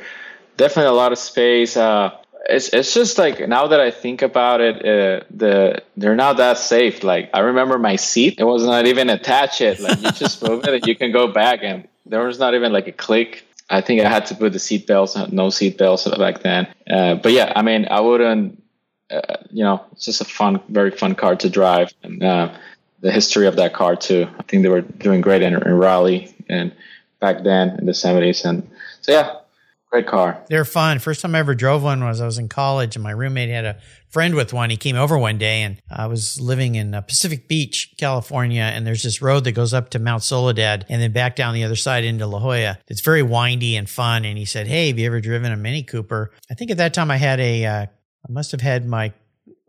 definitely 0.58 0.90
a 0.90 0.94
lot 0.94 1.12
of 1.12 1.18
space. 1.18 1.78
Uh, 1.78 2.12
it's 2.50 2.70
it's 2.70 2.94
just 2.94 3.18
like 3.18 3.48
now 3.48 3.68
that 3.68 3.80
I 3.80 3.92
think 3.92 4.22
about 4.22 4.60
it, 4.62 4.78
uh, 4.78 5.24
the 5.32 5.82
they're 5.96 6.16
not 6.16 6.38
that 6.38 6.58
safe. 6.58 7.04
Like 7.04 7.30
I 7.34 7.40
remember 7.40 7.80
my 7.80 7.96
seat; 7.96 8.36
it 8.38 8.44
was 8.44 8.66
not 8.66 8.86
even 8.86 9.10
attached. 9.10 9.62
Like 9.62 10.02
you 10.02 10.12
just 10.12 10.44
move 10.44 10.66
it 10.66 10.74
and 10.74 10.86
you 10.86 10.96
can 10.96 11.12
go 11.12 11.28
back, 11.28 11.60
and 11.64 11.88
there 12.06 12.26
was 12.26 12.40
not 12.40 12.54
even 12.54 12.74
like 12.74 12.88
a 12.88 12.92
click. 12.92 13.46
I 13.70 13.82
think 13.82 14.02
I 14.02 14.10
had 14.10 14.26
to 14.28 14.36
put 14.36 14.52
the 14.52 14.60
seat 14.60 14.88
belts, 14.88 15.16
no 15.32 15.50
seat 15.50 15.78
belts 15.78 16.08
back 16.08 16.42
then. 16.42 16.68
Uh, 16.90 17.16
but 17.16 17.32
yeah, 17.32 17.54
I 17.56 17.62
mean, 17.62 17.88
I 17.90 18.02
wouldn't. 18.02 18.62
Uh, 19.10 19.38
you 19.52 19.64
know, 19.64 19.86
it's 19.92 20.06
just 20.06 20.22
a 20.22 20.26
fun, 20.26 20.60
very 20.70 20.92
fun 20.92 21.16
car 21.16 21.36
to 21.36 21.50
drive, 21.50 21.94
and 22.04 22.22
uh, 22.24 22.54
the 23.00 23.12
history 23.12 23.48
of 23.48 23.56
that 23.56 23.74
car 23.74 23.96
too. 23.96 24.28
I 24.38 24.44
think 24.44 24.64
they 24.64 24.70
were 24.70 24.82
doing 24.82 25.22
great 25.22 25.42
in, 25.42 25.54
in 25.54 25.78
rally 25.78 26.36
and 26.50 26.74
back 27.20 27.44
then 27.44 27.78
in 27.80 27.86
the 27.86 27.94
seventies, 27.94 28.44
and 28.44 28.70
so 29.02 29.12
yeah, 29.14 29.36
Great 29.94 30.08
car. 30.08 30.44
They're 30.50 30.66
fun. 30.66 30.98
First 30.98 31.22
time 31.22 31.36
I 31.36 31.38
ever 31.38 31.54
drove 31.54 31.84
one 31.84 32.04
was 32.04 32.20
I 32.20 32.26
was 32.26 32.40
in 32.40 32.50
college, 32.50 32.96
and 32.96 33.04
my 33.04 33.12
roommate 33.12 33.50
had 33.50 33.64
a 33.64 33.78
friend 34.10 34.34
with 34.34 34.52
one. 34.52 34.72
He 34.72 34.76
came 34.76 34.96
over 34.96 35.20
one 35.20 35.38
day, 35.38 35.62
and 35.62 35.80
I 35.88 36.08
was 36.08 36.42
living 36.42 36.74
in 36.74 36.96
uh, 36.96 37.02
Pacific 37.02 37.48
Beach, 37.48 37.94
California, 38.00 38.64
and 38.64 38.88
there's 38.88 39.04
this 39.04 39.22
road 39.22 39.44
that 39.44 39.52
goes 39.52 39.72
up 39.72 39.92
to 39.92 40.00
Mount 40.00 40.24
Soledad 40.24 40.88
and 40.90 41.00
then 41.00 41.12
back 41.12 41.36
down 41.36 41.54
the 41.54 41.64
other 41.64 41.76
side 41.76 42.04
into 42.06 42.26
La 42.26 42.40
Jolla. 42.40 42.80
It's 42.88 43.02
very 43.02 43.22
windy 43.22 43.76
and 43.76 43.88
fun. 43.88 44.26
And 44.26 44.36
he 44.36 44.46
said, 44.46 44.66
"Hey, 44.66 44.88
have 44.88 44.98
you 44.98 45.06
ever 45.06 45.22
driven 45.22 45.52
a 45.52 45.58
Mini 45.58 45.84
Cooper?" 45.84 46.32
I 46.50 46.56
think 46.56 46.72
at 46.72 46.78
that 46.78 46.96
time 46.96 47.12
I 47.12 47.18
had 47.18 47.40
a, 47.40 47.64
uh, 47.64 47.86
I 47.86 48.32
must 48.32 48.52
have 48.52 48.62
had 48.62 48.88
my, 48.88 49.14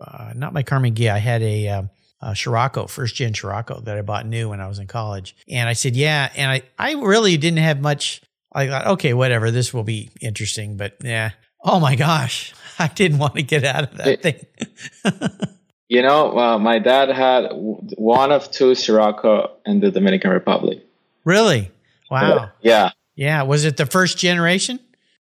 uh, 0.01 0.33
not 0.35 0.55
my 0.55 0.63
Karmann 0.63 0.95
Ghia. 0.95 1.13
I 1.13 1.19
had 1.19 1.43
a. 1.43 1.69
Uh, 1.69 1.83
uh, 2.23 2.33
Scirocco, 2.33 2.87
first 2.87 3.15
gen 3.17 3.35
Scirocco 3.35 3.83
that 3.83 3.99
I 3.99 4.01
bought 4.01 4.25
new 4.25 4.49
when 4.49 4.59
I 4.59 4.67
was 4.67 4.79
in 4.79 4.87
college. 4.87 5.37
And 5.47 5.69
I 5.69 5.75
said, 5.75 5.95
yeah. 5.95 6.31
And 6.35 6.51
I, 6.51 6.63
I 6.79 6.95
really 6.95 7.37
didn't 7.37 7.59
have 7.59 7.83
much. 7.83 8.23
I 8.55 8.69
thought, 8.69 8.87
okay, 8.87 9.15
whatever, 9.15 9.51
this 9.51 9.75
will 9.75 9.85
be 9.85 10.11
interesting. 10.21 10.77
But 10.77 10.97
yeah, 11.03 11.31
oh 11.63 11.81
my 11.81 11.97
gosh, 11.97 12.55
I 12.79 12.89
didn't 12.89 13.19
want 13.19 13.35
to 13.35 13.43
get 13.43 13.65
out 13.65 13.85
of 13.85 13.97
that 13.99 14.09
it, 14.09 14.23
thing. 14.23 14.47
you 15.89 16.03
know, 16.03 16.39
uh, 16.39 16.59
my 16.59 16.79
dad 16.79 17.09
had 17.11 17.49
one 17.53 18.33
of 18.33 18.51
two 18.51 18.75
Scirocco 18.75 19.57
in 19.67 19.81
the 19.81 19.91
Dominican 19.91 20.31
Republic. 20.31 20.85
Really? 21.25 21.71
Wow. 22.11 22.51
yeah. 22.61 22.91
Yeah. 23.17 23.43
Was 23.43 23.65
it 23.65 23.77
the 23.77 23.87
first 23.87 24.19
generation? 24.19 24.79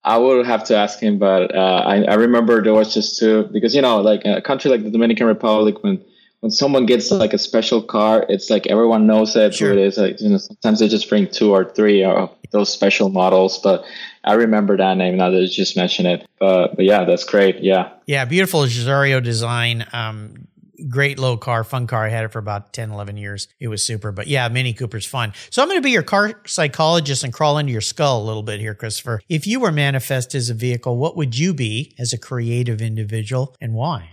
I 0.04 0.18
would 0.18 0.46
have 0.46 0.64
to 0.66 0.78
ask 0.78 1.00
him, 1.00 1.20
but 1.20 1.54
uh, 1.54 1.84
I, 1.86 2.04
I 2.04 2.14
remember 2.16 2.64
there 2.64 2.74
was 2.74 2.94
just 2.94 3.20
two 3.20 3.50
because 3.52 3.76
you 3.76 3.82
know, 3.82 4.00
like 4.00 4.22
a 4.24 4.42
country 4.42 4.72
like 4.72 4.84
the 4.84 4.90
Dominican 4.90 5.28
Republic, 5.28 5.84
when 5.84 6.04
when 6.42 6.52
someone 6.52 6.86
gets 6.86 7.12
like 7.12 7.34
a 7.34 7.38
special 7.38 7.82
car, 7.82 8.26
it's 8.30 8.50
like 8.50 8.68
everyone 8.68 9.08
knows 9.08 9.36
it, 9.36 9.54
sure. 9.54 9.74
who 9.74 9.80
it 9.80 9.86
is. 9.86 9.98
Like 9.98 10.22
you 10.22 10.30
know, 10.30 10.38
sometimes 10.38 10.80
they 10.80 10.88
just 10.88 11.10
bring 11.10 11.28
two 11.28 11.52
or 11.52 11.66
three 11.66 12.04
of 12.04 12.36
those 12.52 12.72
special 12.72 13.10
models, 13.10 13.60
but 13.60 13.84
I 14.24 14.34
remember 14.34 14.78
that 14.78 14.98
name 14.98 15.18
now 15.18 15.30
that 15.30 15.42
you 15.42 15.48
just 15.48 15.76
mentioned 15.76 16.08
it. 16.08 16.28
But 16.40 16.76
but 16.76 16.86
yeah, 16.86 17.04
that's 17.04 17.24
great. 17.24 17.62
Yeah, 17.62 17.92
yeah, 18.06 18.26
beautiful 18.26 18.62
Giugiaro 18.62 19.24
design. 19.24 19.86
Um, 19.92 20.48
great 20.88 21.20
low 21.20 21.36
car, 21.36 21.64
fun 21.64 21.88
car. 21.88 22.06
I 22.06 22.10
had 22.10 22.24
it 22.24 22.32
for 22.32 22.40
about 22.40 22.72
10, 22.72 22.92
11 22.92 23.18
years. 23.18 23.48
It 23.60 23.68
was 23.68 23.86
super. 23.86 24.14
But 24.14 24.28
yeah, 24.28 24.48
Mini 24.48 24.74
Cooper's 24.74 25.06
fun. 25.06 25.34
So 25.50 25.62
I'm 25.62 25.68
going 25.68 25.78
to 25.78 25.84
be 25.84 25.92
your 25.92 26.04
car 26.04 26.42
psychologist 26.46 27.24
and 27.24 27.34
crawl 27.34 27.58
into 27.58 27.72
your 27.72 27.82
skull 27.82 28.22
a 28.22 28.26
little 28.26 28.44
bit 28.44 28.62
here, 28.62 28.74
Christopher. 28.76 29.22
If 29.28 29.46
you 29.46 29.60
were 29.60 29.72
manifest 29.72 30.34
as 30.36 30.50
a 30.50 30.54
vehicle, 30.54 30.98
what 30.98 31.18
would 31.18 31.38
you 31.38 31.54
be 31.54 31.94
as 32.00 32.14
a 32.14 32.18
creative 32.18 32.82
individual 32.82 33.56
and 33.60 33.74
why? 33.74 34.12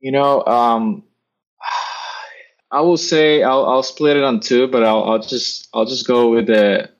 You 0.00 0.10
know, 0.10 0.44
um, 0.46 1.04
I 2.72 2.80
will 2.80 2.96
say 2.96 3.42
I'll, 3.42 3.66
I'll 3.66 3.82
split 3.82 4.16
it 4.16 4.24
on 4.24 4.40
two, 4.40 4.66
but 4.66 4.82
I'll, 4.82 5.04
I'll 5.04 5.18
just 5.18 5.68
I'll 5.74 5.84
just 5.84 6.06
go 6.06 6.30
with 6.30 6.46
the 6.46 6.90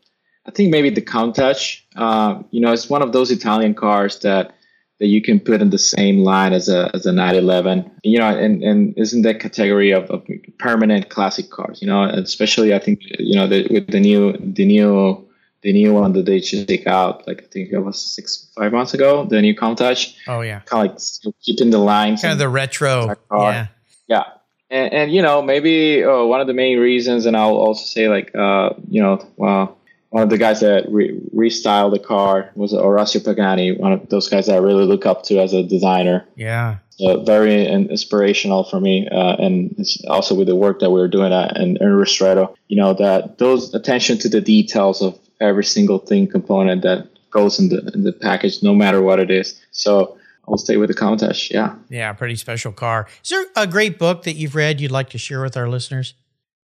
I 0.46 0.50
think 0.50 0.70
maybe 0.70 0.90
the 0.90 1.02
Countach. 1.02 1.80
Uh, 1.96 2.42
you 2.50 2.60
know, 2.60 2.72
it's 2.72 2.90
one 2.90 3.02
of 3.02 3.12
those 3.12 3.30
Italian 3.30 3.74
cars 3.74 4.18
that 4.20 4.54
that 5.00 5.06
you 5.06 5.22
can 5.22 5.40
put 5.40 5.60
in 5.60 5.70
the 5.70 5.78
same 5.78 6.18
line 6.18 6.52
as 6.52 6.68
a 6.68 6.90
as 6.94 7.06
a 7.06 7.12
911. 7.12 7.90
You 8.04 8.18
know, 8.18 8.26
and 8.26 8.62
and 8.62 8.94
isn't 8.98 9.22
that 9.22 9.40
category 9.40 9.92
of, 9.92 10.10
of 10.10 10.26
permanent 10.58 11.08
classic 11.08 11.50
cars? 11.50 11.80
You 11.80 11.88
know, 11.88 12.04
especially 12.04 12.74
I 12.74 12.78
think 12.78 13.00
you 13.18 13.36
know 13.36 13.46
the, 13.46 13.66
with 13.70 13.88
the 13.88 14.00
new 14.00 14.32
the 14.38 14.66
new 14.66 15.26
the 15.62 15.72
new 15.72 15.94
one 15.94 16.12
that 16.12 16.26
they 16.26 16.40
just 16.40 16.68
take 16.68 16.86
out, 16.86 17.26
like 17.26 17.44
I 17.44 17.46
think 17.46 17.70
it 17.70 17.78
was 17.78 18.00
six 18.00 18.50
five 18.56 18.72
months 18.72 18.94
ago, 18.94 19.24
the 19.24 19.40
new 19.40 19.54
Countach. 19.54 20.14
Oh 20.28 20.42
yeah, 20.42 20.60
kind 20.60 20.90
of 20.90 20.96
like 21.24 21.34
keeping 21.40 21.70
the 21.70 21.78
lines. 21.78 22.20
Kind 22.20 22.32
of 22.32 22.38
the 22.38 22.48
retro. 22.48 23.14
Yeah. 23.32 23.66
Yeah. 24.08 24.24
And, 24.72 24.92
and, 24.92 25.12
you 25.12 25.20
know 25.20 25.42
maybe 25.42 26.02
oh, 26.02 26.26
one 26.26 26.40
of 26.40 26.46
the 26.46 26.54
main 26.54 26.78
reasons, 26.78 27.26
and 27.26 27.36
I'll 27.36 27.56
also 27.56 27.84
say 27.84 28.08
like 28.08 28.34
uh, 28.34 28.70
you 28.88 29.02
know 29.02 29.24
well 29.36 29.78
one 30.12 30.22
of 30.22 30.30
the 30.30 30.38
guys 30.38 30.60
that 30.60 30.84
re- 30.90 31.18
restyled 31.34 31.92
the 31.92 31.98
car 31.98 32.50
was 32.54 32.72
Horacio 32.72 33.24
Pagani, 33.24 33.72
one 33.72 33.92
of 33.92 34.08
those 34.10 34.28
guys 34.28 34.46
that 34.46 34.56
I 34.56 34.58
really 34.58 34.84
look 34.84 35.06
up 35.06 35.24
to 35.24 35.40
as 35.40 35.54
a 35.54 35.62
designer. 35.62 36.26
Yeah. 36.36 36.78
So 36.90 37.22
very 37.22 37.66
inspirational 37.66 38.64
for 38.64 38.78
me, 38.78 39.08
uh, 39.08 39.36
and 39.36 39.74
also 40.08 40.34
with 40.34 40.48
the 40.48 40.54
work 40.54 40.80
that 40.80 40.90
we 40.90 41.00
were 41.00 41.08
doing 41.08 41.32
at 41.32 41.56
in, 41.56 41.78
in 41.78 41.88
Ristretto. 41.88 42.54
You 42.68 42.76
know 42.76 42.94
that 42.94 43.38
those 43.38 43.74
attention 43.74 44.18
to 44.18 44.28
the 44.28 44.40
details 44.40 45.02
of 45.02 45.18
every 45.40 45.64
single 45.64 45.98
thing 45.98 46.28
component 46.28 46.82
that 46.82 47.08
goes 47.30 47.58
in 47.58 47.70
the 47.70 47.90
in 47.94 48.04
the 48.04 48.12
package, 48.12 48.62
no 48.62 48.74
matter 48.74 49.02
what 49.02 49.18
it 49.18 49.30
is. 49.30 49.60
So 49.70 50.18
I'll 50.48 50.58
stay 50.58 50.76
with 50.76 50.88
the 50.88 50.94
Countach. 50.94 51.50
Yeah. 51.50 51.76
Yeah, 51.88 52.12
pretty 52.12 52.36
special 52.36 52.72
car. 52.72 53.06
Is 53.22 53.30
there 53.30 53.44
a 53.56 53.66
great 53.66 53.98
book 53.98 54.24
that 54.24 54.34
you've 54.34 54.54
read 54.54 54.80
you'd 54.80 54.90
like 54.90 55.10
to 55.10 55.18
share 55.18 55.40
with 55.42 55.56
our 55.56 55.68
listeners? 55.68 56.14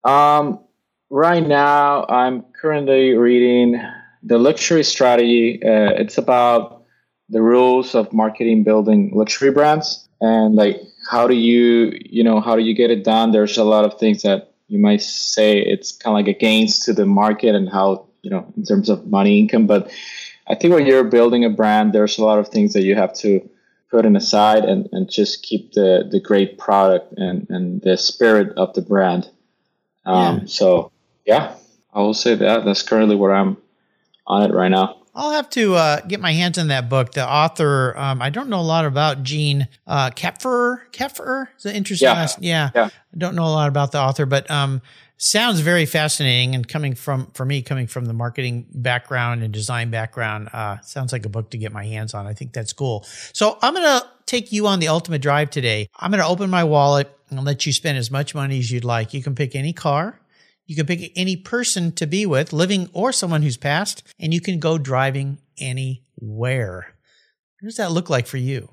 Um, 0.03 0.59
right 1.13 1.45
now 1.45 2.07
i'm 2.09 2.43
currently 2.59 3.13
reading 3.13 3.79
the 4.23 4.39
luxury 4.39 4.83
strategy 4.83 5.61
uh, 5.63 5.93
it's 6.01 6.17
about 6.17 6.85
the 7.29 7.39
rules 7.39 7.93
of 7.93 8.11
marketing 8.11 8.63
building 8.63 9.11
luxury 9.13 9.51
brands 9.51 10.09
and 10.21 10.55
like 10.55 10.81
how 11.11 11.27
do 11.27 11.35
you 11.35 11.95
you 12.03 12.23
know 12.23 12.41
how 12.41 12.55
do 12.55 12.63
you 12.63 12.73
get 12.73 12.89
it 12.89 13.03
done 13.03 13.31
there's 13.31 13.59
a 13.59 13.63
lot 13.63 13.85
of 13.85 13.99
things 13.99 14.23
that 14.23 14.53
you 14.69 14.79
might 14.79 15.03
say 15.03 15.59
it's 15.59 15.91
kind 15.91 16.17
of 16.17 16.17
like 16.17 16.35
against 16.35 16.81
to 16.81 16.93
the 16.93 17.05
market 17.05 17.53
and 17.53 17.69
how 17.69 18.03
you 18.23 18.31
know 18.31 18.51
in 18.57 18.63
terms 18.63 18.89
of 18.89 19.05
money 19.05 19.37
income 19.37 19.67
but 19.67 19.91
i 20.47 20.55
think 20.55 20.73
when 20.73 20.87
you're 20.87 21.03
building 21.03 21.45
a 21.45 21.49
brand 21.49 21.93
there's 21.93 22.17
a 22.17 22.23
lot 22.23 22.39
of 22.39 22.47
things 22.47 22.73
that 22.73 22.81
you 22.81 22.95
have 22.95 23.13
to 23.13 23.39
put 23.93 24.05
in 24.05 24.15
aside 24.15 24.65
and, 24.65 24.89
and 24.91 25.09
just 25.09 25.43
keep 25.43 25.71
the 25.73 26.07
the 26.09 26.19
great 26.19 26.57
product 26.57 27.13
and 27.17 27.45
and 27.49 27.81
the 27.83 27.95
spirit 27.95 28.51
of 28.57 28.73
the 28.73 28.81
brand 28.81 29.29
um, 30.05 30.39
yeah. 30.39 30.45
so 30.45 30.91
yeah, 31.25 31.55
I 31.93 31.99
will 31.99 32.13
say 32.13 32.35
that. 32.35 32.65
That's 32.65 32.83
currently 32.83 33.15
where 33.15 33.33
I'm 33.33 33.57
on 34.27 34.49
it 34.49 34.53
right 34.53 34.69
now. 34.69 34.97
I'll 35.15 35.31
have 35.31 35.49
to 35.51 35.75
uh, 35.75 36.01
get 36.01 36.19
my 36.19 36.31
hands 36.31 36.57
on 36.57 36.69
that 36.69 36.89
book. 36.89 37.11
The 37.11 37.27
author, 37.27 37.95
um, 37.97 38.19
I 38.19 38.31
don't 38.31 38.49
know 38.49 38.59
a 38.59 38.61
lot 38.61 38.85
about 38.85 39.21
Jean 39.21 39.67
uh, 39.85 40.09
Kepfer. 40.09 40.79
Kepfer 40.91 41.49
is 41.55 41.65
an 41.65 41.75
interesting 41.75 42.07
yeah. 42.07 42.13
last. 42.13 42.41
Yeah. 42.41 42.71
yeah, 42.73 42.85
I 42.85 43.17
don't 43.17 43.35
know 43.35 43.45
a 43.45 43.53
lot 43.53 43.67
about 43.67 43.91
the 43.91 43.99
author, 43.99 44.25
but 44.25 44.49
um, 44.49 44.81
sounds 45.17 45.59
very 45.59 45.85
fascinating. 45.85 46.55
And 46.55 46.67
coming 46.67 46.95
from 46.95 47.27
for 47.33 47.45
me, 47.45 47.61
coming 47.61 47.87
from 47.87 48.05
the 48.05 48.13
marketing 48.13 48.67
background 48.73 49.43
and 49.43 49.53
design 49.53 49.89
background, 49.89 50.49
uh, 50.53 50.79
sounds 50.81 51.11
like 51.11 51.25
a 51.25 51.29
book 51.29 51.51
to 51.51 51.57
get 51.57 51.71
my 51.71 51.85
hands 51.85 52.13
on. 52.13 52.27
I 52.27 52.33
think 52.33 52.53
that's 52.53 52.73
cool. 52.73 53.05
So 53.33 53.57
I'm 53.61 53.73
gonna 53.73 54.01
take 54.25 54.51
you 54.51 54.67
on 54.67 54.79
the 54.79 54.87
ultimate 54.87 55.21
drive 55.21 55.49
today. 55.49 55.87
I'm 55.97 56.11
gonna 56.11 56.27
open 56.27 56.49
my 56.49 56.63
wallet 56.63 57.15
and 57.29 57.43
let 57.43 57.65
you 57.65 57.73
spend 57.73 57.97
as 57.97 58.11
much 58.11 58.35
money 58.35 58.59
as 58.59 58.71
you'd 58.71 58.85
like. 58.85 59.13
You 59.13 59.23
can 59.23 59.35
pick 59.35 59.55
any 59.55 59.73
car 59.73 60.19
you 60.65 60.75
can 60.75 60.85
pick 60.85 61.11
any 61.15 61.35
person 61.35 61.91
to 61.93 62.07
be 62.07 62.25
with, 62.25 62.53
living 62.53 62.89
or 62.93 63.11
someone 63.11 63.41
who's 63.41 63.57
passed, 63.57 64.03
and 64.19 64.33
you 64.33 64.39
can 64.39 64.59
go 64.59 64.77
driving 64.77 65.39
anywhere. 65.59 66.95
What 67.59 67.67
does 67.67 67.77
that 67.77 67.91
look 67.91 68.09
like 68.09 68.27
for 68.27 68.37
you? 68.37 68.69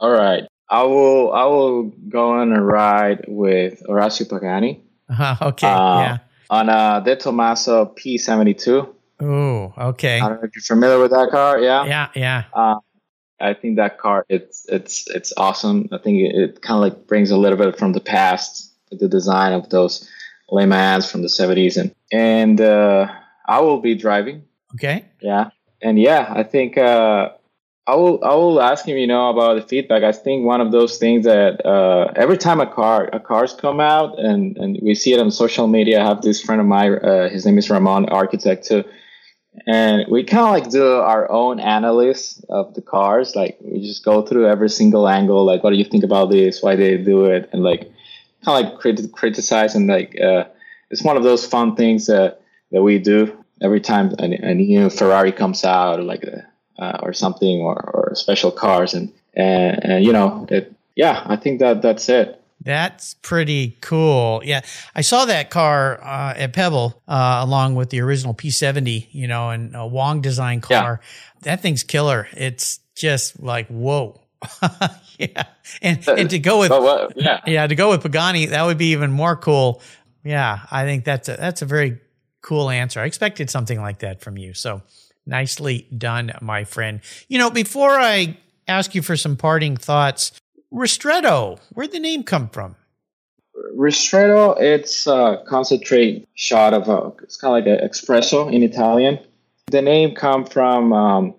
All 0.00 0.10
right. 0.10 0.44
I 0.70 0.84
will 0.84 1.32
I 1.32 1.44
will 1.44 1.90
go 2.08 2.30
on 2.32 2.52
a 2.52 2.62
ride 2.62 3.26
with 3.28 3.82
Horacio 3.86 4.28
Pagani. 4.28 4.82
Uh, 5.08 5.36
okay. 5.42 5.68
Uh, 5.68 6.00
yeah. 6.00 6.18
On 6.50 6.68
a 6.68 7.02
De 7.04 7.16
Tomaso 7.16 7.86
P72. 7.86 8.88
Oh, 9.20 9.72
okay. 9.78 10.20
I 10.20 10.28
don't 10.28 10.40
know 10.40 10.48
if 10.48 10.54
you're 10.54 10.62
familiar 10.62 10.98
with 10.98 11.12
that 11.12 11.30
car. 11.30 11.60
Yeah. 11.60 11.84
Yeah, 11.84 12.08
yeah. 12.14 12.44
Uh, 12.52 12.76
I 13.40 13.54
think 13.54 13.76
that 13.76 13.98
car 13.98 14.24
it's 14.28 14.66
it's 14.68 15.08
it's 15.10 15.32
awesome. 15.36 15.88
I 15.92 15.98
think 15.98 16.18
it, 16.18 16.34
it 16.36 16.62
kind 16.62 16.76
of 16.76 16.82
like 16.82 17.06
brings 17.08 17.30
a 17.30 17.36
little 17.36 17.58
bit 17.58 17.76
from 17.76 17.92
the 17.92 18.00
past, 18.00 18.72
the 18.90 19.08
design 19.08 19.52
of 19.52 19.68
those 19.70 20.08
Mans 20.52 21.10
from 21.10 21.22
the 21.22 21.28
70s, 21.28 21.76
and 21.76 21.94
and 22.12 22.60
uh, 22.60 23.08
I 23.46 23.60
will 23.60 23.80
be 23.80 23.94
driving. 23.94 24.44
Okay. 24.74 25.06
Yeah, 25.20 25.50
and 25.80 25.98
yeah, 25.98 26.32
I 26.34 26.42
think 26.42 26.78
uh, 26.78 27.30
I 27.86 27.96
will 27.96 28.22
I 28.24 28.34
will 28.34 28.60
ask 28.60 28.86
him, 28.86 28.96
you 28.96 29.08
know, 29.08 29.30
about 29.30 29.60
the 29.60 29.66
feedback. 29.66 30.04
I 30.04 30.12
think 30.12 30.46
one 30.46 30.60
of 30.60 30.70
those 30.70 30.98
things 30.98 31.24
that 31.24 31.64
uh, 31.66 32.12
every 32.14 32.38
time 32.38 32.60
a 32.60 32.66
car 32.66 33.08
a 33.12 33.18
cars 33.18 33.54
come 33.54 33.80
out 33.80 34.18
and 34.20 34.56
and 34.56 34.78
we 34.80 34.94
see 34.94 35.12
it 35.12 35.20
on 35.20 35.30
social 35.32 35.66
media. 35.66 36.00
I 36.00 36.04
have 36.06 36.22
this 36.22 36.40
friend 36.40 36.60
of 36.60 36.66
mine. 36.66 36.94
Uh, 36.94 37.28
his 37.28 37.44
name 37.44 37.58
is 37.58 37.68
Ramon, 37.68 38.08
architect 38.08 38.66
too. 38.66 38.84
And 39.66 40.06
we 40.08 40.24
kind 40.24 40.46
of 40.46 40.50
like 40.50 40.70
do 40.70 40.86
our 40.86 41.30
own 41.30 41.58
analysis 41.58 42.42
of 42.48 42.72
the 42.74 42.82
cars. 42.82 43.34
Like 43.34 43.58
we 43.60 43.80
just 43.80 44.04
go 44.04 44.22
through 44.22 44.46
every 44.46 44.70
single 44.70 45.08
angle. 45.08 45.44
Like, 45.44 45.62
what 45.64 45.70
do 45.70 45.76
you 45.76 45.84
think 45.84 46.04
about 46.04 46.30
this? 46.30 46.62
Why 46.62 46.76
they 46.76 46.96
do 46.96 47.26
it? 47.26 47.50
And 47.52 47.62
like, 47.62 47.92
kind 48.44 48.64
of 48.64 48.72
like 48.72 48.80
crit- 48.80 49.12
criticize 49.12 49.74
and 49.74 49.88
like 49.88 50.18
uh, 50.20 50.44
it's 50.90 51.02
one 51.02 51.16
of 51.16 51.24
those 51.24 51.44
fun 51.44 51.74
things 51.74 52.06
that 52.06 52.42
that 52.70 52.82
we 52.82 52.98
do 52.98 53.44
every 53.60 53.80
time 53.80 54.14
a, 54.20 54.24
a 54.24 54.54
new 54.54 54.88
Ferrari 54.88 55.32
comes 55.32 55.64
out 55.64 56.02
like 56.02 56.22
a, 56.22 56.46
uh, 56.82 56.98
or 57.02 57.12
something 57.12 57.60
or, 57.60 57.74
or 57.94 58.14
special 58.14 58.50
cars 58.50 58.94
and, 58.94 59.12
and, 59.34 59.84
and 59.84 60.04
you 60.04 60.12
know 60.12 60.46
it 60.50 60.74
yeah 60.96 61.22
I 61.26 61.36
think 61.36 61.60
that 61.60 61.82
that's 61.82 62.08
it. 62.08 62.38
That's 62.64 63.14
pretty 63.14 63.76
cool. 63.80 64.40
Yeah, 64.44 64.60
I 64.94 65.00
saw 65.00 65.24
that 65.24 65.50
car 65.50 66.00
uh, 66.00 66.34
at 66.36 66.52
Pebble 66.52 67.02
uh, 67.08 67.40
along 67.42 67.74
with 67.74 67.90
the 67.90 68.00
original 68.00 68.34
P70, 68.34 69.08
you 69.10 69.26
know, 69.26 69.50
and 69.50 69.74
a 69.74 69.84
Wong 69.84 70.20
design 70.20 70.60
car. 70.60 71.00
Yeah. 71.02 71.08
That 71.40 71.60
thing's 71.60 71.82
killer. 71.82 72.28
It's 72.36 72.78
just 72.94 73.42
like 73.42 73.66
whoa. 73.66 74.20
yeah, 75.18 75.44
and 75.80 76.06
and 76.08 76.30
to 76.30 76.38
go 76.38 76.60
with 76.60 76.72
yeah 77.16 77.40
yeah 77.46 77.66
to 77.66 77.74
go 77.74 77.90
with 77.90 78.02
Pagani 78.02 78.46
that 78.46 78.64
would 78.64 78.78
be 78.78 78.92
even 78.92 79.10
more 79.10 79.36
cool. 79.36 79.82
Yeah, 80.24 80.60
I 80.70 80.84
think 80.84 81.04
that's 81.04 81.28
a, 81.28 81.36
that's 81.36 81.62
a 81.62 81.66
very 81.66 81.98
cool 82.42 82.70
answer. 82.70 83.00
I 83.00 83.06
expected 83.06 83.50
something 83.50 83.80
like 83.80 84.00
that 84.00 84.20
from 84.20 84.36
you. 84.36 84.54
So 84.54 84.82
nicely 85.26 85.86
done, 85.96 86.32
my 86.40 86.64
friend. 86.64 87.00
You 87.28 87.38
know, 87.38 87.50
before 87.50 87.98
I 87.98 88.38
ask 88.68 88.94
you 88.94 89.02
for 89.02 89.16
some 89.16 89.36
parting 89.36 89.76
thoughts, 89.76 90.32
Ristretto, 90.72 91.58
where'd 91.72 91.92
the 91.92 92.00
name 92.00 92.22
come 92.22 92.48
from? 92.48 92.76
Ristretto, 93.76 94.60
it's 94.60 95.06
a 95.06 95.42
concentrate 95.46 96.28
shot 96.34 96.74
of 96.74 96.88
a, 96.88 97.12
it's 97.22 97.36
kind 97.36 97.56
of 97.56 97.64
like 97.64 97.80
an 97.80 97.88
espresso 97.88 98.52
in 98.52 98.62
Italian. 98.62 99.18
The 99.70 99.82
name 99.82 100.14
come 100.14 100.44
from 100.44 100.92
um, 100.92 101.34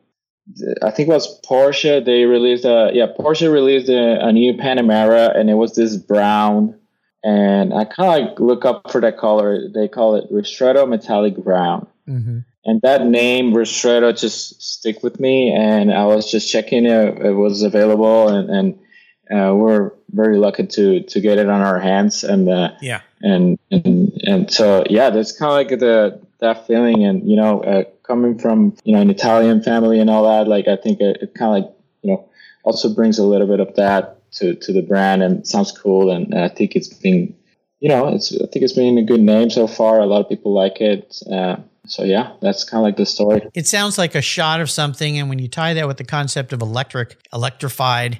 I 0.81 0.91
think 0.91 1.09
it 1.09 1.13
was 1.13 1.39
Porsche. 1.41 2.03
They 2.03 2.25
released 2.25 2.65
a 2.65 2.91
yeah 2.93 3.07
Porsche 3.17 3.51
released 3.51 3.89
a, 3.89 4.25
a, 4.25 4.31
new 4.31 4.53
Panamera, 4.53 5.37
and 5.37 5.49
it 5.49 5.53
was 5.53 5.75
this 5.75 5.95
brown, 5.95 6.77
and 7.23 7.73
I 7.73 7.85
kind 7.85 8.09
of 8.09 8.29
like 8.29 8.39
look 8.39 8.65
up 8.65 8.91
for 8.91 8.99
that 9.01 9.17
color. 9.17 9.69
They 9.73 9.87
call 9.87 10.15
it 10.15 10.29
Ristretto 10.31 10.87
Metallic 10.87 11.37
Brown. 11.37 11.87
Mm-hmm. 12.07 12.39
And 12.65 12.81
that 12.81 13.05
name 13.05 13.53
Ristretto 13.53 14.17
just 14.17 14.61
stick 14.61 15.03
with 15.03 15.19
me. 15.19 15.51
And 15.51 15.93
I 15.93 16.05
was 16.05 16.31
just 16.31 16.49
checking 16.49 16.85
if 16.85 17.19
it 17.19 17.33
was 17.33 17.61
available, 17.61 18.29
and, 18.29 18.49
and 18.49 18.79
uh, 19.31 19.53
we're 19.53 19.91
very 20.11 20.37
lucky 20.37 20.67
to 20.67 21.01
to 21.01 21.19
get 21.19 21.37
it 21.37 21.49
on 21.49 21.61
our 21.61 21.79
hands. 21.79 22.23
And 22.23 22.47
uh, 22.47 22.71
yeah, 22.81 23.01
and 23.21 23.59
and 23.71 24.11
and 24.23 24.51
so 24.51 24.83
yeah, 24.89 25.09
that's 25.09 25.37
kind 25.37 25.51
of 25.51 25.55
like 25.55 25.79
the 25.79 26.21
that 26.39 26.65
feeling. 26.67 27.03
And 27.03 27.29
you 27.29 27.35
know, 27.35 27.61
uh, 27.63 27.83
coming 28.03 28.37
from 28.37 28.75
you 28.83 28.95
know 28.95 29.01
an 29.01 29.09
Italian 29.09 29.61
family 29.61 29.99
and 29.99 30.09
all 30.09 30.23
that, 30.23 30.47
like 30.47 30.67
I 30.67 30.77
think 30.77 31.01
it, 31.01 31.17
it 31.21 31.33
kind 31.35 31.57
of 31.57 31.63
like 31.63 31.75
you 32.01 32.13
know 32.13 32.29
also 32.63 32.93
brings 32.93 33.19
a 33.19 33.25
little 33.25 33.47
bit 33.47 33.59
of 33.59 33.75
that 33.75 34.31
to 34.33 34.55
to 34.55 34.71
the 34.71 34.81
brand 34.81 35.21
and 35.21 35.45
sounds 35.47 35.71
cool. 35.71 36.11
And 36.11 36.33
I 36.33 36.47
think 36.47 36.75
it's 36.75 36.87
been 36.87 37.35
you 37.81 37.89
know 37.89 38.07
it's 38.07 38.33
I 38.33 38.45
think 38.47 38.63
it's 38.63 38.73
been 38.73 38.97
a 38.97 39.03
good 39.03 39.21
name 39.21 39.49
so 39.49 39.67
far. 39.67 39.99
A 39.99 40.05
lot 40.05 40.21
of 40.21 40.29
people 40.29 40.53
like 40.53 40.79
it. 40.79 41.21
So 41.85 42.03
yeah, 42.03 42.33
that's 42.41 42.63
kind 42.63 42.79
of 42.79 42.85
like 42.85 42.97
the 42.97 43.05
story. 43.05 43.41
It 43.53 43.67
sounds 43.67 43.97
like 43.97 44.15
a 44.15 44.21
shot 44.21 44.61
of 44.61 44.69
something, 44.69 45.17
and 45.19 45.29
when 45.29 45.39
you 45.39 45.47
tie 45.47 45.73
that 45.73 45.87
with 45.87 45.97
the 45.97 46.05
concept 46.05 46.53
of 46.53 46.61
electric, 46.61 47.17
electrified, 47.33 48.19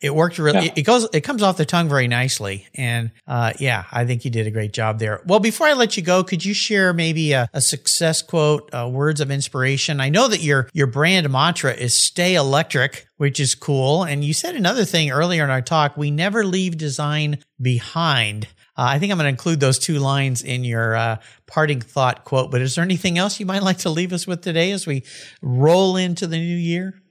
it 0.00 0.14
worked 0.14 0.38
really. 0.38 0.66
Yeah. 0.66 0.72
It 0.76 0.82
goes. 0.82 1.08
It 1.12 1.22
comes 1.22 1.42
off 1.42 1.56
the 1.56 1.64
tongue 1.64 1.88
very 1.88 2.08
nicely, 2.08 2.66
and 2.74 3.10
uh, 3.26 3.52
yeah, 3.58 3.84
I 3.90 4.04
think 4.04 4.24
you 4.24 4.30
did 4.30 4.46
a 4.46 4.50
great 4.50 4.72
job 4.72 4.98
there. 4.98 5.20
Well, 5.26 5.40
before 5.40 5.66
I 5.66 5.72
let 5.72 5.96
you 5.96 6.02
go, 6.02 6.22
could 6.22 6.44
you 6.44 6.54
share 6.54 6.92
maybe 6.92 7.32
a, 7.32 7.48
a 7.52 7.60
success 7.60 8.22
quote, 8.22 8.72
uh, 8.72 8.88
words 8.92 9.20
of 9.20 9.30
inspiration? 9.30 10.00
I 10.00 10.08
know 10.08 10.28
that 10.28 10.40
your 10.40 10.68
your 10.72 10.86
brand 10.86 11.30
mantra 11.30 11.72
is 11.72 11.94
"Stay 11.96 12.34
Electric," 12.34 13.06
which 13.16 13.40
is 13.40 13.54
cool. 13.54 14.04
And 14.04 14.24
you 14.24 14.32
said 14.32 14.54
another 14.54 14.84
thing 14.84 15.10
earlier 15.10 15.44
in 15.44 15.50
our 15.50 15.62
talk: 15.62 15.96
we 15.96 16.10
never 16.10 16.44
leave 16.44 16.76
design 16.76 17.38
behind. 17.60 18.46
Uh, 18.76 18.86
I 18.88 18.98
think 18.98 19.12
I'm 19.12 19.18
going 19.18 19.26
to 19.26 19.30
include 19.30 19.60
those 19.60 19.78
two 19.78 19.98
lines 19.98 20.42
in 20.42 20.64
your 20.64 20.96
uh, 20.96 21.16
parting 21.46 21.80
thought 21.80 22.24
quote. 22.24 22.50
But 22.50 22.62
is 22.62 22.74
there 22.74 22.84
anything 22.84 23.18
else 23.18 23.38
you 23.38 23.44
might 23.46 23.62
like 23.62 23.78
to 23.78 23.90
leave 23.90 24.12
us 24.12 24.26
with 24.26 24.40
today 24.40 24.72
as 24.72 24.86
we 24.86 25.04
roll 25.42 25.96
into 25.96 26.26
the 26.26 26.38
new 26.38 26.56
year? 26.56 27.01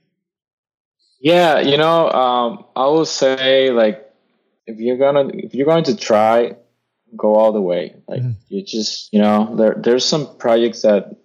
Yeah, 1.22 1.60
you 1.60 1.76
know, 1.76 2.10
um, 2.10 2.64
I 2.74 2.86
will 2.86 3.06
say 3.06 3.70
like 3.70 4.10
if 4.66 4.78
you're 4.78 4.98
gonna 4.98 5.30
if 5.32 5.54
you're 5.54 5.66
going 5.66 5.84
to 5.84 5.96
try, 5.96 6.56
go 7.16 7.36
all 7.36 7.52
the 7.52 7.60
way. 7.60 7.94
Like 8.08 8.22
mm. 8.22 8.34
you 8.48 8.64
just 8.64 9.12
you 9.12 9.20
know 9.20 9.54
there 9.56 9.76
there's 9.78 10.04
some 10.04 10.36
projects 10.38 10.82
that 10.82 11.16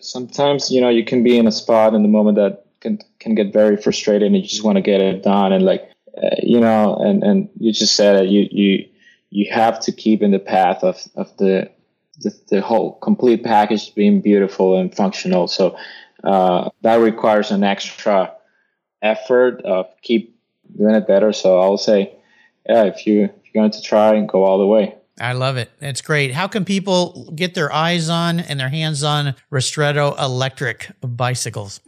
sometimes 0.00 0.70
you 0.70 0.80
know 0.80 0.88
you 0.88 1.04
can 1.04 1.24
be 1.24 1.36
in 1.36 1.48
a 1.48 1.52
spot 1.52 1.94
in 1.94 2.02
the 2.02 2.08
moment 2.08 2.36
that 2.36 2.66
can 2.80 3.00
can 3.18 3.34
get 3.34 3.52
very 3.52 3.76
frustrated 3.76 4.22
and 4.22 4.36
you 4.36 4.42
just 4.42 4.62
want 4.62 4.76
to 4.76 4.82
get 4.82 5.00
it 5.00 5.24
done 5.24 5.52
and 5.52 5.64
like 5.64 5.90
uh, 6.16 6.36
you 6.40 6.60
know 6.60 6.94
and 6.96 7.24
and 7.24 7.48
you 7.58 7.72
just 7.72 7.96
said 7.96 8.24
it 8.24 8.28
you 8.28 8.46
you 8.52 8.88
you 9.32 9.50
have 9.50 9.80
to 9.80 9.90
keep 9.90 10.22
in 10.22 10.30
the 10.30 10.38
path 10.38 10.84
of, 10.84 11.00
of 11.16 11.34
the, 11.38 11.68
the, 12.20 12.38
the 12.50 12.60
whole 12.60 12.98
complete 12.98 13.42
package 13.42 13.94
being 13.94 14.20
beautiful 14.20 14.78
and 14.78 14.94
functional. 14.94 15.48
So 15.48 15.74
uh, 16.22 16.68
that 16.82 16.96
requires 16.96 17.50
an 17.50 17.64
extra 17.64 18.30
effort 19.02 19.60
of 19.62 19.86
keep 20.02 20.36
doing 20.76 20.94
it 20.94 21.06
better. 21.06 21.32
So 21.32 21.60
I'll 21.60 21.78
say, 21.78 22.14
yeah, 22.68 22.84
if 22.84 23.06
you 23.06 23.24
if 23.24 23.54
you're 23.54 23.62
going 23.62 23.72
to 23.72 23.82
try 23.82 24.14
and 24.14 24.28
go 24.28 24.44
all 24.44 24.58
the 24.58 24.66
way. 24.66 24.94
I 25.20 25.32
love 25.32 25.56
it. 25.56 25.70
It's 25.80 26.00
great. 26.00 26.32
How 26.32 26.48
can 26.48 26.64
people 26.64 27.30
get 27.34 27.54
their 27.54 27.72
eyes 27.72 28.08
on 28.08 28.40
and 28.40 28.58
their 28.58 28.70
hands 28.70 29.04
on 29.04 29.34
Ristretto 29.50 30.18
electric 30.18 30.90
bicycles? 31.00 31.80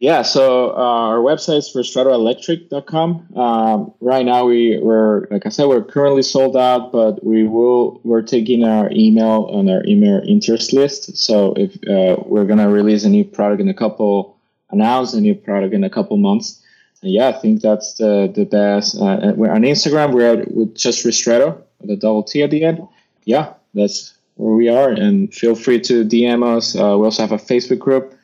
Yeah, 0.00 0.22
so 0.22 0.70
uh, 0.70 0.80
our 0.80 1.18
website 1.18 1.58
is 1.58 1.74
ristrettoelectric.com. 1.76 3.36
Um, 3.36 3.92
right 4.00 4.24
now, 4.24 4.46
we, 4.46 4.78
we're 4.78 5.26
like 5.30 5.44
I 5.44 5.50
said, 5.50 5.66
we're 5.66 5.84
currently 5.84 6.22
sold 6.22 6.56
out, 6.56 6.90
but 6.90 7.22
we 7.22 7.46
will 7.46 8.00
we're 8.02 8.22
taking 8.22 8.64
our 8.64 8.90
email 8.92 9.50
on 9.52 9.68
our 9.68 9.84
email 9.84 10.22
interest 10.26 10.72
list. 10.72 11.18
So 11.18 11.52
if 11.54 11.74
uh, 11.86 12.22
we're 12.24 12.46
gonna 12.46 12.70
release 12.70 13.04
a 13.04 13.10
new 13.10 13.24
product 13.24 13.60
in 13.60 13.68
a 13.68 13.74
couple, 13.74 14.39
announce 14.72 15.14
a 15.14 15.20
new 15.20 15.34
product 15.34 15.74
in 15.74 15.84
a 15.84 15.90
couple 15.90 16.16
months. 16.16 16.62
And 17.02 17.12
yeah, 17.12 17.28
I 17.28 17.32
think 17.32 17.62
that's 17.62 17.94
the 17.94 18.30
the 18.34 18.44
best. 18.44 18.96
Uh, 19.00 19.32
we're 19.34 19.50
on 19.50 19.62
Instagram. 19.62 20.12
We're 20.12 20.40
at, 20.40 20.52
with 20.54 20.76
just 20.76 21.04
Ristretto 21.04 21.62
with 21.80 21.90
a 21.90 21.96
double 21.96 22.22
T 22.22 22.42
at 22.42 22.50
the 22.50 22.64
end. 22.64 22.86
Yeah, 23.24 23.54
that's 23.74 24.14
where 24.34 24.54
we 24.54 24.68
are. 24.68 24.90
And 24.90 25.32
feel 25.32 25.54
free 25.54 25.80
to 25.80 26.04
DM 26.04 26.44
us. 26.44 26.74
Uh, 26.74 26.96
we 26.98 27.04
also 27.04 27.22
have 27.22 27.32
a 27.32 27.36
Facebook 27.36 27.78
group 27.78 28.14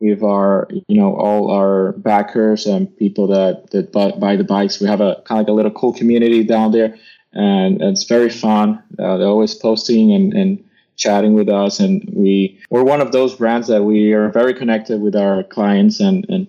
with 0.00 0.22
our 0.22 0.68
you 0.88 0.96
know 1.00 1.14
all 1.14 1.50
our 1.50 1.92
backers 1.92 2.66
and 2.66 2.94
people 2.98 3.26
that 3.26 3.70
that 3.70 3.92
buy, 3.92 4.10
buy 4.12 4.36
the 4.36 4.44
bikes 4.44 4.80
we 4.80 4.86
have 4.86 5.00
a 5.00 5.22
kind 5.24 5.40
of 5.40 5.46
like 5.46 5.48
a 5.48 5.52
little 5.52 5.70
cool 5.70 5.92
community 5.92 6.42
down 6.42 6.72
there 6.72 6.96
and 7.32 7.80
it's 7.80 8.04
very 8.04 8.28
fun 8.28 8.82
uh, 8.98 9.16
they're 9.16 9.28
always 9.28 9.54
posting 9.54 10.12
and, 10.12 10.34
and 10.34 10.62
chatting 10.96 11.34
with 11.34 11.48
us 11.48 11.80
and 11.80 12.08
we 12.12 12.60
we're 12.70 12.84
one 12.84 13.00
of 13.00 13.12
those 13.12 13.34
brands 13.34 13.66
that 13.68 13.82
we 13.82 14.12
are 14.12 14.28
very 14.30 14.54
connected 14.54 15.00
with 15.00 15.16
our 15.16 15.42
clients 15.42 16.00
and 16.00 16.24
and, 16.28 16.46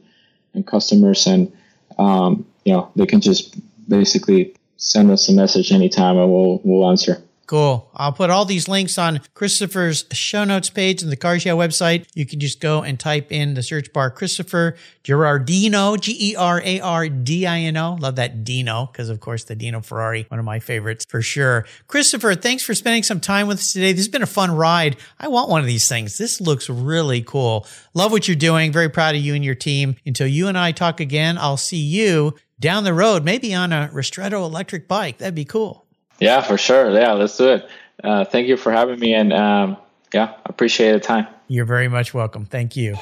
and 0.53 0.67
customers 0.67 1.25
and 1.25 1.51
um, 1.97 2.45
you 2.63 2.73
know 2.73 2.91
they 2.95 3.05
can 3.05 3.21
just 3.21 3.55
basically 3.89 4.53
send 4.77 5.09
us 5.09 5.29
a 5.29 5.33
message 5.33 5.71
anytime 5.71 6.17
and 6.17 6.31
we'll 6.31 6.61
we'll 6.63 6.89
answer 6.89 7.21
Cool. 7.47 7.91
I'll 7.93 8.11
put 8.11 8.31
all 8.31 8.45
these 8.45 8.67
links 8.67 8.97
on 8.97 9.21
Christopher's 9.35 10.05
show 10.11 10.43
notes 10.43 10.71
page 10.71 11.03
and 11.03 11.11
the 11.11 11.15
Cars 11.15 11.45
Yeah 11.45 11.53
website. 11.53 12.07
You 12.15 12.25
can 12.25 12.39
just 12.39 12.59
go 12.59 12.81
and 12.81 12.99
type 12.99 13.31
in 13.31 13.53
the 13.53 13.61
search 13.61 13.93
bar 13.93 14.09
Christopher 14.09 14.75
Gerardino, 15.03 15.99
G 15.99 16.31
E 16.31 16.35
R 16.35 16.59
A 16.65 16.79
R 16.79 17.07
D 17.07 17.45
I 17.45 17.59
N 17.59 17.77
O. 17.77 17.97
Love 17.99 18.15
that 18.15 18.43
Dino, 18.43 18.89
because 18.91 19.09
of 19.09 19.19
course 19.19 19.43
the 19.43 19.55
Dino 19.55 19.81
Ferrari, 19.81 20.25
one 20.29 20.39
of 20.39 20.45
my 20.45 20.59
favorites 20.59 21.05
for 21.07 21.21
sure. 21.21 21.65
Christopher, 21.87 22.33
thanks 22.33 22.63
for 22.63 22.73
spending 22.73 23.03
some 23.03 23.19
time 23.19 23.47
with 23.47 23.59
us 23.59 23.73
today. 23.73 23.91
This 23.91 24.05
has 24.05 24.07
been 24.07 24.23
a 24.23 24.27
fun 24.27 24.55
ride. 24.55 24.97
I 25.19 25.27
want 25.27 25.49
one 25.49 25.61
of 25.61 25.67
these 25.67 25.87
things. 25.87 26.17
This 26.17 26.41
looks 26.41 26.67
really 26.67 27.21
cool. 27.21 27.67
Love 27.93 28.11
what 28.11 28.27
you're 28.27 28.35
doing. 28.35 28.71
Very 28.71 28.89
proud 28.89 29.13
of 29.13 29.21
you 29.21 29.35
and 29.35 29.45
your 29.45 29.55
team. 29.55 29.97
Until 30.05 30.27
you 30.27 30.47
and 30.47 30.57
I 30.57 30.71
talk 30.71 30.99
again, 30.99 31.37
I'll 31.37 31.57
see 31.57 31.77
you 31.77 32.33
down 32.59 32.85
the 32.85 32.93
road, 32.93 33.23
maybe 33.23 33.53
on 33.53 33.71
a 33.71 33.91
Ristretto 33.93 34.43
electric 34.43 34.87
bike. 34.87 35.19
That'd 35.19 35.35
be 35.35 35.45
cool. 35.45 35.84
Yeah, 36.19 36.41
for 36.41 36.57
sure. 36.57 36.91
Yeah, 36.91 37.13
let's 37.13 37.37
do 37.37 37.49
it. 37.49 37.69
Uh, 38.03 38.25
thank 38.25 38.47
you 38.47 38.57
for 38.57 38.71
having 38.71 38.99
me, 38.99 39.13
and 39.13 39.33
um, 39.33 39.77
yeah, 40.13 40.35
appreciate 40.45 40.91
the 40.91 40.99
time. 40.99 41.27
You're 41.47 41.65
very 41.65 41.87
much 41.87 42.13
welcome. 42.13 42.45
Thank 42.45 42.75
you. 42.75 42.95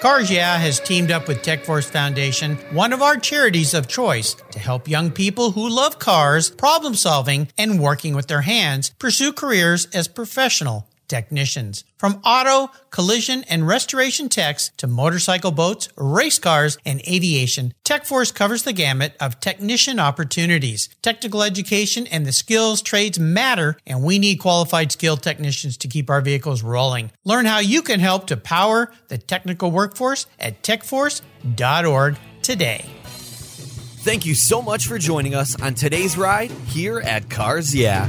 Cars 0.00 0.32
Yeah 0.32 0.58
has 0.58 0.80
teamed 0.80 1.12
up 1.12 1.28
with 1.28 1.42
TechForce 1.42 1.88
Foundation, 1.88 2.56
one 2.72 2.92
of 2.92 3.02
our 3.02 3.16
charities 3.16 3.72
of 3.72 3.86
choice, 3.86 4.34
to 4.50 4.58
help 4.58 4.88
young 4.88 5.12
people 5.12 5.52
who 5.52 5.68
love 5.68 6.00
cars, 6.00 6.50
problem 6.50 6.94
solving, 6.94 7.48
and 7.56 7.80
working 7.80 8.14
with 8.14 8.26
their 8.26 8.40
hands 8.40 8.90
pursue 8.98 9.32
careers 9.32 9.86
as 9.94 10.08
professional 10.08 10.88
technicians. 11.12 11.84
From 11.98 12.22
auto, 12.24 12.72
collision, 12.88 13.44
and 13.44 13.66
restoration 13.68 14.30
techs 14.30 14.70
to 14.78 14.86
motorcycle 14.86 15.50
boats, 15.50 15.90
race 15.98 16.38
cars, 16.38 16.78
and 16.86 17.02
aviation, 17.06 17.74
TechForce 17.84 18.34
covers 18.34 18.62
the 18.62 18.72
gamut 18.72 19.14
of 19.20 19.38
technician 19.38 20.00
opportunities. 20.00 20.88
Technical 21.02 21.42
education 21.42 22.06
and 22.06 22.24
the 22.24 22.32
skills 22.32 22.80
trades 22.80 23.18
matter, 23.18 23.76
and 23.86 24.02
we 24.02 24.18
need 24.18 24.36
qualified 24.36 24.90
skilled 24.90 25.22
technicians 25.22 25.76
to 25.76 25.86
keep 25.86 26.08
our 26.08 26.22
vehicles 26.22 26.62
rolling. 26.62 27.10
Learn 27.24 27.44
how 27.44 27.58
you 27.58 27.82
can 27.82 28.00
help 28.00 28.26
to 28.28 28.38
power 28.38 28.90
the 29.08 29.18
technical 29.18 29.70
workforce 29.70 30.24
at 30.38 30.62
techforce.org 30.62 32.16
today. 32.40 32.86
Thank 34.02 34.24
you 34.24 34.34
so 34.34 34.62
much 34.62 34.86
for 34.86 34.96
joining 34.96 35.34
us 35.34 35.60
on 35.60 35.74
today's 35.74 36.16
ride 36.16 36.50
here 36.68 37.00
at 37.00 37.28
Cars 37.28 37.74
Yeah. 37.74 38.08